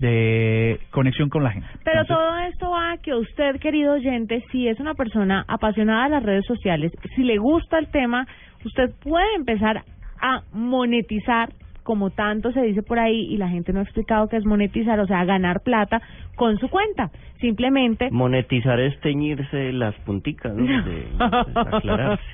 de 0.00 0.80
conexión 0.90 1.28
con 1.28 1.44
la 1.44 1.52
gente. 1.52 1.68
Pero 1.84 2.04
todo 2.06 2.38
esto 2.38 2.70
va 2.70 2.92
a 2.92 2.98
que 2.98 3.14
usted, 3.14 3.60
querido 3.60 3.92
oyente, 3.92 4.42
si 4.50 4.66
es 4.66 4.80
una 4.80 4.94
persona 4.94 5.44
apasionada 5.46 6.04
de 6.04 6.10
las 6.10 6.22
redes 6.22 6.46
sociales, 6.46 6.90
si 7.14 7.22
le 7.22 7.36
gusta 7.38 7.78
el 7.78 7.88
tema, 7.88 8.26
usted 8.64 8.90
puede 9.02 9.34
empezar 9.36 9.84
a 10.20 10.42
monetizar, 10.52 11.50
como 11.82 12.10
tanto 12.10 12.50
se 12.52 12.62
dice 12.62 12.82
por 12.82 12.98
ahí, 12.98 13.26
y 13.30 13.36
la 13.36 13.48
gente 13.48 13.72
no 13.72 13.80
ha 13.80 13.82
explicado 13.82 14.28
qué 14.28 14.38
es 14.38 14.44
monetizar, 14.44 14.98
o 15.00 15.06
sea, 15.06 15.24
ganar 15.24 15.60
plata 15.60 16.00
con 16.34 16.58
su 16.58 16.68
cuenta. 16.68 17.10
Simplemente 17.40 18.10
Monetizar 18.10 18.80
es 18.80 18.98
teñirse 19.00 19.72
las 19.72 19.94
punticas, 20.00 20.54
¿no? 20.54 20.64
De, 20.64 21.06
pues, 21.18 21.66
aclararse. 21.74 22.24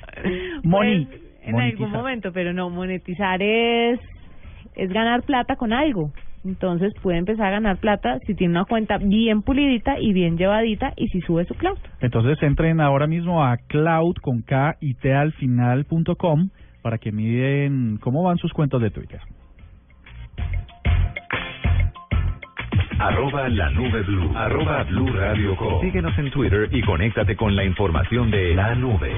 Moni. 0.63 1.05
Pues, 1.05 1.21
en 1.43 1.59
algún 1.59 1.91
momento, 1.91 2.33
pero 2.33 2.51
no, 2.51 2.69
monetizar 2.69 3.41
es, 3.41 3.99
es 4.75 4.89
ganar 4.89 5.23
plata 5.23 5.55
con 5.55 5.71
algo. 5.71 6.11
Entonces 6.47 6.93
puede 7.01 7.17
empezar 7.17 7.47
a 7.47 7.51
ganar 7.51 7.77
plata 7.77 8.19
si 8.25 8.33
tiene 8.33 8.53
una 8.53 8.65
cuenta 8.65 8.97
bien 8.97 9.41
pulidita 9.41 9.99
y 9.99 10.13
bien 10.13 10.37
llevadita 10.37 10.93
y 10.95 11.09
si 11.09 11.19
sube 11.21 11.43
su 11.45 11.53
cloud. 11.55 11.77
Entonces 11.99 12.41
entren 12.41 12.79
ahora 12.79 13.05
mismo 13.05 13.43
a 13.43 13.57
cloud 13.57 14.15
con 14.21 14.41
K 14.41 14.77
y 14.79 14.93
T 14.93 15.13
al 15.13 15.33
final 15.33 15.83
punto 15.85 16.15
com 16.15 16.49
para 16.81 16.97
que 16.99 17.11
miden 17.11 17.97
cómo 17.99 18.23
van 18.23 18.37
sus 18.37 18.53
cuentas 18.53 18.81
de 18.81 18.91
Twitter. 18.91 19.19
Arroba 22.99 23.47
la 23.49 23.69
nube 23.71 24.01
blue. 24.03 24.31
Arroba 24.35 24.83
blue 24.83 25.11
radio 25.13 25.55
com. 25.57 25.81
Síguenos 25.81 26.17
en 26.17 26.31
Twitter 26.31 26.69
y 26.71 26.81
conéctate 26.81 27.35
con 27.35 27.55
la 27.55 27.63
información 27.63 28.31
de 28.31 28.55
la 28.55 28.73
nube. 28.73 29.11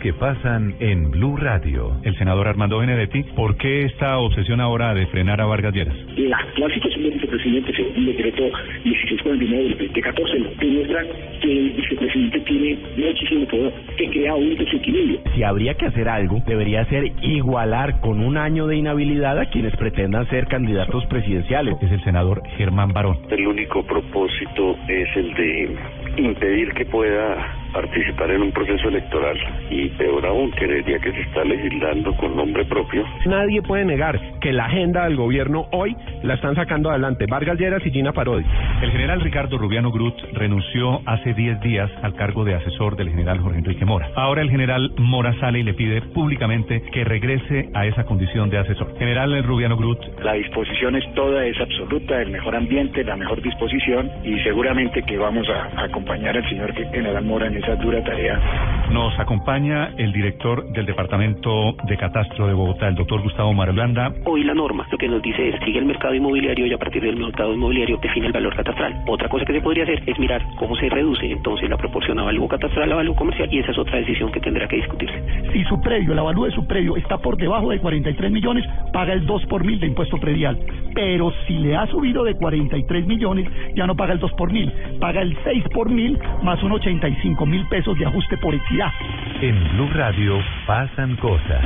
Que 0.00 0.12
pasan 0.12 0.74
en 0.80 1.10
Blue 1.10 1.36
Radio. 1.36 1.92
El 2.02 2.16
senador 2.16 2.48
Armando 2.48 2.78
Benedetti, 2.78 3.22
¿por 3.34 3.56
qué 3.56 3.82
esta 3.82 4.18
obsesión 4.18 4.60
ahora 4.60 4.94
de 4.94 5.06
frenar 5.06 5.40
a 5.40 5.46
Vargas 5.46 5.74
Lleras? 5.74 5.96
La 6.16 6.36
actual 6.36 6.72
situación 6.74 7.02
del 7.02 7.12
vicepresidente, 7.12 7.72
según 7.74 7.96
el 7.96 8.06
decreto 8.06 8.42
1649 8.84 9.64
del 9.64 9.78
2014, 9.78 10.32
demuestra 10.58 11.02
que 11.40 11.52
el 11.52 11.70
vicepresidente 11.70 12.40
tiene 12.40 12.78
muchísimo 12.96 13.46
poder, 13.46 13.72
que 13.96 14.10
crea 14.10 14.34
un 14.34 14.56
desequilibrio. 14.56 15.20
Si 15.34 15.42
habría 15.42 15.74
que 15.74 15.86
hacer 15.86 16.08
algo, 16.08 16.42
debería 16.46 16.84
ser 16.86 17.12
igualar 17.22 18.00
con 18.00 18.20
un 18.20 18.36
año 18.36 18.66
de 18.66 18.76
inhabilidad 18.76 19.38
a 19.38 19.46
quienes 19.46 19.74
pretendan 19.76 20.28
ser 20.28 20.46
candidatos 20.46 21.04
presidenciales. 21.06 21.76
Es 21.82 21.92
el 21.92 22.02
senador 22.04 22.42
Germán 22.56 22.92
Barón. 22.92 23.18
El 23.30 23.46
único 23.46 23.84
propósito 23.84 24.76
es 24.88 25.16
el 25.16 25.34
de 25.34 25.76
impedir 26.16 26.72
que 26.72 26.84
pueda 26.86 27.65
participar 27.76 28.30
en 28.30 28.40
un 28.40 28.52
proceso 28.52 28.88
electoral 28.88 29.36
y 29.68 29.90
peor 29.90 30.24
aún, 30.24 30.50
creería 30.52 30.98
que 30.98 31.12
se 31.12 31.20
está 31.20 31.44
legislando 31.44 32.16
con 32.16 32.34
nombre 32.34 32.64
propio. 32.64 33.04
Nadie 33.26 33.60
puede 33.60 33.84
negar 33.84 34.18
que 34.40 34.50
la 34.50 34.64
agenda 34.64 35.04
del 35.04 35.16
gobierno 35.16 35.66
hoy 35.72 35.94
la 36.22 36.34
están 36.34 36.54
sacando 36.54 36.88
adelante 36.88 37.26
Vargas 37.28 37.58
Lleras 37.58 37.84
y 37.84 37.90
Gina 37.90 38.12
Parodi. 38.12 38.46
El 38.80 38.90
general 38.92 39.20
Ricardo 39.20 39.58
Rubiano 39.58 39.92
Grut 39.92 40.14
renunció 40.32 41.02
hace 41.04 41.34
10 41.34 41.60
días 41.60 41.90
al 42.02 42.14
cargo 42.14 42.44
de 42.44 42.54
asesor 42.54 42.96
del 42.96 43.10
general 43.10 43.40
Jorge 43.40 43.58
Enrique 43.58 43.84
Mora. 43.84 44.08
Ahora 44.16 44.40
el 44.40 44.50
general 44.50 44.92
Mora 44.96 45.38
sale 45.38 45.58
y 45.58 45.62
le 45.62 45.74
pide 45.74 46.00
públicamente 46.00 46.80
que 46.90 47.04
regrese 47.04 47.68
a 47.74 47.84
esa 47.84 48.04
condición 48.04 48.48
de 48.48 48.56
asesor. 48.56 48.96
General 48.98 49.44
Rubiano 49.44 49.76
Grut, 49.76 49.98
La 50.22 50.32
disposición 50.32 50.96
es 50.96 51.04
toda, 51.12 51.44
es 51.44 51.60
absoluta, 51.60 52.22
el 52.22 52.30
mejor 52.30 52.56
ambiente, 52.56 53.04
la 53.04 53.16
mejor 53.16 53.42
disposición 53.42 54.10
y 54.24 54.38
seguramente 54.40 55.02
que 55.02 55.18
vamos 55.18 55.46
a, 55.50 55.82
a 55.82 55.84
acompañar 55.84 56.38
al 56.38 56.48
señor 56.48 56.72
general 56.72 57.22
Mora 57.22 57.48
en 57.48 57.65
esa 57.66 57.74
dura 57.82 58.02
tarea. 58.04 58.66
nos 58.90 59.18
acompaña 59.18 59.90
el 59.98 60.12
director 60.12 60.68
del 60.68 60.86
Departamento 60.86 61.76
de 61.88 61.96
Catastro 61.96 62.46
de 62.46 62.54
Bogotá, 62.54 62.86
el 62.88 62.94
doctor 62.94 63.20
Gustavo 63.20 63.52
Marulanda. 63.52 64.12
Hoy 64.24 64.44
la 64.44 64.54
norma 64.54 64.86
lo 64.90 64.98
que 64.98 65.08
nos 65.08 65.20
dice 65.22 65.48
es 65.48 65.56
sigue 65.64 65.80
el 65.80 65.86
mercado 65.86 66.14
inmobiliario 66.14 66.66
y 66.66 66.72
a 66.72 66.78
partir 66.78 67.02
del 67.02 67.16
mercado 67.16 67.52
inmobiliario 67.52 67.98
define 68.00 68.28
el 68.28 68.32
valor 68.32 68.54
catastral. 68.54 69.02
Otra 69.08 69.28
cosa 69.28 69.44
que 69.44 69.54
se 69.54 69.60
podría 69.60 69.82
hacer 69.82 70.02
es 70.06 70.18
mirar 70.18 70.42
cómo 70.58 70.76
se 70.76 70.88
reduce 70.88 71.30
entonces 71.30 71.68
la 71.68 71.76
proporción 71.76 72.18
a 72.20 72.22
valor 72.22 72.48
catastral 72.48 72.92
a 72.92 72.96
valor 72.96 73.16
comercial 73.16 73.48
y 73.52 73.58
esa 73.58 73.72
es 73.72 73.78
otra 73.78 73.98
decisión 73.98 74.30
que 74.30 74.40
tendrá 74.40 74.68
que 74.68 74.76
discutirse. 74.76 75.20
Si 75.52 75.64
su 75.64 75.80
predio, 75.80 76.12
el 76.12 76.18
avalúo 76.18 76.46
de 76.46 76.52
su 76.52 76.66
predio 76.66 76.96
está 76.96 77.18
por 77.18 77.36
debajo 77.36 77.70
de 77.70 77.80
43 77.80 78.30
millones, 78.30 78.64
paga 78.92 79.12
el 79.12 79.26
2 79.26 79.46
por 79.46 79.64
mil 79.64 79.80
de 79.80 79.88
impuesto 79.88 80.18
predial. 80.18 80.58
Pero 80.94 81.32
si 81.46 81.54
le 81.58 81.76
ha 81.76 81.86
subido 81.88 82.24
de 82.24 82.34
43 82.34 83.06
millones, 83.06 83.48
ya 83.74 83.86
no 83.86 83.96
paga 83.96 84.12
el 84.12 84.20
2 84.20 84.32
por 84.32 84.52
mil, 84.52 84.72
paga 85.00 85.22
el 85.22 85.36
6 85.44 85.64
por 85.74 85.90
mil 85.90 86.18
más 86.42 86.62
un 86.62 86.72
85 86.72 87.45
mil 87.46 87.66
pesos 87.68 87.98
de 87.98 88.06
ajuste 88.06 88.36
por 88.38 88.54
equidad. 88.54 88.92
En 89.40 89.56
Blue 89.72 89.90
Radio 89.94 90.38
pasan 90.66 91.16
cosas. 91.16 91.64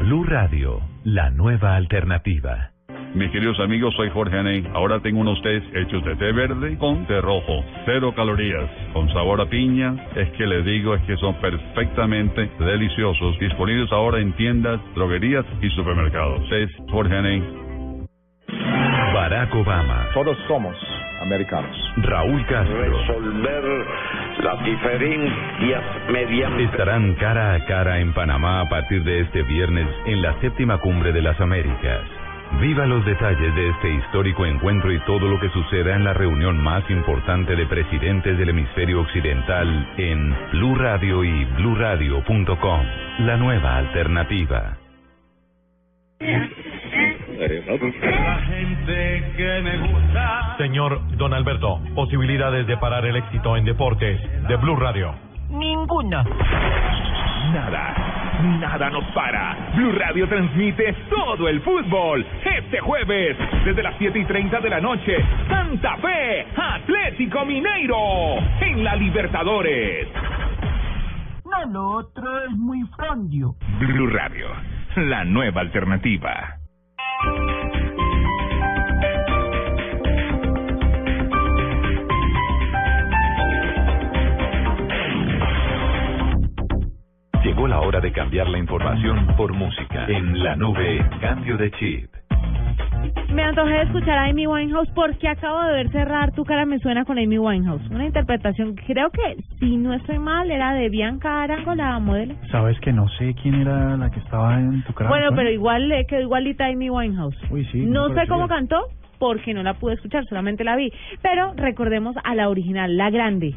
Blue 0.00 0.24
Radio, 0.24 0.80
la 1.04 1.30
nueva 1.30 1.76
alternativa. 1.76 2.70
Mis 3.14 3.28
queridos 3.32 3.58
amigos, 3.58 3.92
soy 3.96 4.08
Jorge 4.10 4.38
Aney. 4.38 4.64
Ahora 4.72 5.00
tengo 5.00 5.20
unos 5.20 5.42
tés 5.42 5.64
hechos 5.74 6.04
de 6.04 6.14
té 6.14 6.30
verde 6.30 6.78
con 6.78 7.06
té 7.06 7.20
rojo. 7.20 7.64
Cero 7.84 8.12
calorías, 8.14 8.70
con 8.92 9.12
sabor 9.12 9.40
a 9.40 9.46
piña. 9.46 9.96
Es 10.14 10.30
que 10.30 10.46
les 10.46 10.64
digo, 10.64 10.94
es 10.94 11.02
que 11.02 11.16
son 11.16 11.34
perfectamente 11.40 12.48
deliciosos. 12.60 13.36
Disponibles 13.40 13.90
ahora 13.90 14.20
en 14.20 14.32
tiendas, 14.34 14.80
droguerías 14.94 15.44
y 15.60 15.68
supermercados. 15.70 16.40
Es 16.52 16.70
Jorge 16.88 17.16
Aney. 17.16 17.42
Barack 19.12 19.54
Obama, 19.56 20.06
Todos 20.14 20.38
somos 20.46 20.76
americanos. 21.20 21.76
Raúl 21.96 22.46
Castro 22.46 22.80
Resolver 22.80 23.86
las 24.42 24.64
diferencias 24.64 25.82
mediante 26.10 26.64
estarán 26.64 27.14
cara 27.14 27.54
a 27.54 27.64
cara 27.66 28.00
en 28.00 28.12
Panamá 28.12 28.60
a 28.60 28.68
partir 28.68 29.02
de 29.04 29.20
este 29.20 29.42
viernes 29.42 29.86
en 30.06 30.22
la 30.22 30.38
séptima 30.40 30.78
cumbre 30.78 31.12
de 31.12 31.22
las 31.22 31.40
Américas. 31.40 32.00
Viva 32.60 32.86
los 32.86 33.04
detalles 33.04 33.54
de 33.54 33.68
este 33.68 33.94
histórico 33.94 34.44
encuentro 34.44 34.92
y 34.92 34.98
todo 35.00 35.28
lo 35.28 35.38
que 35.38 35.50
suceda 35.50 35.94
en 35.94 36.04
la 36.04 36.14
reunión 36.14 36.58
más 36.58 36.88
importante 36.90 37.54
de 37.54 37.66
presidentes 37.66 38.36
del 38.38 38.48
hemisferio 38.48 39.02
occidental 39.02 39.88
en 39.96 40.34
Blue 40.52 40.74
Radio 40.74 41.22
y 41.22 41.44
bluradio.com. 41.44 42.80
La 43.20 43.36
nueva 43.36 43.76
alternativa. 43.76 44.76
Señor 50.58 51.00
Don 51.16 51.32
Alberto, 51.32 51.80
posibilidades 51.94 52.66
de 52.66 52.76
parar 52.76 53.04
el 53.06 53.16
éxito 53.16 53.56
en 53.56 53.64
deportes 53.64 54.20
de 54.48 54.56
Blue 54.56 54.76
Radio. 54.76 55.14
Ninguna. 55.50 56.24
Nada. 57.52 58.10
Nada 58.58 58.90
nos 58.90 59.04
para. 59.12 59.72
Blue 59.74 59.92
Radio 59.92 60.26
transmite 60.28 60.94
todo 61.10 61.48
el 61.48 61.60
fútbol. 61.60 62.26
Este 62.44 62.80
jueves, 62.80 63.36
desde 63.64 63.82
las 63.82 63.94
7 63.98 64.18
y 64.18 64.24
30 64.24 64.60
de 64.60 64.70
la 64.70 64.80
noche, 64.80 65.16
Santa 65.48 65.96
Fe, 65.98 66.46
Atlético 66.56 67.44
Mineiro, 67.44 68.38
en 68.60 68.82
la 68.82 68.96
Libertadores. 68.96 70.08
No, 71.44 71.72
lo 71.72 71.88
otro 71.98 72.44
es 72.44 72.50
muy 72.56 72.82
frondio. 72.96 73.54
Blue 73.78 74.06
Radio, 74.06 74.48
la 74.96 75.24
nueva 75.24 75.60
alternativa. 75.60 76.59
Llegó 87.42 87.66
la 87.66 87.80
hora 87.80 88.00
de 88.00 88.12
cambiar 88.12 88.48
la 88.48 88.58
información 88.58 89.34
por 89.36 89.52
música. 89.52 90.06
En 90.06 90.42
la 90.42 90.56
nube, 90.56 91.04
cambio 91.20 91.56
de 91.56 91.70
chip. 91.72 92.09
Me 93.32 93.44
antojé 93.44 93.70
de 93.70 93.82
escuchar 93.82 94.18
a 94.18 94.24
Amy 94.24 94.46
Winehouse 94.46 94.90
porque 94.94 95.28
acabo 95.28 95.62
de 95.62 95.72
ver 95.72 95.90
cerrar 95.90 96.32
Tu 96.32 96.44
cara 96.44 96.66
me 96.66 96.78
suena 96.80 97.04
con 97.04 97.18
Amy 97.18 97.38
Winehouse. 97.38 97.88
Una 97.90 98.06
interpretación, 98.06 98.74
creo 98.74 99.10
que, 99.10 99.36
si 99.60 99.76
no 99.76 99.94
estoy 99.94 100.18
mal, 100.18 100.50
era 100.50 100.72
de 100.74 100.88
Bianca 100.88 101.42
Arango, 101.42 101.74
la 101.74 101.98
modelo. 102.00 102.34
Sabes 102.50 102.78
que 102.80 102.92
no 102.92 103.08
sé 103.10 103.34
quién 103.40 103.54
era 103.54 103.96
la 103.96 104.10
que 104.10 104.18
estaba 104.18 104.58
en 104.58 104.82
tu 104.82 104.92
cara. 104.92 105.10
Bueno, 105.10 105.28
pero 105.36 105.50
igual 105.50 105.88
le 105.88 106.06
quedó 106.06 106.20
igualita 106.22 106.66
Amy 106.66 106.90
Winehouse. 106.90 107.36
Uy, 107.50 107.64
sí. 107.66 107.86
No 107.86 108.08
sé 108.14 108.26
cómo 108.26 108.48
cantó 108.48 108.88
porque 109.20 109.54
no 109.54 109.62
la 109.62 109.74
pude 109.74 109.94
escuchar, 109.94 110.24
solamente 110.26 110.64
la 110.64 110.74
vi. 110.74 110.92
Pero 111.22 111.52
recordemos 111.54 112.16
a 112.24 112.34
la 112.34 112.48
original, 112.48 112.96
la 112.96 113.10
grande. 113.10 113.54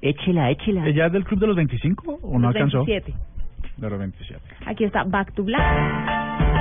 Échela, 0.00 0.50
échela. 0.50 0.86
¿Ella 0.86 1.06
es 1.06 1.12
del 1.12 1.24
club 1.24 1.40
de 1.40 1.46
los 1.48 1.56
25 1.56 2.20
o 2.22 2.38
no 2.38 2.48
los 2.48 2.54
alcanzó? 2.54 2.84
27. 2.84 3.12
De 3.76 3.90
los 3.90 3.98
27. 3.98 4.40
Aquí 4.66 4.84
está 4.84 5.02
Back 5.04 5.34
to 5.34 5.42
Black. 5.42 6.57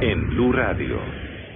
En 0.00 0.28
Blue 0.30 0.52
Radio. 0.52 0.98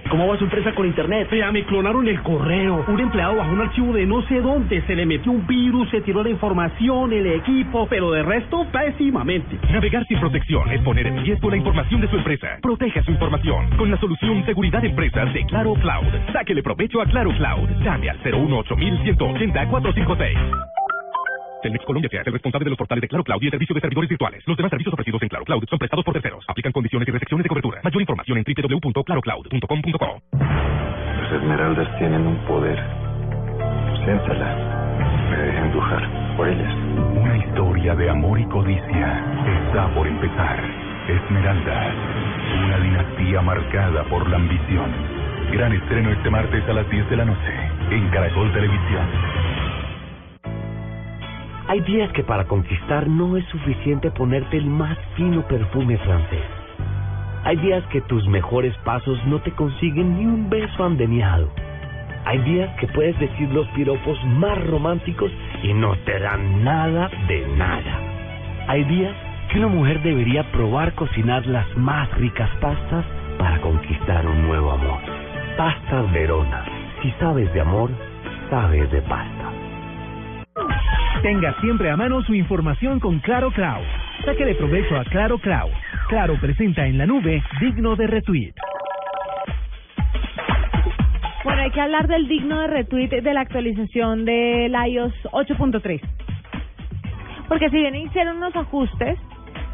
¿Cómo 0.09 0.27
va 0.27 0.37
su 0.37 0.43
empresa 0.43 0.73
con 0.73 0.85
internet? 0.85 1.29
Vea, 1.31 1.51
me 1.53 1.63
clonaron 1.63 2.05
el 2.05 2.21
correo. 2.21 2.83
Un 2.85 2.99
empleado 2.99 3.37
bajó 3.37 3.51
un 3.53 3.61
archivo 3.61 3.93
de 3.93 4.05
no 4.05 4.21
sé 4.23 4.41
dónde. 4.41 4.81
Se 4.85 4.93
le 4.93 5.05
metió 5.05 5.31
un 5.31 5.47
virus, 5.47 5.89
se 5.89 6.01
tiró 6.01 6.21
la 6.21 6.29
información, 6.29 7.13
el 7.13 7.27
equipo, 7.27 7.87
pero 7.87 8.11
de 8.11 8.21
resto, 8.21 8.65
pésimamente. 8.73 9.57
Navegar 9.71 10.05
sin 10.07 10.19
protección 10.19 10.69
es 10.69 10.81
poner 10.81 11.07
en 11.07 11.23
riesgo 11.23 11.49
la 11.49 11.55
información 11.55 12.01
de 12.01 12.09
su 12.09 12.17
empresa. 12.17 12.57
Proteja 12.61 13.01
su 13.03 13.11
información 13.11 13.69
con 13.77 13.89
la 13.89 13.97
solución 13.99 14.43
Seguridad 14.45 14.83
Empresas 14.83 15.33
de 15.33 15.45
Claro 15.45 15.75
Cloud. 15.75 16.07
Sáquele 16.33 16.61
provecho 16.61 17.01
a 17.01 17.05
Claro 17.05 17.31
Cloud. 17.31 17.69
Llame 17.81 18.09
al 18.09 18.21
018 18.21 18.75
180 18.75 19.67
456. 19.69 20.37
Telmex 21.61 21.85
Colombia 21.85 22.09
sea 22.09 22.21
el 22.25 22.33
responsable 22.33 22.65
de 22.65 22.69
los 22.71 22.77
portales 22.77 23.01
de 23.01 23.07
Claro 23.07 23.23
Cloud 23.23 23.41
y 23.41 23.45
el 23.45 23.51
servicio 23.51 23.75
de 23.75 23.81
servidores 23.81 24.09
virtuales. 24.09 24.43
Los 24.47 24.57
demás 24.57 24.71
servicios 24.71 24.93
ofrecidos 24.93 25.21
en 25.21 25.29
Claro 25.29 25.45
Cloud 25.45 25.63
son 25.69 25.79
prestados 25.79 26.03
por 26.03 26.13
terceros. 26.13 26.43
Aplican 26.47 26.71
condiciones 26.71 27.07
y 27.07 27.11
restricciones 27.11 27.43
de 27.43 27.49
cobertura. 27.49 27.81
Mayor 27.83 28.01
información 28.01 28.37
en 28.39 28.43
www.clarocloud.com.co. 28.43 30.21
Las 30.31 31.31
esmeraldas 31.33 31.99
tienen 31.99 32.27
un 32.27 32.37
poder. 32.45 32.79
Siéntalas. 34.03 34.57
Me 35.29 35.37
deja 35.37 35.65
embrujar 35.65 36.35
por 36.35 36.47
ellas. 36.47 36.73
Una 37.15 37.37
historia 37.37 37.95
de 37.95 38.09
amor 38.09 38.39
y 38.39 38.45
codicia 38.45 39.23
está 39.63 39.93
por 39.93 40.07
empezar. 40.07 40.59
Esmeraldas, 41.07 41.95
una 42.65 42.79
dinastía 42.79 43.41
marcada 43.41 44.03
por 44.05 44.27
la 44.29 44.37
ambición. 44.37 44.91
Gran 45.51 45.73
estreno 45.73 46.11
este 46.11 46.29
martes 46.29 46.63
a 46.67 46.73
las 46.73 46.89
10 46.89 47.09
de 47.09 47.17
la 47.17 47.25
noche 47.25 47.53
en 47.91 48.09
Caracol 48.09 48.51
Televisión. 48.53 49.60
Hay 51.67 51.79
días 51.81 52.11
que 52.13 52.23
para 52.23 52.45
conquistar 52.45 53.07
no 53.07 53.37
es 53.37 53.45
suficiente 53.45 54.11
ponerte 54.11 54.57
el 54.57 54.65
más 54.65 54.97
fino 55.15 55.47
perfume 55.47 55.97
francés. 55.99 56.43
Hay 57.43 57.57
días 57.57 57.83
que 57.87 58.01
tus 58.01 58.27
mejores 58.27 58.75
pasos 58.79 59.23
no 59.25 59.39
te 59.41 59.51
consiguen 59.51 60.17
ni 60.17 60.25
un 60.25 60.49
beso 60.49 60.83
andeniado. 60.83 61.49
Hay 62.25 62.39
días 62.39 62.69
que 62.79 62.87
puedes 62.87 63.17
decir 63.19 63.49
los 63.51 63.67
piropos 63.69 64.17
más 64.25 64.63
románticos 64.67 65.31
y 65.63 65.73
no 65.73 65.95
te 66.05 66.19
dan 66.19 66.63
nada 66.63 67.09
de 67.27 67.47
nada. 67.57 67.99
Hay 68.67 68.83
días 68.83 69.15
que 69.49 69.59
una 69.59 69.67
mujer 69.67 70.01
debería 70.01 70.51
probar 70.51 70.93
cocinar 70.93 71.45
las 71.45 71.65
más 71.77 72.11
ricas 72.17 72.49
pastas 72.59 73.05
para 73.37 73.59
conquistar 73.61 74.25
un 74.27 74.43
nuevo 74.43 74.71
amor. 74.71 74.99
Pastas 75.57 76.11
Verona. 76.11 76.65
Si 77.01 77.11
sabes 77.19 77.51
de 77.53 77.61
amor, 77.61 77.89
sabes 78.49 78.89
de 78.91 79.01
pasta. 79.01 79.60
Tenga 81.21 81.53
siempre 81.61 81.89
a 81.91 81.97
mano 81.97 82.23
su 82.23 82.33
información 82.33 82.99
con 82.99 83.19
Claro 83.19 83.51
Cloud. 83.51 83.85
Sáquele 84.25 84.55
provecho 84.55 84.95
a 84.95 85.03
Claro 85.05 85.37
Cloud. 85.37 85.69
Claro 86.09 86.35
presenta 86.41 86.87
en 86.87 86.97
la 86.97 87.05
nube 87.05 87.43
digno 87.59 87.95
de 87.95 88.07
retweet. 88.07 88.53
Bueno, 91.43 91.61
hay 91.61 91.71
que 91.71 91.81
hablar 91.81 92.07
del 92.07 92.27
digno 92.27 92.59
de 92.61 92.67
retweet 92.67 93.21
de 93.21 93.33
la 93.33 93.41
actualización 93.41 94.25
del 94.25 94.73
iOS 94.73 95.13
8.3. 95.31 96.01
Porque 97.47 97.69
si 97.69 97.77
bien 97.77 97.95
hicieron 97.95 98.37
unos 98.37 98.55
ajustes, 98.55 99.19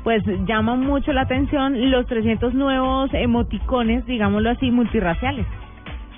pues 0.04 0.24
llaman 0.46 0.82
mucho 0.82 1.14
la 1.14 1.22
atención 1.22 1.92
los 1.92 2.06
300 2.08 2.54
nuevos 2.54 3.10
emoticones, 3.14 4.06
digámoslo 4.06 4.50
así, 4.50 4.70
multirraciales. 4.70 5.46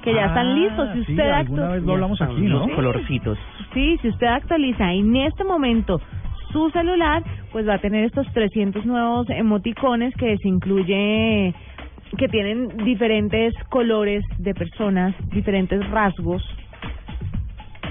Que 0.03 0.13
ya 0.13 0.25
están 0.27 0.55
listos. 0.59 0.89
Si 0.93 1.03
sí, 1.05 1.11
usted 1.13 1.29
alguna 1.29 1.63
actu- 1.67 1.71
vez 1.73 1.83
lo 1.83 1.93
hablamos 1.93 2.21
aquí, 2.21 2.41
¿no? 2.41 2.59
Los 2.67 2.71
colorcitos. 2.71 3.37
Sí, 3.73 3.97
si 4.01 4.07
usted 4.09 4.27
actualiza 4.27 4.91
en 4.93 5.15
este 5.15 5.43
momento 5.43 5.99
su 6.51 6.69
celular, 6.71 7.23
pues 7.51 7.67
va 7.67 7.75
a 7.75 7.79
tener 7.79 8.05
estos 8.05 8.25
300 8.33 8.85
nuevos 8.85 9.29
emoticones 9.29 10.13
que 10.15 10.37
se 10.37 10.47
incluye 10.47 11.53
que 12.17 12.27
tienen 12.27 12.69
diferentes 12.85 13.53
colores 13.69 14.23
de 14.39 14.53
personas, 14.55 15.13
diferentes 15.31 15.87
rasgos. 15.91 16.41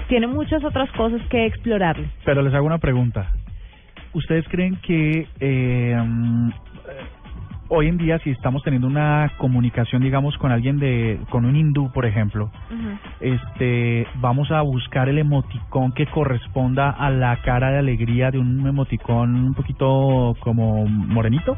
Tiene 0.09 0.27
muchas 0.27 0.63
otras 0.63 0.91
cosas 0.91 1.21
que 1.29 1.45
explorarle. 1.45 2.09
Pero 2.25 2.41
les 2.41 2.53
hago 2.53 2.65
una 2.65 2.79
pregunta. 2.79 3.31
¿Ustedes 4.13 4.45
creen 4.49 4.75
que 4.77 5.27
eh, 5.39 5.95
hoy 7.69 7.87
en 7.87 7.97
día 7.97 8.19
si 8.19 8.31
estamos 8.31 8.63
teniendo 8.63 8.87
una 8.87 9.31
comunicación, 9.37 10.01
digamos, 10.01 10.37
con 10.37 10.51
alguien 10.51 10.79
de, 10.79 11.19
con 11.29 11.45
un 11.45 11.55
hindú, 11.55 11.91
por 11.91 12.05
ejemplo, 12.05 12.51
este, 13.19 14.05
vamos 14.15 14.51
a 14.51 14.61
buscar 14.61 15.07
el 15.07 15.19
emoticón 15.19 15.93
que 15.93 16.07
corresponda 16.07 16.89
a 16.89 17.09
la 17.09 17.37
cara 17.41 17.71
de 17.71 17.77
alegría 17.77 18.31
de 18.31 18.39
un 18.39 18.67
emoticón 18.67 19.35
un 19.35 19.53
poquito 19.53 20.35
como 20.39 20.85
morenito? 20.85 21.57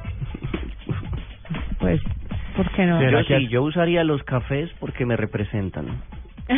Pues, 1.80 2.02
¿por 2.56 2.70
qué 2.72 2.86
no? 2.86 3.02
Yo 3.02 3.24
sí, 3.24 3.48
yo 3.48 3.64
usaría 3.64 4.04
los 4.04 4.22
cafés 4.24 4.70
porque 4.80 5.06
me 5.06 5.16
representan. 5.16 5.88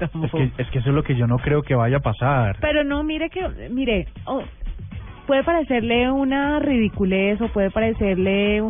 Es 0.00 0.30
que, 0.32 0.50
es 0.58 0.70
que 0.70 0.78
eso 0.80 0.90
es 0.90 0.94
lo 0.94 1.02
que 1.02 1.16
yo 1.16 1.26
no 1.26 1.38
creo 1.38 1.62
que 1.62 1.74
vaya 1.74 1.98
a 1.98 2.00
pasar. 2.00 2.56
Pero 2.60 2.84
no, 2.84 3.02
mire 3.02 3.30
que, 3.30 3.68
mire, 3.70 4.08
oh, 4.26 4.42
puede 5.30 5.44
parecerle 5.44 6.10
una 6.10 6.58
ridiculez 6.58 7.40
o 7.40 7.46
puede 7.52 7.70
parecerle 7.70 8.64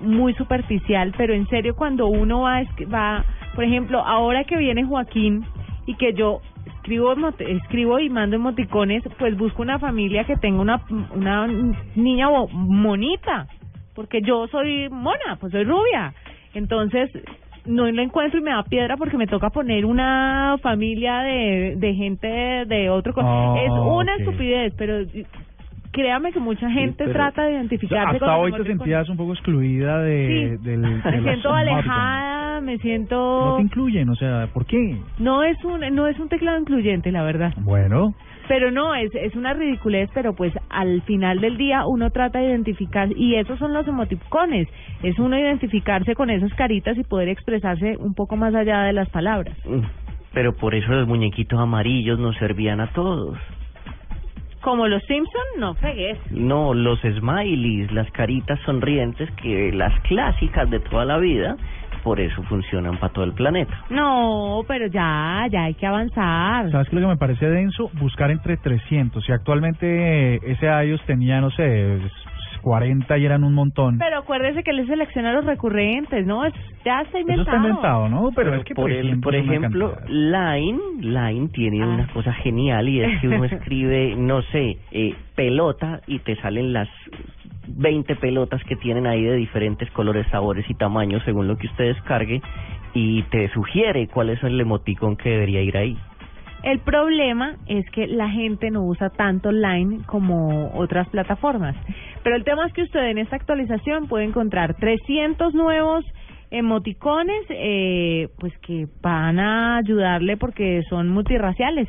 muy 0.00 0.32
superficial, 0.34 1.12
pero 1.18 1.34
en 1.34 1.48
serio 1.48 1.74
cuando 1.74 2.06
uno 2.06 2.42
va, 2.42 2.62
va, 2.84 3.24
por 3.56 3.64
ejemplo, 3.64 3.98
ahora 4.06 4.44
que 4.44 4.56
viene 4.56 4.84
Joaquín 4.84 5.44
y 5.86 5.96
que 5.96 6.12
yo 6.14 6.40
escribo 6.66 7.16
escribo 7.40 7.98
y 7.98 8.10
mando 8.10 8.36
emoticones, 8.36 9.02
pues 9.18 9.36
busco 9.36 9.60
una 9.60 9.80
familia 9.80 10.22
que 10.22 10.36
tenga 10.36 10.60
una 10.60 10.80
una 11.12 11.48
niña 11.96 12.28
monita, 12.52 13.48
porque 13.96 14.20
yo 14.22 14.46
soy 14.46 14.88
mona, 14.90 15.36
pues 15.40 15.50
soy 15.50 15.64
rubia. 15.64 16.14
Entonces, 16.54 17.10
no 17.66 17.90
lo 17.90 18.02
encuentro 18.02 18.38
y 18.38 18.42
me 18.44 18.52
da 18.52 18.62
piedra 18.62 18.96
porque 18.96 19.16
me 19.16 19.26
toca 19.26 19.50
poner 19.50 19.84
una 19.84 20.58
familia 20.62 21.22
de, 21.22 21.74
de 21.76 21.94
gente 21.94 22.28
de 22.28 22.88
otro... 22.88 23.12
Oh, 23.16 23.56
es 23.56 23.70
una 23.70 24.14
ok. 24.14 24.20
estupidez, 24.20 24.74
pero 24.78 25.04
créame 25.98 26.30
que 26.30 26.38
mucha 26.38 26.70
gente 26.70 27.08
trata 27.08 27.42
de 27.42 27.54
identificarse 27.54 28.20
con 28.20 28.28
Hasta 28.28 28.40
los 28.46 28.52
hoy 28.54 28.62
te 28.62 28.68
sentías 28.68 29.08
un 29.08 29.16
poco 29.16 29.32
excluida 29.32 30.00
de, 30.02 30.56
Sí. 30.60 30.64
del, 30.64 30.82
de 30.82 30.88
Me 30.88 31.22
siento 31.22 31.52
alejada, 31.52 32.60
me 32.60 32.76
No 32.76 32.82
siento... 32.82 33.54
te 33.56 33.62
incluyen, 33.62 34.08
o 34.08 34.14
sea, 34.14 34.46
¿por 34.54 34.64
qué? 34.64 34.96
No 35.18 35.42
es 35.42 35.56
un 35.64 35.80
no 35.92 36.06
es 36.06 36.16
un 36.20 36.28
teclado 36.28 36.56
incluyente, 36.60 37.10
la 37.10 37.24
verdad. 37.24 37.52
Bueno, 37.56 38.14
Pero 38.46 38.70
no, 38.70 38.94
es, 38.94 39.12
es 39.14 39.34
una 39.34 39.54
ridiculez, 39.54 40.08
pero 40.14 40.34
pues 40.34 40.52
al 40.70 41.02
final 41.02 41.40
del 41.40 41.56
día 41.58 41.84
uno 41.86 42.10
trata 42.10 42.38
de 42.38 42.46
identificar, 42.46 43.08
y 43.16 43.34
esos 43.34 43.58
son 43.58 43.74
los 43.74 43.86
emoticones, 43.88 44.68
es 45.02 45.18
uno 45.18 45.36
identificarse 45.36 46.14
con 46.14 46.30
esas 46.30 46.54
caritas 46.54 46.96
y 46.96 47.02
poder 47.02 47.28
expresarse 47.28 47.96
un 47.98 48.14
poco 48.14 48.36
más 48.36 48.54
allá 48.54 48.82
de 48.84 48.92
las 48.92 49.08
palabras. 49.10 49.56
Pero 50.32 50.54
por 50.54 50.74
eso 50.76 50.92
los 50.92 51.08
muñequitos 51.08 51.58
amarillos 51.58 52.18
nos 52.20 52.36
servían 52.36 52.80
a 52.80 52.86
todos. 52.92 53.36
Como 54.68 54.86
los 54.86 55.02
Simpson, 55.04 55.42
no 55.60 55.72
fregues. 55.76 56.18
No, 56.30 56.74
los 56.74 57.00
smileys, 57.00 57.90
las 57.90 58.10
caritas 58.10 58.60
sonrientes, 58.66 59.30
que 59.42 59.72
las 59.72 59.98
clásicas 60.02 60.68
de 60.68 60.78
toda 60.78 61.06
la 61.06 61.16
vida, 61.16 61.56
por 62.04 62.20
eso 62.20 62.42
funcionan 62.42 62.98
para 62.98 63.10
todo 63.14 63.24
el 63.24 63.32
planeta. 63.32 63.72
No, 63.88 64.60
pero 64.68 64.86
ya, 64.88 65.46
ya 65.50 65.64
hay 65.64 65.72
que 65.72 65.86
avanzar. 65.86 66.70
¿sabes 66.70 66.86
qué 66.90 66.96
lo 66.96 67.00
que 67.00 67.06
me 67.06 67.16
parece 67.16 67.48
denso? 67.48 67.90
Buscar 67.94 68.30
entre 68.30 68.58
300. 68.58 69.24
Si 69.24 69.32
actualmente 69.32 70.34
eh, 70.34 70.40
ese 70.44 70.66
iOS 70.66 71.02
tenía, 71.06 71.40
no 71.40 71.50
sé, 71.50 71.98
40 72.60 73.18
y 73.18 73.24
eran 73.24 73.44
un 73.44 73.54
montón. 73.54 73.98
Pero 73.98 74.18
acuérdese 74.18 74.62
que 74.62 74.72
le 74.72 74.86
selecciona 74.86 75.32
los 75.32 75.44
recurrentes, 75.44 76.26
¿no? 76.26 76.44
Es, 76.44 76.54
ya 76.84 77.02
está 77.02 77.18
Eso 77.18 77.20
inventado. 77.20 77.56
está 77.56 77.68
inventado, 77.68 78.08
¿no? 78.08 78.30
Pero, 78.34 78.54
es 78.54 78.64
que 78.64 78.74
por, 78.74 78.90
ejemplo. 78.90 79.96
Line, 80.08 80.78
Line 81.00 81.48
tiene 81.48 81.86
una 81.86 82.06
cosa 82.08 82.32
genial 82.34 82.88
y 82.88 83.00
es 83.02 83.20
que 83.20 83.28
uno 83.28 83.44
escribe, 83.44 84.14
no 84.16 84.42
sé, 84.42 84.78
eh, 84.92 85.14
pelota 85.34 86.00
y 86.06 86.18
te 86.20 86.36
salen 86.36 86.72
las 86.72 86.88
20 87.68 88.16
pelotas 88.16 88.62
que 88.64 88.76
tienen 88.76 89.06
ahí 89.06 89.22
de 89.22 89.36
diferentes 89.36 89.90
colores, 89.90 90.26
sabores 90.30 90.68
y 90.68 90.74
tamaños 90.74 91.22
según 91.24 91.48
lo 91.48 91.56
que 91.56 91.66
usted 91.66 91.94
descargue 91.94 92.40
y 92.94 93.22
te 93.24 93.48
sugiere 93.50 94.08
cuál 94.08 94.30
es 94.30 94.42
el 94.42 94.60
emoticón 94.60 95.16
que 95.16 95.30
debería 95.30 95.62
ir 95.62 95.76
ahí. 95.76 95.96
El 96.62 96.80
problema 96.80 97.56
es 97.66 97.88
que 97.90 98.06
la 98.06 98.28
gente 98.28 98.70
no 98.70 98.82
usa 98.82 99.10
tanto 99.10 99.52
Line 99.52 100.00
como 100.06 100.70
otras 100.74 101.08
plataformas. 101.08 101.76
Pero 102.22 102.36
el 102.36 102.44
tema 102.44 102.66
es 102.66 102.72
que 102.72 102.82
usted 102.82 103.10
en 103.10 103.18
esta 103.18 103.36
actualización 103.36 104.08
puede 104.08 104.24
encontrar 104.24 104.74
300 104.74 105.54
nuevos 105.54 106.04
emoticones, 106.50 107.44
eh, 107.50 108.28
pues 108.38 108.56
que 108.58 108.86
van 109.02 109.38
a 109.38 109.76
ayudarle 109.76 110.36
porque 110.36 110.82
son 110.88 111.08
multirraciales. 111.08 111.88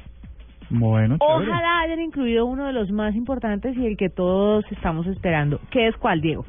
Bueno, 0.69 1.17
chévere. 1.17 1.49
Ojalá 1.49 1.79
hayan 1.79 2.01
incluido 2.01 2.45
uno 2.45 2.67
de 2.67 2.73
los 2.73 2.91
más 2.91 3.15
importantes 3.15 3.75
y 3.75 3.87
el 3.87 3.97
que 3.97 4.09
todos 4.09 4.63
estamos 4.71 5.07
esperando. 5.07 5.59
¿Qué 5.71 5.87
es 5.87 5.95
cuál, 5.97 6.21
Diego? 6.21 6.45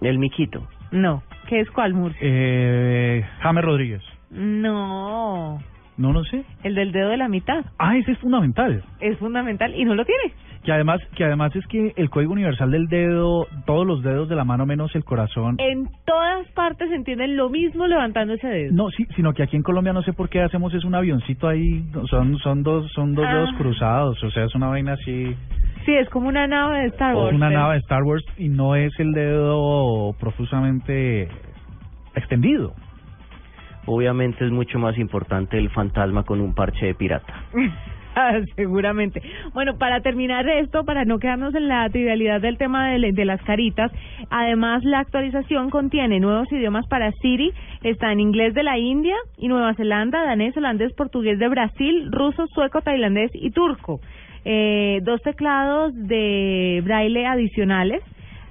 El 0.00 0.18
miquito. 0.18 0.66
No. 0.92 1.22
¿Qué 1.48 1.60
es 1.60 1.70
cuál, 1.70 1.92
Murcia? 1.92 2.20
Eh, 2.22 3.24
James 3.40 3.64
Rodríguez. 3.64 4.02
No. 4.30 5.58
No, 5.96 6.12
no 6.12 6.24
sé. 6.24 6.44
El 6.64 6.74
del 6.74 6.90
dedo 6.92 7.10
de 7.10 7.16
la 7.16 7.28
mitad. 7.28 7.64
Ah, 7.78 7.96
ese 7.96 8.12
es 8.12 8.18
fundamental. 8.18 8.82
Es 9.00 9.16
fundamental 9.18 9.74
y 9.74 9.84
no 9.84 9.94
lo 9.94 10.04
tiene. 10.04 10.34
Que 10.64 10.72
además, 10.72 10.98
que 11.14 11.24
además 11.24 11.54
es 11.54 11.64
que 11.66 11.92
el 11.96 12.08
código 12.08 12.32
universal 12.32 12.70
del 12.70 12.86
dedo, 12.88 13.46
todos 13.66 13.86
los 13.86 14.02
dedos 14.02 14.28
de 14.30 14.34
la 14.34 14.44
mano 14.44 14.64
menos 14.66 14.94
el 14.96 15.04
corazón. 15.04 15.56
En 15.58 15.88
todas 16.06 16.48
partes 16.52 16.88
se 16.88 16.94
entienden 16.96 17.36
lo 17.36 17.50
mismo 17.50 17.86
levantando 17.86 18.32
ese 18.34 18.48
dedo. 18.48 18.72
No, 18.74 18.88
sí, 18.90 19.04
sino 19.14 19.34
que 19.34 19.42
aquí 19.42 19.56
en 19.56 19.62
Colombia 19.62 19.92
no 19.92 20.02
sé 20.02 20.14
por 20.14 20.30
qué 20.30 20.40
hacemos 20.40 20.72
es 20.72 20.84
un 20.84 20.94
avioncito 20.94 21.48
ahí, 21.48 21.84
son 22.10 22.38
son 22.38 22.62
dos 22.62 22.90
son 22.92 23.14
dos 23.14 23.26
Ah. 23.28 23.34
dedos 23.34 23.50
cruzados, 23.58 24.24
o 24.24 24.30
sea, 24.30 24.44
es 24.44 24.54
una 24.54 24.68
vaina 24.68 24.94
así, 24.94 25.36
Sí, 25.84 25.92
es 25.94 26.08
como 26.08 26.28
una 26.28 26.46
nave 26.46 26.78
de 26.80 26.86
Star 26.86 27.14
Wars. 27.14 27.28
es 27.28 27.34
una 27.36 27.48
pero- 27.48 27.60
nave 27.60 27.74
de 27.74 27.80
Star 27.80 28.02
Wars 28.04 28.24
y 28.38 28.48
no 28.48 28.74
es 28.74 28.98
el 28.98 29.12
dedo 29.12 30.14
profusamente 30.18 31.28
extendido. 32.14 32.72
Obviamente 33.86 34.44
es 34.44 34.50
mucho 34.50 34.78
más 34.78 34.96
importante 34.98 35.58
el 35.58 35.70
fantasma 35.70 36.24
con 36.24 36.40
un 36.40 36.54
parche 36.54 36.86
de 36.86 36.94
pirata. 36.94 37.34
Seguramente. 38.56 39.20
Bueno, 39.52 39.76
para 39.76 40.00
terminar 40.00 40.48
esto, 40.48 40.84
para 40.84 41.04
no 41.04 41.18
quedarnos 41.18 41.54
en 41.54 41.68
la 41.68 41.88
trivialidad 41.90 42.40
del 42.40 42.58
tema 42.58 42.90
de, 42.90 43.12
de 43.12 43.24
las 43.24 43.42
caritas, 43.42 43.90
además 44.30 44.84
la 44.84 45.00
actualización 45.00 45.70
contiene 45.70 46.20
nuevos 46.20 46.50
idiomas 46.52 46.86
para 46.86 47.10
Siri, 47.20 47.52
está 47.82 48.12
en 48.12 48.20
inglés 48.20 48.54
de 48.54 48.62
la 48.62 48.78
India 48.78 49.16
y 49.36 49.48
Nueva 49.48 49.74
Zelanda, 49.74 50.22
danés, 50.24 50.56
holandés, 50.56 50.92
portugués 50.92 51.38
de 51.38 51.48
Brasil, 51.48 52.08
ruso, 52.12 52.46
sueco, 52.48 52.82
tailandés 52.82 53.30
y 53.34 53.50
turco. 53.50 54.00
Eh, 54.44 55.00
dos 55.02 55.22
teclados 55.22 55.92
de 55.94 56.82
braille 56.84 57.26
adicionales, 57.26 58.02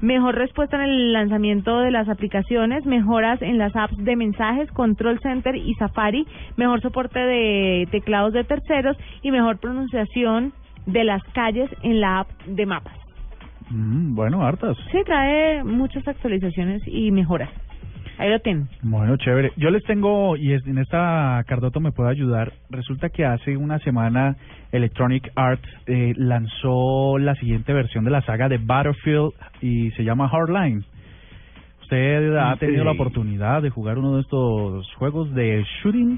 mejor 0.04 0.36
respuesta 0.36 0.76
en 0.76 0.84
el 0.84 1.14
lanzamiento 1.14 1.80
de 1.80 1.90
las 1.90 2.10
aplicaciones, 2.10 2.86
mejoras 2.86 3.42
en 3.42 3.58
las 3.58 3.74
apps 3.76 3.98
de 3.98 4.16
mensajes, 4.18 4.70
Control 4.72 5.20
Center 5.22 5.56
y 5.56 5.74
Safari, 5.76 6.28
mejor 6.58 6.82
soporte 6.82 7.20
de 7.20 7.88
teclados 7.90 8.34
de 8.34 8.44
terceros 8.44 8.98
y 9.22 9.32
mejor 9.32 9.60
pronunciación 9.60 10.52
de 10.86 11.06
las 11.06 11.24
calles 11.34 11.70
en 11.84 12.02
la 12.02 12.20
app 12.20 12.30
de 12.46 12.66
mapas. 12.66 12.98
Mm, 13.70 14.14
bueno, 14.14 14.46
hartas. 14.46 14.76
Sí, 14.92 14.98
trae 15.06 15.64
muchas 15.64 16.06
actualizaciones 16.06 16.82
y 16.86 17.10
mejoras. 17.12 17.50
Ahí 18.24 18.30
lo 18.30 18.40
tienen. 18.40 18.70
Bueno, 18.82 19.18
chévere. 19.18 19.52
Yo 19.58 19.70
les 19.70 19.84
tengo, 19.84 20.38
y 20.38 20.54
en 20.54 20.78
esta 20.78 21.44
Cardoto 21.46 21.82
me 21.82 21.92
puede 21.92 22.10
ayudar. 22.10 22.54
Resulta 22.70 23.10
que 23.10 23.26
hace 23.26 23.58
una 23.58 23.80
semana 23.80 24.38
Electronic 24.72 25.30
Arts 25.36 25.68
eh, 25.88 26.14
lanzó 26.16 27.18
la 27.18 27.36
siguiente 27.36 27.74
versión 27.74 28.06
de 28.06 28.12
la 28.12 28.22
saga 28.22 28.48
de 28.48 28.60
Battlefield 28.60 29.34
y 29.60 29.92
se 29.92 30.06
llama 30.06 30.30
Hardline. 30.30 30.86
¿Usted 31.82 32.38
ha 32.38 32.56
tenido 32.56 32.84
Sí. 32.84 32.86
la 32.86 32.92
oportunidad 32.94 33.62
de 33.62 33.70
jugar 33.72 33.98
uno 33.98 34.16
de 34.16 34.22
estos 34.22 34.90
juegos 34.94 35.34
de 35.36 35.62
shooting? 35.82 36.18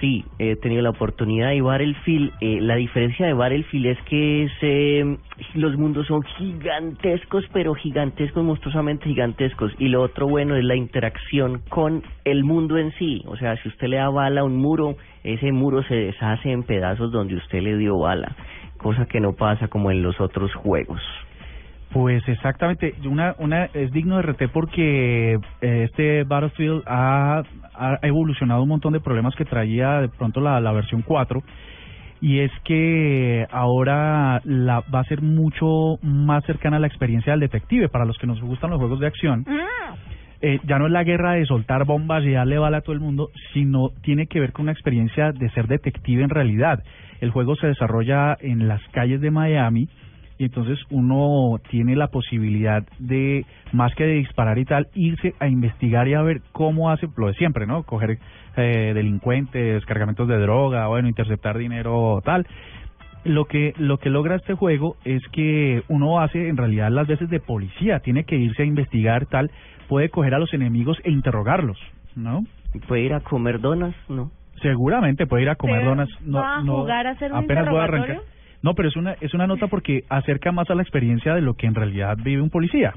Sí, 0.00 0.24
he 0.38 0.56
tenido 0.56 0.82
la 0.82 0.90
oportunidad 0.90 1.50
de 1.50 1.62
Battlefield. 1.62 2.32
Eh, 2.40 2.60
la 2.60 2.76
diferencia 2.76 3.26
de 3.26 3.32
Battlefield 3.32 3.86
es 3.86 4.02
que 4.02 4.44
es, 4.44 4.52
eh, 4.60 5.16
los 5.54 5.76
mundos 5.76 6.06
son 6.06 6.22
gigantescos, 6.22 7.44
pero 7.52 7.74
gigantescos, 7.74 8.44
monstruosamente 8.44 9.06
gigantescos. 9.06 9.72
Y 9.78 9.88
lo 9.88 10.02
otro 10.02 10.28
bueno 10.28 10.54
es 10.56 10.64
la 10.64 10.76
interacción 10.76 11.62
con 11.70 12.02
el 12.24 12.44
mundo 12.44 12.76
en 12.76 12.92
sí. 12.98 13.22
O 13.26 13.36
sea, 13.36 13.56
si 13.62 13.68
usted 13.68 13.88
le 13.88 13.96
da 13.96 14.10
bala 14.10 14.42
a 14.42 14.44
un 14.44 14.56
muro, 14.56 14.96
ese 15.24 15.50
muro 15.50 15.82
se 15.84 15.94
deshace 15.94 16.50
en 16.50 16.62
pedazos 16.62 17.10
donde 17.10 17.36
usted 17.36 17.62
le 17.62 17.78
dio 17.78 17.98
bala. 17.98 18.36
Cosa 18.76 19.06
que 19.06 19.20
no 19.20 19.32
pasa 19.32 19.68
como 19.68 19.90
en 19.90 20.02
los 20.02 20.20
otros 20.20 20.52
juegos. 20.54 21.00
Pues 21.92 22.26
exactamente, 22.28 22.94
una, 23.08 23.34
una 23.38 23.66
es 23.66 23.92
digno 23.92 24.16
de 24.16 24.22
RT 24.22 24.48
porque 24.52 25.34
eh, 25.34 25.38
este 25.60 26.24
Battlefield 26.24 26.82
ha, 26.86 27.42
ha 27.74 27.98
evolucionado 28.02 28.62
un 28.62 28.68
montón 28.68 28.92
de 28.92 29.00
problemas 29.00 29.34
que 29.36 29.44
traía 29.44 30.00
de 30.00 30.08
pronto 30.08 30.40
la, 30.40 30.60
la 30.60 30.72
versión 30.72 31.02
4 31.02 31.42
y 32.20 32.40
es 32.40 32.50
que 32.64 33.46
ahora 33.50 34.40
la, 34.44 34.80
va 34.92 35.00
a 35.00 35.04
ser 35.04 35.22
mucho 35.22 35.98
más 36.02 36.44
cercana 36.44 36.76
a 36.76 36.80
la 36.80 36.86
experiencia 36.86 37.32
del 37.32 37.40
detective 37.40 37.88
para 37.88 38.04
los 38.04 38.16
que 38.18 38.26
nos 38.26 38.40
gustan 38.40 38.70
los 38.70 38.78
juegos 38.78 39.00
de 39.00 39.06
acción. 39.06 39.44
Eh, 40.42 40.60
ya 40.64 40.78
no 40.78 40.86
es 40.86 40.92
la 40.92 41.04
guerra 41.04 41.32
de 41.32 41.46
soltar 41.46 41.84
bombas 41.84 42.24
y 42.24 42.32
darle 42.32 42.58
bala 42.58 42.78
a 42.78 42.80
todo 42.82 42.92
el 42.92 43.00
mundo, 43.00 43.30
sino 43.52 43.90
tiene 44.02 44.26
que 44.26 44.40
ver 44.40 44.52
con 44.52 44.64
una 44.64 44.72
experiencia 44.72 45.32
de 45.32 45.48
ser 45.50 45.66
detective 45.66 46.22
en 46.22 46.30
realidad. 46.30 46.82
El 47.20 47.30
juego 47.30 47.56
se 47.56 47.68
desarrolla 47.68 48.36
en 48.40 48.68
las 48.68 48.82
calles 48.92 49.20
de 49.20 49.30
Miami 49.30 49.88
y 50.38 50.44
entonces 50.44 50.78
uno 50.90 51.58
tiene 51.70 51.96
la 51.96 52.08
posibilidad 52.08 52.82
de, 52.98 53.44
más 53.72 53.94
que 53.94 54.04
de 54.04 54.14
disparar 54.14 54.58
y 54.58 54.64
tal, 54.64 54.88
irse 54.94 55.34
a 55.40 55.48
investigar 55.48 56.08
y 56.08 56.14
a 56.14 56.22
ver 56.22 56.42
cómo 56.52 56.90
hace 56.90 57.08
lo 57.16 57.28
de 57.28 57.34
siempre, 57.34 57.66
¿no? 57.66 57.84
Coger 57.84 58.18
eh, 58.56 58.92
delincuentes, 58.94 59.84
cargamentos 59.86 60.28
de 60.28 60.38
droga, 60.38 60.86
bueno, 60.88 61.08
interceptar 61.08 61.56
dinero, 61.56 62.20
tal. 62.24 62.46
Lo 63.24 63.46
que, 63.46 63.72
lo 63.78 63.98
que 63.98 64.10
logra 64.10 64.36
este 64.36 64.54
juego 64.54 64.96
es 65.04 65.22
que 65.32 65.82
uno 65.88 66.20
hace 66.20 66.48
en 66.48 66.56
realidad 66.56 66.90
las 66.90 67.08
veces 67.08 67.28
de 67.28 67.40
policía, 67.40 68.00
tiene 68.00 68.24
que 68.24 68.36
irse 68.36 68.62
a 68.62 68.66
investigar, 68.66 69.26
tal, 69.26 69.50
puede 69.88 70.10
coger 70.10 70.34
a 70.34 70.38
los 70.38 70.52
enemigos 70.54 70.98
e 71.02 71.10
interrogarlos, 71.10 71.78
¿no? 72.14 72.44
¿Puede 72.86 73.02
ir 73.02 73.14
a 73.14 73.20
comer 73.20 73.60
donas? 73.60 73.94
No. 74.08 74.30
Seguramente 74.62 75.26
puede 75.26 75.42
ir 75.44 75.48
a 75.50 75.56
comer 75.56 75.78
¿Usted 75.78 75.88
donas. 75.88 76.08
No, 76.22 76.38
va 76.38 76.56
a 76.56 76.62
no, 76.62 76.80
jugar 76.80 77.06
a 77.06 77.10
hacer 77.10 77.32
un 77.32 77.38
apenas 77.38 77.68
voy 77.68 77.80
a 77.80 77.84
arrancar. 77.84 78.20
No, 78.66 78.74
pero 78.74 78.88
es 78.88 78.96
una 78.96 79.12
es 79.20 79.32
una 79.32 79.46
nota 79.46 79.68
porque 79.68 80.02
acerca 80.08 80.50
más 80.50 80.68
a 80.70 80.74
la 80.74 80.82
experiencia 80.82 81.36
de 81.36 81.40
lo 81.40 81.54
que 81.54 81.68
en 81.68 81.76
realidad 81.76 82.18
vive 82.20 82.42
un 82.42 82.50
policía. 82.50 82.92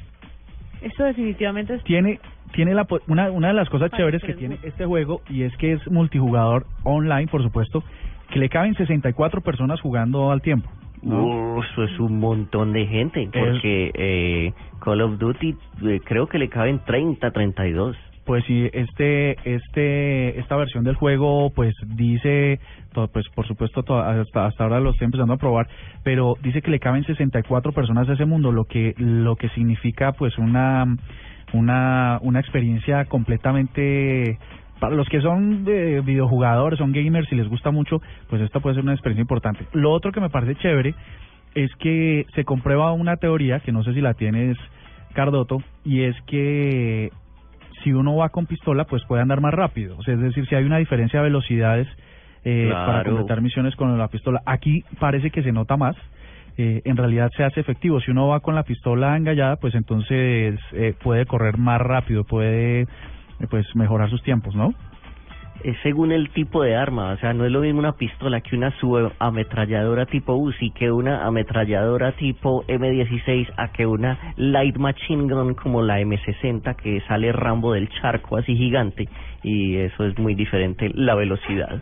Esto 0.81 1.03
definitivamente 1.03 1.75
es... 1.75 1.83
Tiene 1.83 2.19
tiene 2.53 2.73
la 2.73 2.85
po- 2.85 3.01
una 3.07 3.29
una 3.29 3.49
de 3.49 3.53
las 3.53 3.69
cosas 3.69 3.91
chéveres 3.91 4.23
que 4.23 4.33
tiene 4.33 4.57
este 4.63 4.87
juego 4.87 5.21
y 5.29 5.43
es 5.43 5.55
que 5.57 5.73
es 5.73 5.91
multijugador 5.91 6.65
online, 6.83 7.27
por 7.27 7.43
supuesto, 7.43 7.83
que 8.31 8.39
le 8.39 8.49
caben 8.49 8.73
64 8.73 9.41
personas 9.41 9.79
jugando 9.79 10.31
al 10.31 10.41
tiempo. 10.41 10.67
¿no? 11.03 11.23
Uh, 11.23 11.61
eso 11.61 11.83
es 11.83 11.99
un 11.99 12.19
montón 12.19 12.73
de 12.73 12.87
gente, 12.87 13.29
porque 13.31 13.91
eh, 13.93 14.53
Call 14.83 15.01
of 15.01 15.19
Duty 15.19 15.55
eh, 15.83 16.01
creo 16.03 16.25
que 16.25 16.39
le 16.39 16.49
caben 16.49 16.79
30, 16.83 17.29
32. 17.29 17.95
Pues 18.29 18.45
sí, 18.45 18.69
este, 18.73 19.37
este, 19.43 20.39
esta 20.39 20.55
versión 20.55 20.83
del 20.83 20.93
juego, 20.93 21.49
pues 21.49 21.73
dice, 21.95 22.59
pues 23.11 23.27
por 23.29 23.47
supuesto 23.47 23.81
to- 23.81 23.99
hasta, 23.99 24.45
hasta 24.45 24.63
ahora 24.65 24.79
lo 24.79 24.91
estoy 24.91 25.05
empezando 25.05 25.33
a 25.33 25.37
probar, 25.37 25.67
pero 26.03 26.35
dice 26.43 26.61
que 26.61 26.69
le 26.69 26.79
caben 26.79 27.03
64 27.05 27.71
personas 27.71 28.07
a 28.07 28.13
ese 28.13 28.25
mundo, 28.25 28.51
lo 28.51 28.65
que, 28.65 28.93
lo 28.97 29.35
que 29.35 29.49
significa 29.49 30.11
pues 30.11 30.37
una, 30.37 30.85
una, 31.53 32.19
una 32.21 32.39
experiencia 32.39 33.05
completamente 33.05 34.37
para 34.79 34.95
los 34.95 35.09
que 35.09 35.21
son 35.21 35.65
de 35.65 36.01
videojugadores, 36.01 36.77
son 36.77 36.91
gamers 36.91 37.31
y 37.31 37.35
les 37.35 37.47
gusta 37.47 37.71
mucho, 37.71 37.99
pues 38.29 38.43
esta 38.43 38.59
puede 38.59 38.75
ser 38.75 38.83
una 38.83 38.93
experiencia 38.93 39.23
importante. 39.23 39.65
Lo 39.73 39.91
otro 39.91 40.11
que 40.11 40.21
me 40.21 40.29
parece 40.29 40.53
chévere 40.53 40.93
es 41.55 41.71
que 41.79 42.27
se 42.35 42.45
comprueba 42.45 42.91
una 42.91 43.17
teoría, 43.17 43.61
que 43.61 43.71
no 43.71 43.81
sé 43.81 43.95
si 43.95 44.01
la 44.01 44.13
tienes, 44.13 44.55
Cardoto, 45.15 45.63
y 45.83 46.01
es 46.03 46.15
que 46.27 47.09
si 47.83 47.91
uno 47.91 48.15
va 48.15 48.29
con 48.29 48.45
pistola, 48.45 48.85
pues 48.85 49.03
puede 49.05 49.21
andar 49.21 49.41
más 49.41 49.53
rápido. 49.53 49.97
O 49.97 50.03
sea, 50.03 50.13
es 50.13 50.19
decir, 50.19 50.47
si 50.47 50.55
hay 50.55 50.63
una 50.63 50.77
diferencia 50.77 51.19
de 51.19 51.25
velocidades 51.25 51.87
eh, 52.43 52.69
para 52.71 53.03
completar 53.03 53.41
misiones 53.41 53.75
con 53.75 53.97
la 53.97 54.07
pistola. 54.07 54.41
Aquí 54.45 54.83
parece 54.99 55.29
que 55.31 55.43
se 55.43 55.51
nota 55.51 55.77
más. 55.77 55.95
Eh, 56.57 56.81
en 56.83 56.97
realidad 56.97 57.31
se 57.37 57.43
hace 57.43 57.61
efectivo. 57.61 58.01
Si 58.01 58.11
uno 58.11 58.27
va 58.27 58.41
con 58.41 58.53
la 58.53 58.63
pistola 58.63 59.15
engallada, 59.15 59.55
pues 59.55 59.75
entonces 59.75 60.59
eh, 60.73 60.93
puede 61.01 61.25
correr 61.25 61.57
más 61.57 61.79
rápido, 61.79 62.25
puede 62.25 62.81
eh, 62.81 62.87
pues 63.49 63.65
mejorar 63.75 64.09
sus 64.09 64.21
tiempos, 64.23 64.55
¿no? 64.55 64.73
Es 65.63 65.75
según 65.83 66.11
el 66.11 66.29
tipo 66.29 66.63
de 66.63 66.75
arma, 66.75 67.11
o 67.11 67.17
sea, 67.17 67.33
no 67.33 67.45
es 67.45 67.51
lo 67.51 67.61
mismo 67.61 67.79
una 67.79 67.93
pistola 67.93 68.39
que 68.41 68.55
una 68.55 68.71
subametralladora 68.79 70.05
tipo 70.05 70.33
Uzi, 70.35 70.71
que 70.71 70.91
una 70.91 71.25
ametralladora 71.25 72.13
tipo 72.13 72.63
M16, 72.67 73.53
a 73.57 73.71
que 73.71 73.85
una 73.85 74.33
light 74.37 74.77
machine 74.77 75.31
gun 75.33 75.55
como 75.55 75.81
la 75.81 75.99
M60 75.99 76.75
que 76.77 77.01
sale 77.07 77.31
Rambo 77.31 77.73
del 77.73 77.89
charco 77.89 78.37
así 78.37 78.55
gigante, 78.55 79.09
y 79.43 79.75
eso 79.75 80.05
es 80.05 80.17
muy 80.17 80.33
diferente 80.33 80.89
la 80.93 81.15
velocidad. 81.15 81.81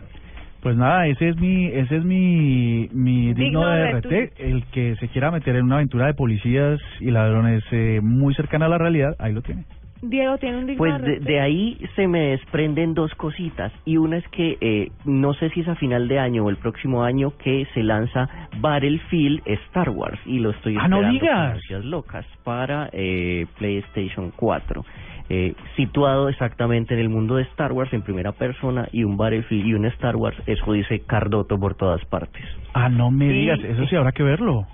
Pues 0.60 0.76
nada, 0.76 1.06
ese 1.06 1.28
es 1.28 1.36
mi, 1.36 1.66
ese 1.66 1.98
es 1.98 2.04
mi, 2.04 2.88
mi 2.92 3.32
digno, 3.32 3.60
Digno 3.60 3.68
de 3.68 3.92
RT, 3.92 4.40
el 4.40 4.64
que 4.72 4.96
se 4.96 5.06
quiera 5.08 5.30
meter 5.30 5.54
en 5.54 5.66
una 5.66 5.76
aventura 5.76 6.06
de 6.06 6.14
policías 6.14 6.80
y 6.98 7.12
ladrones 7.12 7.62
eh, 7.70 8.00
muy 8.02 8.34
cercana 8.34 8.66
a 8.66 8.68
la 8.68 8.78
realidad, 8.78 9.14
ahí 9.20 9.32
lo 9.32 9.42
tiene. 9.42 9.64
Diego 10.02 10.38
tiene 10.38 10.58
un 10.58 10.66
digno 10.66 10.78
Pues 10.78 11.24
de, 11.24 11.40
ahí 11.40 11.78
se 11.96 12.06
me 12.06 12.30
desprenden 12.30 12.94
dos 12.94 13.14
cositas 13.14 13.72
y 13.84 13.96
una 13.96 14.18
es 14.18 14.28
que 14.28 14.56
eh, 14.60 14.92
no 15.04 15.34
sé 15.34 15.50
si 15.50 15.60
es 15.60 15.68
a 15.68 15.74
final 15.74 16.08
de 16.08 16.18
año 16.18 16.44
o 16.44 16.50
el 16.50 16.56
próximo 16.56 17.02
año 17.02 17.36
que 17.36 17.66
se 17.74 17.82
lanza 17.82 18.28
Battlefield 18.60 19.42
Star 19.44 19.90
Wars 19.90 20.18
y 20.24 20.38
lo 20.38 20.50
estoy 20.50 20.76
¡Ah, 20.78 20.88
no 20.88 20.98
esperando 20.98 21.20
con 21.20 21.60
digas! 21.60 21.84
locas 21.84 22.26
para 22.44 22.88
eh, 22.92 23.46
PlayStation 23.58 24.32
4. 24.34 24.84
Eh, 25.30 25.54
situado 25.76 26.30
exactamente 26.30 26.94
en 26.94 27.00
el 27.00 27.10
mundo 27.10 27.36
de 27.36 27.42
Star 27.42 27.72
Wars 27.72 27.92
en 27.92 28.00
primera 28.00 28.32
persona 28.32 28.88
y 28.92 29.04
un 29.04 29.18
Battlefield 29.18 29.66
y 29.66 29.74
un 29.74 29.84
Star 29.86 30.16
Wars, 30.16 30.36
eso 30.46 30.72
dice 30.72 31.00
Cardoto 31.00 31.58
por 31.60 31.74
todas 31.74 32.02
partes. 32.06 32.42
Ah, 32.72 32.88
no 32.88 33.10
me 33.10 33.28
digas, 33.28 33.60
eso 33.62 33.86
sí 33.86 33.96
habrá 33.96 34.12
que 34.12 34.22
verlo. 34.22 34.66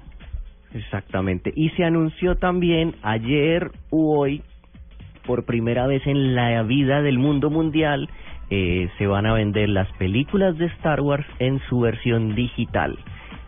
Exactamente. 0.72 1.52
Y 1.54 1.70
se 1.70 1.84
anunció 1.84 2.36
también 2.36 2.94
ayer 3.02 3.70
u 3.90 4.12
hoy, 4.12 4.42
por 5.26 5.44
primera 5.44 5.86
vez 5.86 6.06
en 6.06 6.34
la 6.34 6.62
vida 6.62 7.02
del 7.02 7.18
mundo 7.18 7.50
mundial, 7.50 8.08
eh, 8.50 8.88
se 8.98 9.06
van 9.06 9.26
a 9.26 9.34
vender 9.34 9.68
las 9.68 9.90
películas 9.92 10.56
de 10.58 10.66
Star 10.66 11.00
Wars 11.00 11.26
en 11.38 11.60
su 11.68 11.80
versión 11.80 12.34
digital. 12.34 12.98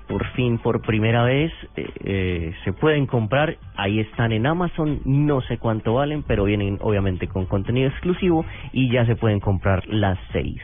Por 0.08 0.24
fin, 0.32 0.58
por 0.58 0.82
primera 0.82 1.24
vez, 1.24 1.52
eh, 1.76 1.88
eh, 2.04 2.54
se 2.64 2.72
pueden 2.72 3.06
comprar. 3.06 3.56
Ahí 3.76 3.98
están 3.98 4.32
en 4.32 4.46
Amazon. 4.46 5.00
No 5.04 5.40
sé 5.42 5.58
cuánto 5.58 5.94
valen, 5.94 6.22
pero 6.22 6.44
vienen 6.44 6.78
obviamente 6.80 7.26
con 7.26 7.46
contenido 7.46 7.88
exclusivo 7.88 8.44
y 8.72 8.90
ya 8.90 9.04
se 9.04 9.16
pueden 9.16 9.40
comprar 9.40 9.86
las 9.88 10.18
seis. 10.32 10.60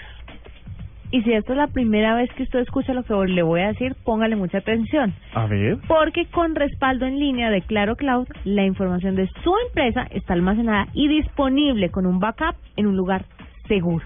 Y 1.13 1.23
si 1.23 1.33
esta 1.35 1.53
es 1.53 1.59
la 1.59 1.67
primera 1.67 2.15
vez 2.15 2.33
que 2.33 2.43
usted 2.43 2.61
escucha 2.61 2.95
lo 2.95 3.03
que 3.03 3.15
le 3.15 3.43
voy 3.43 3.61
a 3.61 3.69
decir, 3.69 3.95
póngale 4.03 4.35
mucha 4.35 4.59
atención. 4.59 5.13
A 5.35 5.47
ver. 5.47 5.77
Porque 5.87 6.25
con 6.27 6.55
respaldo 6.55 7.05
en 7.05 7.19
línea 7.19 7.51
de 7.51 7.61
Claro 7.61 7.97
Cloud, 7.97 8.27
la 8.45 8.65
información 8.65 9.15
de 9.15 9.29
su 9.45 9.55
empresa 9.69 10.07
está 10.11 10.33
almacenada 10.33 10.89
y 10.95 11.09
disponible 11.09 11.91
con 11.91 12.07
un 12.07 12.19
backup 12.19 12.57
en 12.77 12.87
un 12.87 12.97
lugar 12.97 13.27
seguro. 13.69 14.05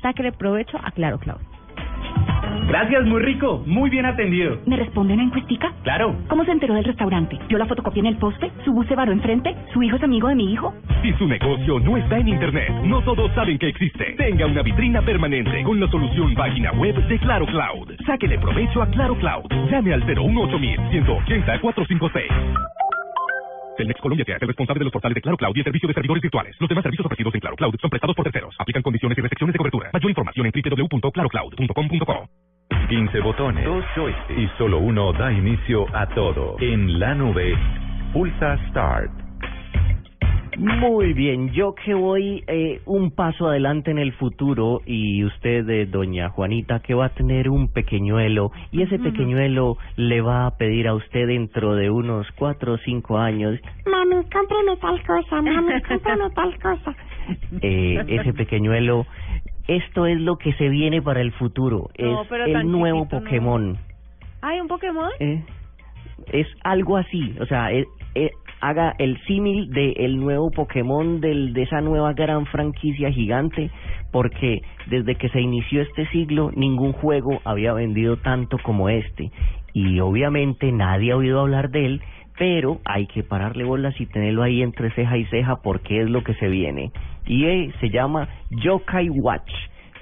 Sáquele 0.00 0.32
provecho 0.32 0.78
a 0.82 0.90
Claro 0.90 1.18
Cloud. 1.18 1.47
Gracias, 2.68 3.06
muy 3.06 3.22
rico, 3.22 3.62
muy 3.66 3.88
bien 3.88 4.04
atendido. 4.04 4.58
¿Me 4.66 4.76
responde 4.76 5.14
una 5.14 5.22
encuestica? 5.22 5.72
Claro. 5.84 6.14
¿Cómo 6.28 6.44
se 6.44 6.50
enteró 6.50 6.74
del 6.74 6.84
restaurante? 6.84 7.38
¿Yo 7.48 7.56
la 7.56 7.64
fotocopié 7.64 8.00
en 8.00 8.06
el 8.08 8.16
poste? 8.18 8.52
¿Su 8.62 8.74
bus 8.74 8.86
se 8.86 8.94
varó 8.94 9.10
enfrente? 9.10 9.56
¿Su 9.72 9.82
hijo 9.82 9.96
es 9.96 10.02
amigo 10.02 10.28
de 10.28 10.34
mi 10.34 10.52
hijo? 10.52 10.74
Si 11.00 11.10
su 11.14 11.26
negocio 11.26 11.80
no 11.80 11.96
está 11.96 12.18
en 12.18 12.28
Internet, 12.28 12.70
no 12.84 13.00
todos 13.00 13.32
saben 13.34 13.58
que 13.58 13.68
existe. 13.68 14.14
Tenga 14.18 14.44
una 14.44 14.62
vitrina 14.62 15.00
permanente 15.00 15.62
con 15.64 15.80
la 15.80 15.88
solución 15.88 16.34
página 16.34 16.70
web 16.72 16.94
de 17.08 17.18
Claro 17.18 17.46
Cloud. 17.46 17.90
Sáquele 18.04 18.38
provecho 18.38 18.82
a 18.82 18.86
Claro 18.88 19.14
Cloud. 19.16 19.46
Llame 19.70 19.94
al 19.94 20.04
018 20.04 20.58
180 20.90 21.60
456. 21.60 22.26
Telmex 23.78 24.00
Colombia 24.00 24.24
que 24.26 24.32
es 24.32 24.42
el 24.42 24.48
responsable 24.48 24.80
de 24.80 24.84
los 24.84 24.92
portales 24.92 25.14
de 25.14 25.22
Claro 25.22 25.38
Cloud 25.38 25.56
y 25.56 25.60
el 25.60 25.64
servicio 25.64 25.88
de 25.88 25.94
servidores 25.94 26.20
virtuales. 26.20 26.54
Los 26.60 26.68
demás 26.68 26.82
servicios 26.82 27.06
ofrecidos 27.06 27.34
en 27.34 27.40
Claro 27.40 27.56
Cloud 27.56 27.76
son 27.80 27.88
prestados 27.88 28.14
por 28.14 28.24
terceros. 28.24 28.54
Aplican 28.58 28.82
condiciones 28.82 29.16
y 29.16 29.22
restricciones 29.22 29.54
de 29.54 29.58
cobertura. 29.58 29.88
Mayor 29.90 30.10
información 30.10 30.46
en 30.46 30.52
www.clarocloud.com.co. 30.52 32.47
15 32.88 33.20
botones, 33.20 33.64
dos 33.64 33.84
joysticks 33.96 34.38
y 34.38 34.48
solo 34.58 34.78
uno 34.78 35.12
da 35.12 35.32
inicio 35.32 35.86
a 35.94 36.06
todo. 36.08 36.56
En 36.60 36.98
la 36.98 37.14
nube, 37.14 37.54
pulsa 38.12 38.58
Start. 38.70 39.10
Muy 40.58 41.12
bien, 41.12 41.52
yo 41.52 41.72
que 41.76 41.94
voy 41.94 42.42
eh, 42.48 42.80
un 42.84 43.12
paso 43.12 43.46
adelante 43.46 43.92
en 43.92 43.98
el 43.98 44.12
futuro 44.14 44.80
y 44.86 45.24
usted, 45.24 45.68
eh, 45.70 45.86
doña 45.86 46.30
Juanita, 46.30 46.80
que 46.80 46.94
va 46.94 47.06
a 47.06 47.08
tener 47.10 47.48
un 47.48 47.68
pequeñuelo 47.68 48.50
y 48.72 48.82
ese 48.82 48.98
pequeñuelo 48.98 49.76
le 49.94 50.20
va 50.20 50.46
a 50.46 50.56
pedir 50.56 50.88
a 50.88 50.94
usted 50.94 51.28
dentro 51.28 51.76
de 51.76 51.90
unos 51.90 52.26
cuatro 52.36 52.72
o 52.72 52.78
cinco 52.78 53.18
años, 53.18 53.56
Mami, 53.86 54.24
cómprame 54.32 54.76
tal 54.80 55.00
cosa, 55.06 55.40
mami, 55.42 55.80
cómprame 55.88 56.30
tal 56.34 56.58
cosa. 56.58 56.96
eh, 57.62 58.02
ese 58.08 58.32
pequeñuelo, 58.32 59.06
esto 59.68 60.06
es 60.06 60.18
lo 60.18 60.36
que 60.36 60.52
se 60.54 60.68
viene 60.68 61.00
para 61.02 61.20
el 61.20 61.30
futuro, 61.32 61.90
No, 61.98 62.22
es 62.22 62.30
el 62.32 62.70
nuevo 62.70 63.00
no. 63.00 63.08
Pokémon. 63.08 63.78
¿Hay 64.40 64.60
un 64.60 64.66
Pokémon? 64.66 65.10
Eh, 65.20 65.44
es 66.32 66.46
algo 66.64 66.96
así, 66.96 67.36
o 67.40 67.46
sea, 67.46 67.70
eh, 67.72 67.86
eh, 68.14 68.30
haga 68.60 68.94
el 68.98 69.20
símil 69.26 69.70
de 69.70 69.92
el 69.92 70.18
nuevo 70.18 70.50
Pokémon 70.50 71.20
del 71.20 71.52
de 71.52 71.62
esa 71.62 71.80
nueva 71.80 72.14
gran 72.14 72.46
franquicia 72.46 73.12
gigante, 73.12 73.70
porque 74.10 74.62
desde 74.86 75.14
que 75.16 75.28
se 75.28 75.40
inició 75.40 75.82
este 75.82 76.06
siglo 76.08 76.50
ningún 76.54 76.92
juego 76.92 77.40
había 77.44 77.72
vendido 77.74 78.16
tanto 78.16 78.56
como 78.62 78.88
este 78.88 79.30
y 79.74 80.00
obviamente 80.00 80.72
nadie 80.72 81.12
ha 81.12 81.16
oído 81.16 81.40
hablar 81.40 81.70
de 81.70 81.84
él, 81.84 82.02
pero 82.38 82.80
hay 82.84 83.06
que 83.06 83.22
pararle 83.22 83.64
bolas 83.64 84.00
y 84.00 84.06
tenerlo 84.06 84.42
ahí 84.42 84.62
entre 84.62 84.90
ceja 84.92 85.18
y 85.18 85.26
ceja 85.26 85.56
porque 85.62 86.00
es 86.00 86.08
lo 86.08 86.24
que 86.24 86.34
se 86.34 86.48
viene 86.48 86.90
y 87.28 87.70
se 87.78 87.90
llama 87.90 88.28
Yokai 88.50 89.10
Watch. 89.10 89.52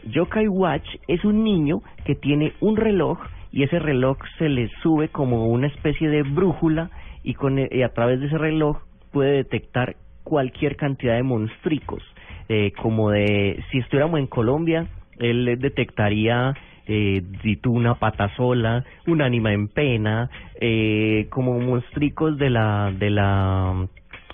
Yokai 0.04 0.48
Watch 0.48 0.86
es 1.08 1.24
un 1.24 1.42
niño 1.42 1.82
que 2.04 2.14
tiene 2.14 2.52
un 2.60 2.76
reloj 2.76 3.18
y 3.52 3.64
ese 3.64 3.78
reloj 3.80 4.16
se 4.38 4.48
le 4.48 4.70
sube 4.82 5.08
como 5.08 5.48
una 5.48 5.66
especie 5.66 6.08
de 6.08 6.22
brújula 6.22 6.90
y 7.24 7.34
con 7.34 7.58
e- 7.58 7.84
a 7.84 7.88
través 7.88 8.20
de 8.20 8.26
ese 8.26 8.38
reloj 8.38 8.78
puede 9.12 9.32
detectar 9.32 9.96
cualquier 10.22 10.76
cantidad 10.76 11.16
de 11.16 11.22
monstruos 11.22 12.02
eh, 12.48 12.72
como 12.80 13.10
de 13.10 13.62
si 13.70 13.78
estuviéramos 13.78 14.20
en 14.20 14.26
Colombia 14.26 14.86
él 15.18 15.56
detectaría 15.60 16.54
eh, 16.86 17.22
una 17.66 17.94
pata 17.94 18.34
sola 18.36 18.84
un 19.06 19.22
ánima 19.22 19.52
en 19.52 19.68
pena 19.68 20.30
eh, 20.60 21.26
como 21.30 21.58
monstruos 21.58 22.38
de 22.38 22.50
la 22.50 22.92
de 22.96 23.10
la 23.10 23.86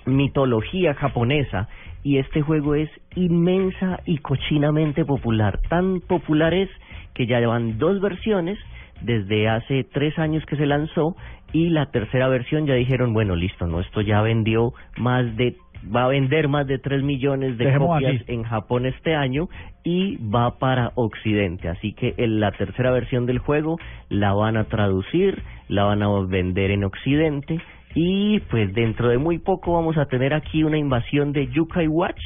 mitología 0.05 0.93
japonesa 0.95 1.69
y 2.03 2.17
este 2.17 2.41
juego 2.41 2.75
es 2.75 2.89
inmensa 3.15 4.01
y 4.05 4.17
cochinamente 4.17 5.05
popular. 5.05 5.59
Tan 5.69 6.01
popular 6.01 6.53
es 6.53 6.69
que 7.13 7.25
ya 7.25 7.39
llevan 7.39 7.77
dos 7.77 8.01
versiones 8.01 8.59
desde 9.01 9.49
hace 9.49 9.83
tres 9.85 10.17
años 10.19 10.45
que 10.45 10.57
se 10.57 10.65
lanzó 10.65 11.15
y 11.51 11.69
la 11.69 11.87
tercera 11.91 12.27
versión 12.27 12.65
ya 12.65 12.73
dijeron, 12.73 13.13
bueno, 13.13 13.35
listo, 13.35 13.67
no, 13.67 13.79
esto 13.79 14.01
ya 14.01 14.21
vendió 14.21 14.73
más 14.97 15.35
de, 15.37 15.55
va 15.95 16.05
a 16.05 16.07
vender 16.07 16.47
más 16.47 16.67
de 16.67 16.79
tres 16.79 17.03
millones 17.03 17.57
de 17.57 17.65
Dejemos 17.65 17.89
copias 17.89 18.23
en 18.27 18.43
Japón 18.43 18.85
este 18.85 19.15
año 19.15 19.49
y 19.83 20.17
va 20.17 20.57
para 20.57 20.91
Occidente. 20.95 21.69
Así 21.69 21.93
que 21.93 22.15
en 22.17 22.39
la 22.39 22.51
tercera 22.51 22.91
versión 22.91 23.25
del 23.25 23.39
juego 23.39 23.77
la 24.09 24.33
van 24.33 24.57
a 24.57 24.65
traducir, 24.65 25.41
la 25.67 25.83
van 25.83 26.01
a 26.01 26.09
vender 26.21 26.71
en 26.71 26.83
Occidente 26.83 27.61
y 27.95 28.39
pues 28.49 28.73
dentro 28.73 29.09
de 29.09 29.17
muy 29.17 29.37
poco 29.39 29.73
vamos 29.73 29.97
a 29.97 30.05
tener 30.05 30.33
aquí 30.33 30.63
una 30.63 30.77
invasión 30.77 31.31
de 31.31 31.47
Yukai 31.47 31.87
Watch, 31.87 32.19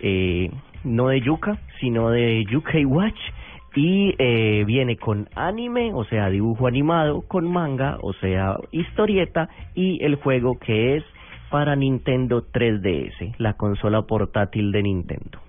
eh, 0.00 0.50
no 0.84 1.08
de 1.08 1.20
Yuka, 1.20 1.58
sino 1.80 2.10
de 2.10 2.44
Yukai 2.50 2.84
Watch 2.84 3.18
y 3.76 4.14
eh, 4.18 4.64
viene 4.66 4.96
con 4.96 5.28
anime, 5.34 5.92
o 5.94 6.04
sea, 6.04 6.28
dibujo 6.28 6.66
animado, 6.66 7.22
con 7.26 7.50
manga, 7.50 7.96
o 8.02 8.12
sea, 8.14 8.56
historieta 8.70 9.48
y 9.74 10.04
el 10.04 10.16
juego 10.16 10.58
que 10.58 10.96
es 10.96 11.04
para 11.50 11.74
Nintendo 11.74 12.44
3DS, 12.52 13.34
la 13.38 13.54
consola 13.54 14.02
portátil 14.02 14.72
de 14.72 14.82
Nintendo. 14.82 15.40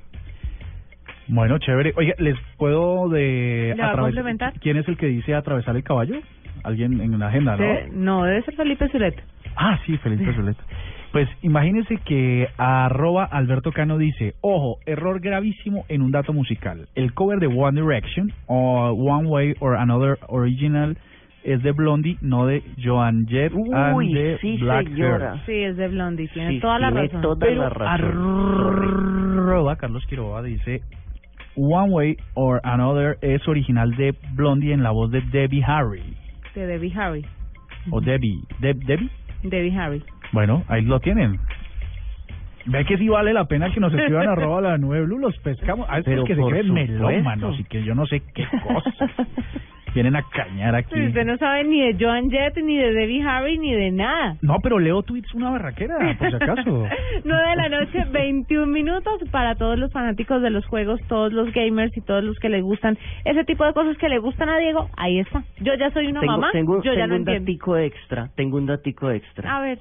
Bueno, 1.27 1.57
chévere. 1.57 1.93
Oye, 1.97 2.13
¿les 2.19 2.35
puedo 2.57 3.09
de 3.09 3.73
¿Le 3.75 3.83
atraves- 3.83 4.01
complementar? 4.01 4.53
¿Quién 4.59 4.77
es 4.77 4.87
el 4.87 4.95
que 4.97 5.07
dice 5.07 5.33
atravesar 5.33 5.75
el 5.75 5.83
caballo? 5.83 6.19
Alguien 6.63 6.99
en 7.01 7.19
la 7.19 7.27
agenda, 7.27 7.57
¿no? 7.57 7.65
No, 7.93 8.23
debe 8.23 8.41
ser 8.43 8.55
Felipe 8.55 8.87
Zuleta. 8.89 9.23
Ah, 9.55 9.79
sí, 9.85 9.97
Felipe 9.97 10.33
Zuleta. 10.33 10.63
Pues 11.11 11.29
imagínense 11.43 11.97
que 12.03 12.49
arroba 12.57 13.23
Alberto 13.23 13.71
Cano 13.71 13.97
dice, 13.97 14.33
ojo, 14.41 14.79
error 14.85 15.21
gravísimo 15.21 15.85
en 15.87 16.01
un 16.01 16.11
dato 16.11 16.33
musical. 16.33 16.87
El 16.95 17.13
cover 17.13 17.39
de 17.39 17.47
One 17.47 17.79
Direction 17.79 18.33
o 18.47 18.89
One 18.91 19.27
Way 19.29 19.55
or 19.61 19.77
Another 19.77 20.17
Original 20.27 20.97
es 21.45 21.61
de 21.63 21.71
Blondie, 21.71 22.17
no 22.21 22.47
de 22.47 22.63
Joan 22.83 23.27
Jett 23.27 23.53
and 23.53 23.95
Uy, 23.95 24.13
the 24.13 24.37
sí, 24.41 24.57
Black 24.57 24.87
señora. 24.87 25.41
Sí, 25.45 25.53
es 25.53 25.77
de 25.77 25.87
Blondie, 25.87 26.27
tiene 26.29 26.49
Sí, 26.55 26.59
toda 26.59 26.79
la 26.79 26.89
tiene 26.91 27.07
razón. 27.07 27.21
toda 27.21 27.35
Pero 27.45 27.61
la 27.61 27.69
razón. 27.69 29.37
arroba 29.37 29.75
Carlos 29.77 30.05
Quiroga 30.07 30.41
dice 30.41 30.81
One 31.55 31.91
Way 31.93 32.17
or 32.33 32.59
Another 32.63 33.17
es 33.21 33.47
original 33.47 33.95
de 33.95 34.13
Blondie 34.33 34.73
en 34.73 34.83
la 34.83 34.91
voz 34.91 35.11
de 35.11 35.21
Debbie 35.21 35.63
Harry. 35.65 36.01
De 36.55 36.65
Debbie 36.67 36.93
Harry. 36.97 37.25
O 37.91 38.01
Debbie. 38.01 38.39
Deb- 38.59 38.83
¿Debbie? 38.85 39.09
Debbie 39.49 39.77
Harry. 39.77 40.03
Bueno, 40.31 40.63
ahí 40.67 40.81
lo 40.81 40.99
tienen. 40.99 41.39
Ve 42.67 42.83
que 42.85 42.97
sí 42.97 43.07
vale 43.07 43.33
la 43.33 43.45
pena 43.45 43.71
que 43.71 43.79
nos 43.79 43.93
escriban 43.95 44.27
arroba 44.27 44.61
la 44.61 44.77
nueve 44.77 45.05
blue, 45.05 45.19
los 45.19 45.37
pescamos. 45.39 45.87
A 45.89 46.01
Pero 46.03 46.23
estos 46.23 46.27
que 46.27 46.35
se 46.35 46.49
creen 46.49 46.73
melómanos 46.73 47.59
y 47.59 47.63
que 47.65 47.83
yo 47.83 47.93
no 47.95 48.05
sé 48.07 48.21
qué 48.33 48.45
cosas. 48.67 48.93
Vienen 49.93 50.17
a 50.17 50.23
cañar 50.23 50.75
aquí. 50.75 50.93
Sí, 50.93 51.07
Usted 51.07 51.23
no 51.25 51.37
sabe 51.37 51.63
ni 51.63 51.79
de 51.79 51.95
Joan 51.97 52.29
Jett, 52.29 52.57
ni 52.57 52.75
de 52.77 52.91
Debbie 52.91 53.23
Harry, 53.23 53.57
ni 53.57 53.71
de 53.73 53.91
nada. 53.91 54.35
No, 54.41 54.57
pero 54.61 54.77
leo 54.77 55.03
tweets 55.03 55.33
una 55.33 55.51
barraquera, 55.51 55.95
por 56.19 56.29
si 56.29 56.35
acaso. 56.35 56.63
9 57.23 57.49
de 57.49 57.55
la 57.55 57.69
noche, 57.69 58.03
21 58.11 58.65
minutos 58.67 59.21
para 59.31 59.55
todos 59.55 59.79
los 59.79 59.93
fanáticos 59.93 60.41
de 60.41 60.49
los 60.49 60.65
juegos, 60.65 60.99
todos 61.07 61.31
los 61.31 61.49
gamers 61.53 61.95
y 61.95 62.01
todos 62.01 62.25
los 62.25 62.37
que 62.39 62.49
les 62.49 62.61
gustan 62.61 62.97
ese 63.23 63.45
tipo 63.45 63.65
de 63.65 63.71
cosas 63.71 63.97
que 63.97 64.09
le 64.09 64.17
gustan 64.17 64.49
a 64.49 64.57
Diego. 64.57 64.89
Ahí 64.97 65.19
está. 65.19 65.45
Yo 65.61 65.73
ya 65.75 65.89
soy 65.91 66.07
una 66.07 66.19
tengo, 66.19 66.33
mamá, 66.33 66.49
tengo, 66.51 66.83
yo 66.83 66.91
ya 66.91 67.03
tengo 67.03 67.07
no 67.07 67.13
un 67.13 67.19
entiendo. 67.21 67.41
datico 67.45 67.77
extra, 67.77 68.29
tengo 68.35 68.57
un 68.57 68.65
datico 68.65 69.09
extra. 69.11 69.55
A 69.55 69.61
ver, 69.61 69.79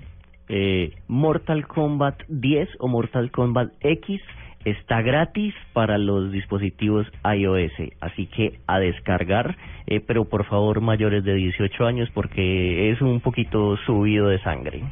eh, 0.48 0.92
Mortal 1.08 1.66
Kombat 1.66 2.22
10 2.28 2.68
o 2.78 2.88
Mortal 2.88 3.30
Kombat 3.30 3.72
X 3.80 4.20
está 4.64 5.02
gratis 5.02 5.54
para 5.72 5.98
los 5.98 6.32
dispositivos 6.32 7.06
iOS, 7.24 7.72
así 8.00 8.26
que 8.26 8.58
a 8.66 8.78
descargar, 8.78 9.56
eh, 9.86 10.00
pero 10.00 10.24
por 10.24 10.44
favor 10.46 10.80
mayores 10.80 11.24
de 11.24 11.34
18 11.34 11.86
años 11.86 12.08
porque 12.14 12.90
es 12.90 13.00
un 13.02 13.20
poquito 13.20 13.76
subido 13.84 14.28
de 14.28 14.38
sangre. 14.40 14.82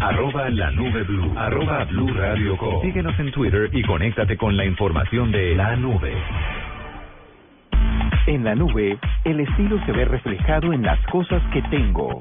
Arroba 0.00 0.50
la 0.50 0.70
nube 0.70 1.02
blue. 1.04 1.32
Arroba 1.34 1.84
blue 1.84 2.12
radio 2.12 2.56
com. 2.58 2.82
Síguenos 2.82 3.18
en 3.18 3.32
Twitter 3.32 3.70
y 3.72 3.82
conéctate 3.82 4.36
con 4.36 4.56
la 4.56 4.66
información 4.66 5.32
de 5.32 5.54
la 5.54 5.76
nube. 5.76 6.12
En 8.26 8.42
la 8.42 8.54
nube, 8.54 8.98
el 9.24 9.40
estilo 9.40 9.78
se 9.84 9.92
ve 9.92 10.06
reflejado 10.06 10.72
en 10.72 10.82
las 10.82 10.98
cosas 11.08 11.42
que 11.52 11.60
tengo. 11.62 12.18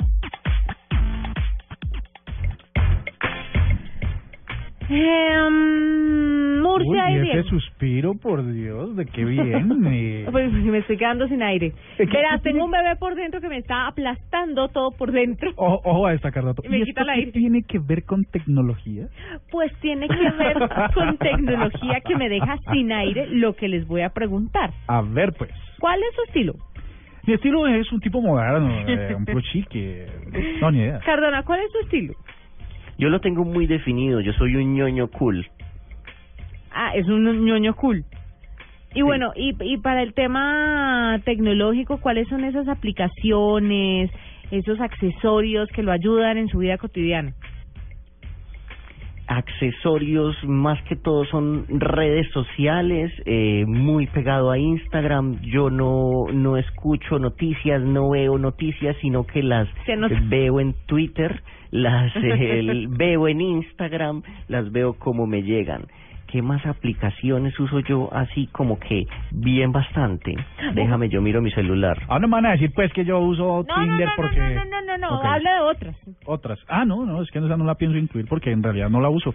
Em, 4.89 6.22
Murcia 6.73 7.05
Uy, 7.07 7.27
y 7.27 7.31
ese 7.31 7.43
suspiro, 7.49 8.15
por 8.15 8.45
Dios, 8.51 8.95
de 8.95 9.05
qué 9.05 9.23
viene. 9.25 10.25
Pues 10.31 10.51
me 10.51 10.79
estoy 10.79 10.97
quedando 10.97 11.27
sin 11.27 11.43
aire. 11.43 11.73
Verás, 11.99 12.41
tengo 12.41 12.65
un 12.65 12.71
bebé 12.71 12.95
por 12.95 13.15
dentro 13.15 13.39
que 13.41 13.49
me 13.49 13.57
está 13.57 13.87
aplastando 13.87 14.69
todo 14.69 14.91
por 14.91 15.11
dentro. 15.11 15.51
Ojo, 15.55 15.81
ojo 15.83 16.07
a 16.07 16.11
destacar 16.11 16.43
dato. 16.43 16.63
Y 16.65 16.69
me 16.69 16.79
¿Y 16.79 16.83
quita 16.83 17.01
esto 17.01 17.11
el 17.11 17.15
qué 17.15 17.19
aire. 17.19 17.31
tiene 17.31 17.63
que 17.63 17.79
ver 17.79 18.03
con 18.05 18.25
tecnología? 18.25 19.07
Pues 19.51 19.71
tiene 19.81 20.07
que 20.07 20.29
ver 20.37 20.57
con 20.93 21.17
tecnología 21.17 22.01
que 22.01 22.15
me 22.15 22.29
deja 22.29 22.57
sin 22.71 22.91
aire 22.91 23.27
lo 23.27 23.55
que 23.55 23.67
les 23.67 23.87
voy 23.87 24.01
a 24.01 24.09
preguntar. 24.09 24.71
A 24.87 25.01
ver, 25.01 25.33
pues. 25.33 25.51
¿Cuál 25.79 25.99
es 25.99 26.15
su 26.15 26.23
estilo? 26.23 26.53
Mi 27.25 27.33
estilo 27.33 27.67
es 27.67 27.89
un 27.91 28.01
tipo 28.01 28.21
moderno, 28.21 28.69
eh, 28.85 29.15
un 29.15 29.23
pro 29.25 29.39
chique. 29.41 30.05
No, 30.59 30.71
ni 30.71 30.79
idea. 30.79 30.99
Cardona, 31.05 31.43
¿cuál 31.43 31.61
es 31.61 31.71
su 31.71 31.79
estilo? 31.79 32.13
Yo 32.97 33.09
lo 33.09 33.21
tengo 33.21 33.45
muy 33.45 33.65
definido, 33.65 34.19
yo 34.19 34.33
soy 34.33 34.55
un 34.55 34.75
ñoño 34.75 35.07
cool. 35.07 35.45
Ah, 36.73 36.91
es 36.95 37.07
un 37.07 37.45
ñoño 37.45 37.75
cool. 37.75 38.03
Y 38.95 39.01
bueno, 39.01 39.31
y, 39.35 39.55
y 39.59 39.77
para 39.77 40.03
el 40.03 40.13
tema 40.13 41.19
tecnológico, 41.25 41.97
¿cuáles 41.99 42.27
son 42.27 42.43
esas 42.43 42.67
aplicaciones, 42.67 44.11
esos 44.51 44.79
accesorios 44.79 45.67
que 45.69 45.81
lo 45.81 45.91
ayudan 45.91 46.37
en 46.37 46.47
su 46.47 46.59
vida 46.59 46.77
cotidiana? 46.77 47.33
accesorios 49.25 50.35
más 50.43 50.81
que 50.83 50.95
todo 50.97 51.23
son 51.25 51.65
redes 51.69 52.29
sociales 52.31 53.11
eh, 53.25 53.63
muy 53.65 54.05
pegado 54.07 54.51
a 54.51 54.57
Instagram 54.57 55.39
yo 55.41 55.69
no 55.69 56.25
no 56.33 56.57
escucho 56.57 57.19
noticias 57.19 57.81
no 57.81 58.09
veo 58.09 58.37
noticias 58.37 58.97
sino 59.01 59.25
que 59.25 59.41
las 59.41 59.67
nos- 59.97 60.11
veo 60.29 60.59
en 60.59 60.75
Twitter 60.87 61.41
las 61.71 62.11
eh, 62.21 62.85
veo 62.89 63.27
en 63.29 63.39
Instagram 63.39 64.23
las 64.49 64.69
veo 64.73 64.93
como 64.95 65.25
me 65.25 65.41
llegan 65.41 65.83
¿Qué 66.33 66.41
más 66.41 66.65
aplicaciones 66.65 67.59
uso 67.59 67.79
yo 67.81 68.11
así 68.11 68.47
como 68.47 68.79
que 68.79 69.05
bien 69.29 69.71
bastante? 69.71 70.33
Déjame, 70.73 71.07
yo 71.07 71.21
miro 71.21 71.43
mi 71.43 71.51
celular. 71.51 72.01
Ah, 72.07 72.17
no 72.17 72.27
me 72.27 72.37
van 72.37 72.47
a 72.47 72.51
decir 72.53 72.71
pues 72.73 72.91
que 72.91 73.05
yo 73.05 73.19
uso 73.19 73.63
No, 73.67 73.75
Tinder 73.75 74.07
no, 74.07 74.13
porque... 74.15 74.39
no, 74.39 74.65
no, 74.65 74.81
no, 74.81 74.97
no, 74.97 75.21
no, 75.21 75.29
habla 75.29 75.53
de 75.53 75.61
otras. 75.61 75.95
Otras. 76.25 76.57
Ah, 76.67 76.85
no, 76.85 77.05
no, 77.05 77.21
es 77.21 77.29
que 77.29 77.37
esa 77.37 77.55
no 77.55 77.65
la 77.65 77.75
pienso 77.75 77.99
incluir 77.99 78.25
porque 78.27 78.49
en 78.49 78.63
realidad 78.63 78.89
no 78.89 78.99
la 78.99 79.09
uso. 79.09 79.31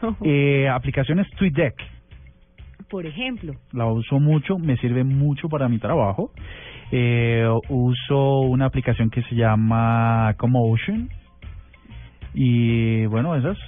Eh, 0.22 0.68
aplicaciones 0.68 1.26
TweetDeck. 1.30 1.74
Por 2.88 3.04
ejemplo, 3.04 3.54
La 3.72 3.86
uso 3.86 4.20
mucho, 4.20 4.58
me 4.58 4.76
sirve 4.76 5.02
mucho 5.02 5.48
para 5.48 5.68
mi 5.68 5.80
trabajo. 5.80 6.30
Eh, 6.92 7.48
uso 7.68 8.40
una 8.42 8.66
aplicación 8.66 9.10
que 9.10 9.22
se 9.24 9.34
llama 9.34 10.34
Commotion. 10.38 11.08
Y 12.32 13.06
bueno, 13.06 13.34
esas. 13.34 13.58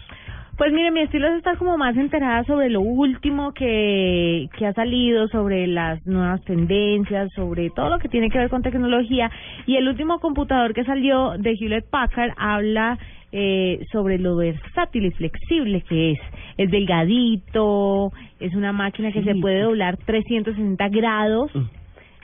Pues 0.61 0.75
mire, 0.75 0.91
mi 0.91 1.01
estilo 1.01 1.27
es 1.29 1.39
estar 1.39 1.57
como 1.57 1.79
más 1.79 1.97
enterada 1.97 2.45
sobre 2.45 2.69
lo 2.69 2.83
último 2.83 3.55
que, 3.55 4.47
que 4.59 4.67
ha 4.67 4.75
salido, 4.75 5.27
sobre 5.29 5.67
las 5.67 6.07
nuevas 6.07 6.45
tendencias, 6.45 7.33
sobre 7.35 7.71
todo 7.71 7.89
lo 7.89 7.99
que 7.99 8.11
tiene 8.11 8.29
que 8.29 8.37
ver 8.37 8.51
con 8.51 8.61
tecnología. 8.61 9.31
Y 9.65 9.77
el 9.77 9.89
último 9.89 10.21
computador 10.21 10.75
que 10.75 10.85
salió 10.85 11.31
de 11.39 11.57
Hewlett 11.59 11.89
Packard 11.89 12.33
habla 12.37 12.99
eh, 13.33 13.87
sobre 13.91 14.19
lo 14.19 14.37
versátil 14.37 15.07
y 15.07 15.11
flexible 15.13 15.81
que 15.81 16.11
es. 16.11 16.19
Es 16.59 16.71
delgadito, 16.71 18.13
es 18.39 18.55
una 18.55 18.75
máquina 18.75 19.13
que 19.13 19.25
se 19.25 19.37
puede 19.37 19.63
doblar 19.63 19.97
360 19.97 20.91
grados, 20.91 21.51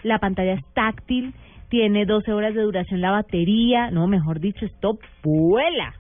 la 0.02 0.18
pantalla 0.18 0.52
es 0.52 0.64
táctil, 0.74 1.32
tiene 1.70 2.04
12 2.04 2.34
horas 2.34 2.54
de 2.54 2.60
duración 2.60 3.00
la 3.00 3.12
batería, 3.12 3.90
no, 3.90 4.06
mejor 4.06 4.40
dicho, 4.40 4.66
esto 4.66 4.98
vuela. 5.22 5.94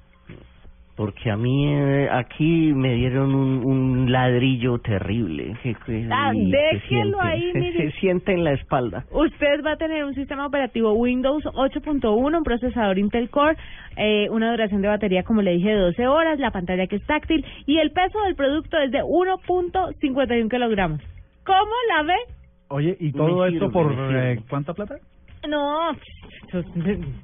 Porque 0.96 1.30
a 1.30 1.36
mí 1.36 1.66
eh, 1.74 2.08
aquí 2.10 2.72
me 2.74 2.94
dieron 2.94 3.34
un, 3.34 3.62
un 3.66 4.10
ladrillo 4.10 4.78
terrible. 4.78 5.54
que- 5.62 5.74
que- 5.84 6.08
Ah, 6.10 6.32
y 6.34 6.50
se 6.50 6.56
déjelo 6.56 7.20
ahí, 7.20 7.52
se- 7.52 7.58
mire. 7.60 7.90
Se 7.92 7.98
siente 8.00 8.32
en 8.32 8.44
la 8.44 8.52
espalda. 8.52 9.04
Usted 9.10 9.62
va 9.62 9.72
a 9.72 9.76
tener 9.76 10.04
un 10.06 10.14
sistema 10.14 10.46
operativo 10.46 10.92
Windows 10.94 11.44
8.1, 11.44 12.38
un 12.38 12.44
procesador 12.44 12.98
Intel 12.98 13.28
Core, 13.28 13.56
eh, 13.98 14.28
una 14.30 14.50
duración 14.52 14.80
de 14.80 14.88
batería, 14.88 15.22
como 15.22 15.42
le 15.42 15.52
dije, 15.52 15.68
de 15.68 15.76
12 15.80 16.06
horas, 16.06 16.38
la 16.38 16.50
pantalla 16.50 16.86
que 16.86 16.96
es 16.96 17.04
táctil 17.04 17.44
y 17.66 17.76
el 17.78 17.90
peso 17.90 18.18
del 18.22 18.34
producto 18.34 18.78
es 18.78 18.90
de 18.90 19.02
1.51 19.02 20.48
kilogramos. 20.48 21.00
¿Cómo 21.44 21.72
la 21.94 22.02
ve? 22.04 22.14
Oye, 22.68 22.96
¿y 22.98 23.06
Me 23.06 23.12
todo 23.12 23.44
sirve, 23.44 23.52
esto 23.58 23.70
por 23.70 23.92
eh, 24.14 24.40
cuánta 24.48 24.72
plata? 24.72 24.96
No, 25.46 25.92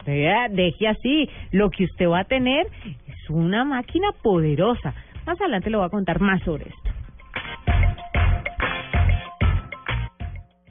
deje 0.51 0.89
así. 0.89 1.29
Lo 1.51 1.70
que 1.70 1.85
usted 1.85 2.07
va 2.09 2.20
a 2.20 2.25
tener 2.25 2.66
una 3.31 3.64
máquina 3.64 4.09
poderosa. 4.23 4.95
Más 5.27 5.41
adelante 5.41 5.70
le 5.70 5.77
voy 5.77 5.87
a 5.87 5.91
contar 5.91 6.20
más 6.20 6.43
sobre 6.43 6.68
esto. 6.68 6.82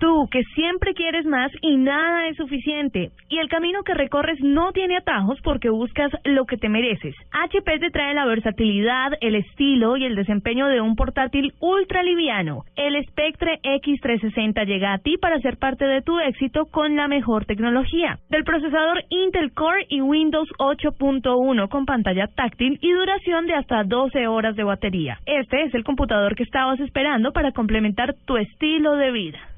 Tú, 0.01 0.27
que 0.31 0.41
siempre 0.55 0.95
quieres 0.95 1.27
más 1.27 1.51
y 1.61 1.77
nada 1.77 2.25
es 2.25 2.35
suficiente. 2.35 3.11
Y 3.29 3.37
el 3.37 3.47
camino 3.49 3.83
que 3.83 3.93
recorres 3.93 4.39
no 4.41 4.71
tiene 4.71 4.97
atajos 4.97 5.39
porque 5.43 5.69
buscas 5.69 6.11
lo 6.23 6.45
que 6.45 6.57
te 6.57 6.69
mereces. 6.69 7.13
HP 7.31 7.77
te 7.77 7.91
trae 7.91 8.15
la 8.15 8.25
versatilidad, 8.25 9.11
el 9.21 9.35
estilo 9.35 9.97
y 9.97 10.05
el 10.05 10.15
desempeño 10.15 10.65
de 10.69 10.81
un 10.81 10.95
portátil 10.95 11.53
ultra 11.59 12.01
liviano. 12.01 12.63
El 12.75 12.99
Spectre 13.05 13.59
X360 13.61 14.65
llega 14.65 14.93
a 14.93 14.97
ti 14.97 15.17
para 15.17 15.39
ser 15.39 15.57
parte 15.57 15.85
de 15.85 16.01
tu 16.01 16.17
éxito 16.17 16.65
con 16.65 16.95
la 16.95 17.07
mejor 17.07 17.45
tecnología. 17.45 18.17
Del 18.31 18.43
procesador 18.43 19.03
Intel 19.09 19.53
Core 19.53 19.85
y 19.87 20.01
Windows 20.01 20.49
8.1 20.57 21.69
con 21.69 21.85
pantalla 21.85 22.25
táctil 22.25 22.79
y 22.81 22.91
duración 22.91 23.45
de 23.45 23.53
hasta 23.53 23.83
12 23.83 24.25
horas 24.25 24.55
de 24.55 24.63
batería. 24.63 25.19
Este 25.27 25.61
es 25.61 25.75
el 25.75 25.83
computador 25.83 26.33
que 26.33 26.41
estabas 26.41 26.79
esperando 26.79 27.33
para 27.33 27.51
complementar 27.51 28.15
tu 28.25 28.37
estilo 28.37 28.95
de 28.95 29.11
vida. 29.11 29.50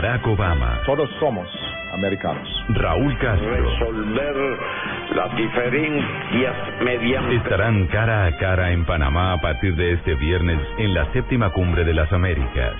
Barack 0.00 0.26
Obama. 0.26 0.80
Todos 0.86 1.10
somos 1.18 1.48
americanos. 1.92 2.48
Raúl 2.70 3.16
Castro. 3.18 3.50
Resolver 3.50 4.58
las 5.14 5.36
diferencias 5.36 6.54
mediante... 6.82 7.36
Estarán 7.36 7.86
cara 7.88 8.26
a 8.26 8.36
cara 8.38 8.70
en 8.72 8.84
Panamá 8.84 9.32
a 9.32 9.40
partir 9.40 9.74
de 9.76 9.92
este 9.92 10.14
viernes 10.14 10.58
en 10.78 10.94
la 10.94 11.10
séptima 11.12 11.50
cumbre 11.50 11.84
de 11.84 11.94
las 11.94 12.12
Américas. 12.12 12.74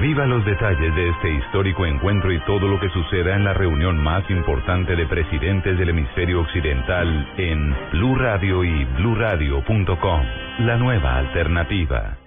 Viva 0.00 0.26
los 0.26 0.44
detalles 0.44 0.94
de 0.94 1.08
este 1.08 1.30
histórico 1.32 1.86
encuentro 1.86 2.30
y 2.32 2.40
todo 2.40 2.68
lo 2.68 2.78
que 2.78 2.90
suceda 2.90 3.34
en 3.34 3.44
la 3.44 3.54
reunión 3.54 3.96
más 3.96 4.28
importante 4.28 4.94
de 4.94 5.06
presidentes 5.06 5.78
del 5.78 5.88
hemisferio 5.88 6.40
occidental 6.40 7.28
en 7.38 7.74
Blue 7.92 8.16
Radio 8.16 8.64
y 8.64 8.84
BlueRadio.com. 8.84 10.22
La 10.58 10.76
nueva 10.76 11.16
alternativa. 11.16 12.18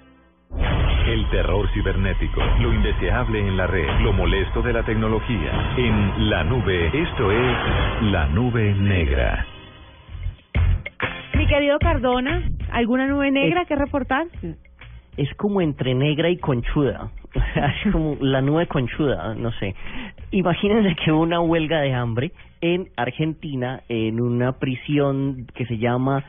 El 0.58 1.30
terror 1.30 1.70
cibernético, 1.74 2.42
lo 2.60 2.74
indeseable 2.74 3.40
en 3.40 3.56
la 3.56 3.68
red, 3.68 3.88
lo 4.02 4.12
molesto 4.12 4.62
de 4.62 4.74
la 4.74 4.84
tecnología. 4.84 5.74
En 5.78 6.30
la 6.30 6.44
nube, 6.44 6.88
esto 6.88 7.32
es 7.32 7.58
la 8.12 8.28
nube 8.28 8.74
negra. 8.74 9.46
Mi 11.36 11.48
querido 11.48 11.80
Cardona, 11.80 12.44
¿alguna 12.72 13.08
nube 13.08 13.32
negra 13.32 13.66
que 13.66 13.76
reportar? 13.76 14.28
Es 15.18 15.34
como 15.36 15.62
entre 15.62 15.94
negra 15.94 16.30
y 16.30 16.38
conchuda. 16.38 17.10
es 17.56 17.92
como 17.92 18.18
la 18.20 18.42
nube 18.42 18.68
conchuda, 18.68 19.34
no 19.36 19.52
sé. 19.54 19.74
Imagínense 20.32 20.96
que 20.96 21.12
hubo 21.12 21.22
una 21.22 21.40
huelga 21.40 21.80
de 21.80 21.94
hambre 21.94 22.32
en 22.60 22.90
Argentina, 22.98 23.82
en 23.88 24.20
una 24.20 24.60
prisión 24.60 25.48
que 25.56 25.66
se 25.66 25.78
llama 25.78 26.24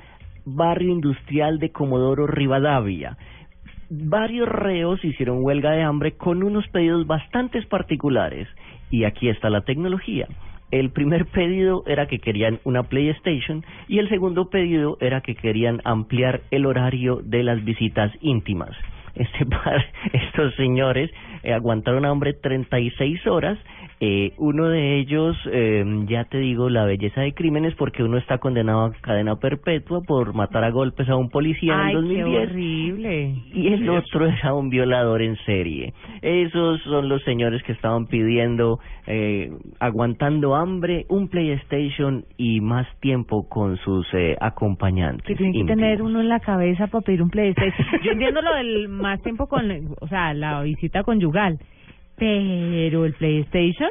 Barrio 0.44 0.90
Industrial 0.90 1.58
de 1.58 1.70
Comodoro 1.70 2.26
Rivadavia. 2.26 3.16
Varios 3.94 4.48
reos 4.48 5.04
hicieron 5.04 5.44
huelga 5.44 5.72
de 5.72 5.82
hambre 5.82 6.12
con 6.12 6.42
unos 6.42 6.66
pedidos 6.68 7.06
bastante 7.06 7.60
particulares. 7.60 8.48
Y 8.90 9.04
aquí 9.04 9.28
está 9.28 9.50
la 9.50 9.66
tecnología. 9.66 10.28
El 10.70 10.92
primer 10.92 11.26
pedido 11.26 11.84
era 11.86 12.06
que 12.06 12.18
querían 12.18 12.58
una 12.64 12.84
PlayStation 12.84 13.62
y 13.88 13.98
el 13.98 14.08
segundo 14.08 14.48
pedido 14.48 14.96
era 15.02 15.20
que 15.20 15.34
querían 15.34 15.82
ampliar 15.84 16.40
el 16.50 16.64
horario 16.64 17.20
de 17.22 17.42
las 17.42 17.62
visitas 17.64 18.10
íntimas. 18.22 18.70
Este 19.14 19.44
par, 19.44 19.84
estos 20.14 20.54
señores 20.54 21.10
eh, 21.42 21.52
aguantaron 21.52 22.06
hambre 22.06 22.32
36 22.32 23.26
horas. 23.26 23.58
Eh, 24.04 24.32
uno 24.38 24.68
de 24.68 24.98
ellos, 24.98 25.36
eh, 25.52 25.84
ya 26.08 26.24
te 26.24 26.38
digo, 26.38 26.68
la 26.68 26.84
belleza 26.84 27.20
de 27.20 27.34
crímenes 27.34 27.72
porque 27.76 28.02
uno 28.02 28.18
está 28.18 28.38
condenado 28.38 28.86
a 28.86 28.92
cadena 29.00 29.36
perpetua 29.36 30.00
por 30.00 30.34
matar 30.34 30.64
a 30.64 30.70
golpes 30.70 31.08
a 31.08 31.14
un 31.14 31.30
policía 31.30 31.74
Ay, 31.86 31.94
en 31.94 31.98
el 31.98 32.08
qué 32.08 32.22
2010 32.22 32.50
horrible. 32.50 33.34
y 33.54 33.66
el 33.68 33.88
otro 33.88 34.26
era 34.26 34.54
un 34.54 34.70
violador 34.70 35.22
en 35.22 35.36
serie. 35.46 35.94
Esos 36.20 36.82
son 36.82 37.08
los 37.08 37.22
señores 37.22 37.62
que 37.62 37.70
estaban 37.70 38.06
pidiendo, 38.06 38.80
eh, 39.06 39.52
aguantando 39.78 40.56
hambre, 40.56 41.06
un 41.08 41.28
PlayStation 41.28 42.24
y 42.36 42.60
más 42.60 42.88
tiempo 42.98 43.48
con 43.48 43.76
sus 43.78 44.04
eh, 44.14 44.36
acompañantes. 44.40 45.24
Que 45.26 45.36
tiene 45.36 45.52
que 45.52 45.58
íntimos. 45.60 45.78
tener 45.80 46.02
uno 46.02 46.20
en 46.20 46.28
la 46.28 46.40
cabeza 46.40 46.88
para 46.88 47.02
pedir 47.02 47.22
un 47.22 47.30
PlayStation. 47.30 47.86
Yo 48.02 48.10
entiendo 48.10 48.42
lo 48.42 48.52
del 48.54 48.88
más 48.88 49.22
tiempo 49.22 49.46
con, 49.46 49.70
o 50.00 50.08
sea, 50.08 50.34
la 50.34 50.60
visita 50.62 51.04
conyugal, 51.04 51.60
pero 52.16 53.04
el 53.04 53.14
PlayStation, 53.14 53.88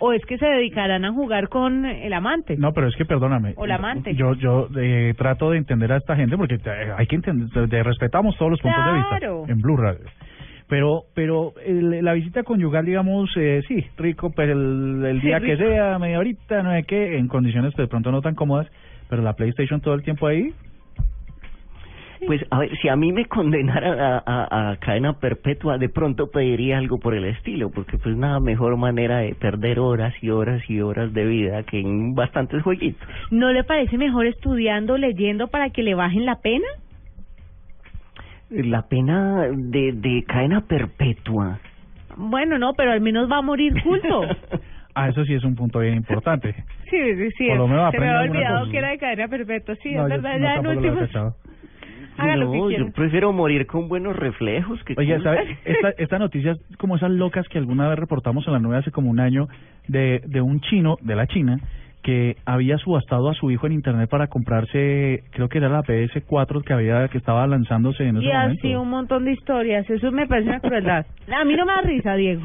o 0.00 0.12
es 0.12 0.24
que 0.26 0.36
se 0.38 0.46
dedicarán 0.46 1.04
a 1.04 1.12
jugar 1.12 1.48
con 1.48 1.86
el 1.86 2.12
amante. 2.12 2.56
No, 2.56 2.72
pero 2.72 2.88
es 2.88 2.96
que 2.96 3.04
perdóname. 3.04 3.54
O 3.56 3.66
la 3.66 3.76
amante. 3.76 4.14
Yo 4.14 4.34
yo 4.34 4.68
eh, 4.78 5.14
trato 5.16 5.50
de 5.50 5.58
entender 5.58 5.92
a 5.92 5.96
esta 5.96 6.16
gente 6.16 6.36
porque 6.36 6.56
eh, 6.56 6.92
hay 6.96 7.06
que 7.06 7.16
entender, 7.16 7.68
de- 7.68 7.82
respetamos 7.82 8.36
todos 8.36 8.50
los 8.52 8.60
puntos 8.60 8.76
Claro. 8.82 8.92
de 8.92 9.40
vista 9.40 9.52
en 9.52 9.60
Blue 9.60 9.76
Radio. 9.76 10.00
Pero 10.68 11.04
pero 11.14 11.54
el- 11.64 12.04
la 12.04 12.12
visita 12.12 12.42
conyugal, 12.42 12.84
digamos, 12.84 13.30
eh, 13.36 13.62
sí, 13.66 13.86
rico, 13.96 14.30
pero 14.36 14.52
el, 14.52 15.04
el 15.06 15.20
día 15.20 15.40
que 15.40 15.56
sea, 15.56 15.98
media 15.98 16.18
horita, 16.18 16.62
no 16.62 16.72
sé 16.72 16.82
qué, 16.84 17.16
en 17.16 17.28
condiciones 17.28 17.74
de 17.74 17.86
pronto 17.86 18.10
no 18.12 18.20
tan 18.20 18.34
cómodas, 18.34 18.66
pero 19.08 19.22
la 19.22 19.32
PlayStation 19.32 19.80
todo 19.80 19.94
el 19.94 20.02
tiempo 20.02 20.26
ahí, 20.26 20.52
Pues 22.26 22.44
a 22.50 22.58
ver, 22.58 22.76
si 22.78 22.88
a 22.88 22.96
mí 22.96 23.12
me 23.12 23.26
condenaran 23.26 23.98
a, 24.00 24.22
a, 24.26 24.70
a 24.70 24.76
cadena 24.78 25.12
perpetua, 25.14 25.78
de 25.78 25.88
pronto 25.88 26.30
pediría 26.30 26.78
algo 26.78 26.98
por 26.98 27.14
el 27.14 27.24
estilo, 27.24 27.70
porque 27.70 27.96
pues 27.98 28.16
nada 28.16 28.40
mejor 28.40 28.76
manera 28.76 29.18
de 29.18 29.34
perder 29.34 29.78
horas 29.78 30.12
y 30.20 30.30
horas 30.30 30.62
y 30.68 30.80
horas 30.80 31.12
de 31.12 31.24
vida 31.24 31.62
que 31.62 31.80
en 31.80 32.14
bastantes 32.14 32.62
jueguitos. 32.62 33.06
¿No 33.30 33.52
le 33.52 33.62
parece 33.64 33.96
mejor 33.98 34.26
estudiando, 34.26 34.96
leyendo 34.98 35.48
para 35.48 35.70
que 35.70 35.82
le 35.82 35.94
bajen 35.94 36.26
la 36.26 36.40
pena? 36.40 36.66
La 38.50 38.82
pena 38.88 39.46
de, 39.52 39.92
de 39.92 40.24
cadena 40.26 40.62
perpetua. 40.62 41.60
Bueno, 42.16 42.58
no, 42.58 42.72
pero 42.74 42.92
al 42.92 43.00
menos 43.00 43.30
va 43.30 43.38
a 43.38 43.42
morir 43.42 43.74
junto. 43.82 44.22
ah, 44.94 45.08
eso 45.08 45.24
sí 45.24 45.34
es 45.34 45.44
un 45.44 45.54
punto 45.54 45.80
bien 45.80 45.94
importante. 45.94 46.54
Sí, 46.90 46.96
sí, 47.14 47.30
sí. 47.36 47.48
Por 47.48 47.58
lo 47.58 47.68
menos 47.68 47.90
se 47.92 48.00
me 48.00 48.08
había 48.08 48.30
olvidado 48.30 48.60
cosa. 48.60 48.70
que 48.72 48.78
era 48.78 48.88
de 48.90 48.98
cadena 48.98 49.28
perpetua. 49.28 49.74
Sí, 49.82 49.94
No, 49.94 50.06
es 50.06 50.16
yo 50.16 50.22
verdad, 50.22 50.38
no, 50.62 50.72
ya 50.72 50.78
en 50.78 51.34
lo 52.26 52.50
que 52.52 52.58
quiera. 52.68 52.84
yo 52.84 52.92
prefiero 52.92 53.32
morir 53.32 53.66
con 53.66 53.88
buenos 53.88 54.16
reflejos 54.16 54.82
que 54.84 54.94
Oye, 54.96 55.20
¿sabes? 55.22 55.58
Esta, 55.64 55.90
esta 55.98 56.18
noticia 56.18 56.52
es 56.52 56.76
como 56.76 56.96
esas 56.96 57.10
locas 57.10 57.46
que 57.48 57.58
alguna 57.58 57.88
vez 57.88 57.98
reportamos 57.98 58.46
en 58.46 58.52
la 58.52 58.58
nube 58.58 58.76
hace 58.76 58.90
como 58.90 59.10
un 59.10 59.20
año 59.20 59.48
de, 59.86 60.20
de 60.26 60.40
un 60.40 60.60
chino 60.60 60.96
de 61.00 61.16
la 61.16 61.26
China 61.26 61.58
que 62.02 62.36
había 62.46 62.78
subastado 62.78 63.28
a 63.28 63.34
su 63.34 63.50
hijo 63.50 63.66
en 63.66 63.72
internet 63.72 64.08
para 64.08 64.28
comprarse, 64.28 65.24
creo 65.32 65.48
que 65.48 65.58
era 65.58 65.68
la 65.68 65.82
PS4 65.82 66.62
que 66.62 66.72
había 66.72 67.08
que 67.08 67.18
estaba 67.18 67.46
lanzándose 67.46 68.04
en 68.04 68.16
ese 68.18 68.26
Y 68.26 68.32
momento. 68.32 68.58
así 68.60 68.74
un 68.74 68.88
montón 68.88 69.24
de 69.24 69.32
historias. 69.32 69.88
Eso 69.90 70.10
me 70.12 70.26
parece 70.26 70.48
una 70.48 70.60
crueldad. 70.60 71.06
A 71.30 71.44
mí 71.44 71.54
no 71.56 71.66
me 71.66 71.72
da 71.72 71.80
risa, 71.82 72.14
Diego. 72.14 72.42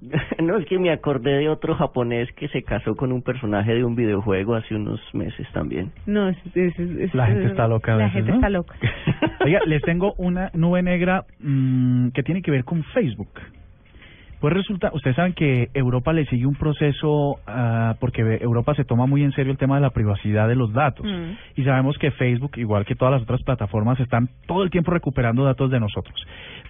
No, 0.42 0.56
es 0.58 0.66
que 0.66 0.78
me 0.78 0.90
acordé 0.90 1.32
de 1.38 1.48
otro 1.48 1.74
japonés 1.74 2.30
que 2.32 2.48
se 2.48 2.62
casó 2.62 2.94
con 2.94 3.10
un 3.12 3.22
personaje 3.22 3.74
de 3.74 3.84
un 3.84 3.96
videojuego 3.96 4.54
hace 4.54 4.74
unos 4.74 5.00
meses 5.12 5.46
también. 5.52 5.90
No, 6.06 6.28
es, 6.28 6.36
es- 6.54 6.78
es- 6.78 7.14
La 7.14 7.26
gente 7.26 7.46
está 7.46 7.66
loca 7.66 7.94
a 7.94 7.96
La 7.96 8.04
veces, 8.04 8.14
gente 8.18 8.30
¿no? 8.30 8.36
está 8.36 8.48
loca. 8.50 8.74
Oiga, 9.44 9.60
les 9.66 9.82
tengo 9.82 10.14
una 10.18 10.50
nube 10.54 10.82
negra 10.82 11.24
mm, 11.40 12.08
que 12.10 12.22
tiene 12.22 12.42
que 12.42 12.50
ver 12.50 12.64
con 12.64 12.84
Facebook. 12.84 13.30
Pues 14.40 14.54
resulta, 14.54 14.90
ustedes 14.94 15.16
saben 15.16 15.32
que 15.32 15.68
Europa 15.74 16.12
le 16.12 16.24
sigue 16.26 16.46
un 16.46 16.54
proceso 16.54 17.40
ah, 17.46 17.96
porque 17.98 18.22
Europa 18.40 18.74
se 18.74 18.84
toma 18.84 19.06
muy 19.06 19.24
en 19.24 19.32
serio 19.32 19.50
el 19.50 19.58
tema 19.58 19.74
de 19.76 19.80
la 19.80 19.90
privacidad 19.90 20.46
de 20.46 20.54
los 20.54 20.72
datos. 20.72 21.04
Mm. 21.04 21.60
Y 21.60 21.64
sabemos 21.64 21.98
que 21.98 22.12
Facebook, 22.12 22.52
igual 22.56 22.84
que 22.84 22.94
todas 22.94 23.12
las 23.12 23.22
otras 23.22 23.42
plataformas, 23.42 23.98
están 23.98 24.28
todo 24.46 24.62
el 24.62 24.70
tiempo 24.70 24.92
recuperando 24.92 25.44
datos 25.44 25.70
de 25.70 25.80
nosotros. 25.80 26.14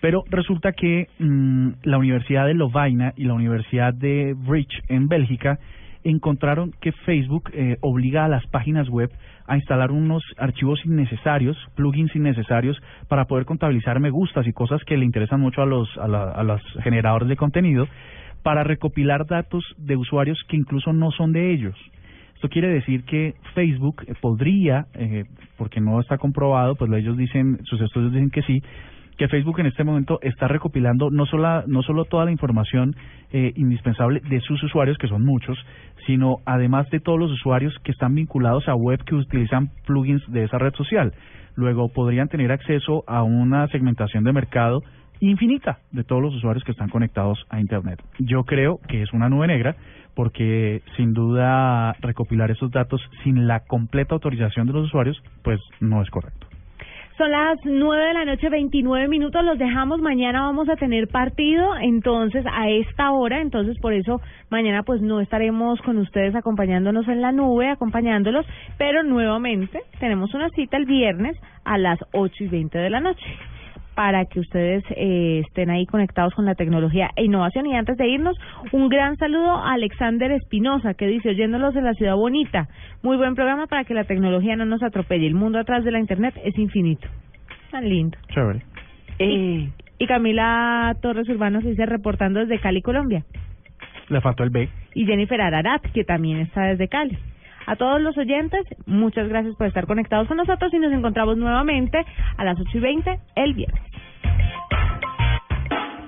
Pero 0.00 0.24
resulta 0.30 0.72
que 0.72 1.08
mm, 1.18 1.70
la 1.82 1.98
Universidad 1.98 2.46
de 2.46 2.54
Lovaina 2.54 3.12
y 3.16 3.24
la 3.24 3.34
Universidad 3.34 3.92
de 3.92 4.34
Bridge 4.34 4.82
en 4.88 5.08
Bélgica 5.08 5.58
encontraron 6.05 6.72
que 6.80 6.92
Facebook 6.92 7.51
eh, 7.53 7.76
obliga 7.80 8.24
a 8.24 8.28
las 8.28 8.46
páginas 8.49 8.88
web 8.88 9.11
a 9.46 9.57
instalar 9.57 9.90
unos 9.90 10.22
archivos 10.36 10.84
innecesarios, 10.84 11.57
plugins 11.74 12.14
innecesarios, 12.14 12.80
para 13.09 13.24
poder 13.26 13.44
contabilizar 13.46 13.99
me 14.01 14.11
gustas 14.11 14.46
y 14.46 14.53
cosas 14.53 14.82
que 14.84 14.96
le 14.96 15.05
interesan 15.05 15.40
mucho 15.40 15.62
a 15.62 15.66
los, 15.66 15.88
a, 15.99 16.07
la- 16.09 16.30
a 16.32 16.42
los 16.42 16.61
generadores 16.82 17.28
de 17.28 17.36
contenido, 17.36 17.88
para 18.42 18.62
recopilar 18.64 19.26
datos 19.26 19.64
de 19.78 19.96
usuarios 19.96 20.38
que 20.49 20.57
incluso 20.57 20.92
no 20.92 21.11
son 21.11 21.32
de 21.32 21.53
ellos. 21.53 21.74
Esto 22.34 22.49
quiere 22.49 22.68
decir 22.68 23.03
que 23.05 23.34
Facebook 23.55 24.05
eh, 24.07 24.14
podría, 24.20 24.86
eh, 24.94 25.24
porque 25.57 25.80
no 25.80 25.99
está 26.01 26.18
comprobado, 26.18 26.76
pues 26.76 26.90
ellos 26.92 27.16
dicen, 27.16 27.59
sus 27.64 27.80
estudios 27.80 28.12
dicen 28.12 28.30
que 28.30 28.42
sí, 28.42 28.62
que 29.18 29.28
Facebook 29.28 29.58
en 29.60 29.66
este 29.66 29.84
momento 29.84 30.20
está 30.22 30.46
recopilando 30.46 31.10
no 31.10 31.26
solo, 31.26 31.64
no 31.66 31.82
solo 31.82 32.04
toda 32.04 32.24
la 32.24 32.30
información 32.30 32.94
eh, 33.32 33.52
indispensable 33.56 34.20
de 34.20 34.40
sus 34.40 34.62
usuarios, 34.62 34.96
que 34.96 35.08
son 35.08 35.24
muchos, 35.24 35.58
sino 36.06 36.36
además 36.46 36.88
de 36.90 37.00
todos 37.00 37.18
los 37.18 37.30
usuarios 37.32 37.76
que 37.82 37.90
están 37.90 38.14
vinculados 38.14 38.68
a 38.68 38.76
web 38.76 39.02
que 39.04 39.16
utilizan 39.16 39.70
plugins 39.86 40.22
de 40.30 40.44
esa 40.44 40.58
red 40.58 40.72
social. 40.74 41.12
Luego 41.56 41.88
podrían 41.88 42.28
tener 42.28 42.52
acceso 42.52 43.02
a 43.08 43.24
una 43.24 43.66
segmentación 43.68 44.22
de 44.22 44.32
mercado 44.32 44.82
infinita 45.20 45.80
de 45.90 46.04
todos 46.04 46.22
los 46.22 46.34
usuarios 46.36 46.62
que 46.62 46.70
están 46.70 46.88
conectados 46.88 47.44
a 47.50 47.60
Internet. 47.60 48.00
Yo 48.20 48.44
creo 48.44 48.78
que 48.88 49.02
es 49.02 49.12
una 49.12 49.28
nube 49.28 49.48
negra 49.48 49.74
porque 50.14 50.82
sin 50.96 51.12
duda 51.12 51.92
recopilar 52.00 52.52
esos 52.52 52.70
datos 52.70 53.00
sin 53.24 53.48
la 53.48 53.60
completa 53.60 54.14
autorización 54.14 54.68
de 54.68 54.74
los 54.74 54.86
usuarios 54.86 55.20
pues 55.42 55.60
no 55.80 56.02
es 56.02 56.10
correcto. 56.10 56.47
Son 57.18 57.32
las 57.32 57.58
nueve 57.64 58.04
de 58.04 58.14
la 58.14 58.24
noche, 58.24 58.48
29 58.48 59.08
minutos. 59.08 59.44
Los 59.44 59.58
dejamos. 59.58 60.00
Mañana 60.00 60.42
vamos 60.42 60.68
a 60.68 60.76
tener 60.76 61.08
partido. 61.08 61.74
Entonces, 61.80 62.44
a 62.48 62.68
esta 62.68 63.10
hora. 63.10 63.40
Entonces, 63.40 63.76
por 63.80 63.92
eso, 63.92 64.20
mañana 64.50 64.84
pues 64.84 65.02
no 65.02 65.20
estaremos 65.20 65.80
con 65.82 65.98
ustedes 65.98 66.36
acompañándonos 66.36 67.08
en 67.08 67.20
la 67.20 67.32
nube, 67.32 67.70
acompañándolos. 67.70 68.46
Pero 68.78 69.02
nuevamente 69.02 69.80
tenemos 69.98 70.32
una 70.32 70.48
cita 70.50 70.76
el 70.76 70.84
viernes 70.84 71.36
a 71.64 71.76
las 71.76 71.98
ocho 72.12 72.44
y 72.44 72.46
veinte 72.46 72.78
de 72.78 72.88
la 72.88 73.00
noche 73.00 73.26
para 73.99 74.26
que 74.26 74.38
ustedes 74.38 74.84
eh, 74.94 75.42
estén 75.44 75.70
ahí 75.70 75.84
conectados 75.84 76.32
con 76.32 76.44
la 76.44 76.55
tecnología 76.55 77.11
e 77.16 77.24
innovación. 77.24 77.66
Y 77.66 77.74
antes 77.74 77.96
de 77.96 78.07
irnos, 78.07 78.38
un 78.70 78.88
gran 78.88 79.16
saludo 79.16 79.57
a 79.57 79.72
Alexander 79.72 80.30
Espinosa, 80.30 80.94
que 80.94 81.09
dice, 81.09 81.30
oyéndolos 81.30 81.74
en 81.74 81.82
la 81.82 81.94
ciudad 81.94 82.14
bonita, 82.14 82.68
muy 83.03 83.16
buen 83.16 83.34
programa 83.34 83.66
para 83.66 83.82
que 83.82 83.94
la 83.94 84.05
tecnología 84.05 84.55
no 84.55 84.66
nos 84.66 84.84
atropelle. 84.84 85.26
El 85.26 85.34
mundo 85.34 85.59
atrás 85.59 85.82
de 85.82 85.90
la 85.90 85.99
Internet 85.99 86.36
es 86.44 86.57
infinito. 86.57 87.09
Tan 87.72 87.88
lindo. 87.88 88.16
Chévere. 88.28 88.62
Y, 89.18 89.68
y 89.99 90.07
Camila 90.07 90.94
Torres 91.03 91.28
Urbanos 91.28 91.64
dice, 91.64 91.84
reportando 91.84 92.38
desde 92.38 92.61
Cali, 92.61 92.82
Colombia. 92.82 93.24
Le 94.11 94.20
faltó 94.20 94.44
el 94.44 94.51
B. 94.51 94.68
Y 94.94 95.07
Jennifer 95.07 95.40
Ararat, 95.40 95.82
que 95.92 96.05
también 96.05 96.38
está 96.38 96.66
desde 96.66 96.86
Cali. 96.86 97.18
A 97.68 97.76
todos 97.76 98.00
los 98.00 98.16
oyentes, 98.16 98.64
muchas 98.86 99.28
gracias 99.28 99.54
por 99.56 99.66
estar 99.66 99.86
conectados 99.86 100.26
con 100.26 100.38
nosotros 100.38 100.72
y 100.72 100.78
nos 100.78 100.90
encontramos 100.90 101.36
nuevamente 101.36 102.02
a 102.38 102.42
las 102.42 102.58
ocho 102.58 102.78
y 102.78 102.80
veinte 102.80 103.20
el 103.36 103.52
viernes. 103.52 103.82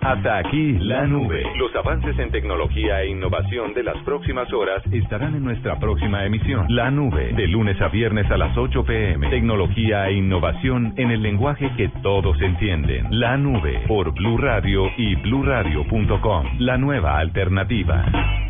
Hasta 0.01 0.39
aquí 0.39 0.73
la 0.79 1.07
nube. 1.07 1.45
Los 1.59 1.77
avances 1.77 2.19
en 2.19 2.31
tecnología 2.31 3.03
e 3.03 3.11
innovación 3.11 3.75
de 3.75 3.83
las 3.83 3.99
próximas 4.05 4.51
horas 4.55 4.83
estarán 4.91 5.35
en 5.35 5.45
nuestra 5.45 5.79
próxima 5.79 6.25
emisión. 6.25 6.65
La 6.71 6.91
nube, 6.91 7.35
de 7.35 7.47
lunes 7.47 7.79
a 7.83 7.89
viernes 7.89 8.31
a 8.31 8.39
las 8.39 8.57
8 8.57 8.83
pm. 8.83 9.29
Tecnología 9.29 10.09
e 10.09 10.15
innovación 10.15 10.95
en 10.97 11.11
el 11.11 11.23
lenguaje 11.23 11.71
que 11.77 11.91
todos 12.03 12.41
entienden. 12.41 13.07
La 13.11 13.37
nube 13.37 13.85
por 13.87 14.15
Blue 14.15 14.39
Radio 14.39 14.91
y 14.97 15.15
bluradio.com. 15.17 16.47
La 16.59 16.79
nueva 16.79 17.19
alternativa. 17.19 18.50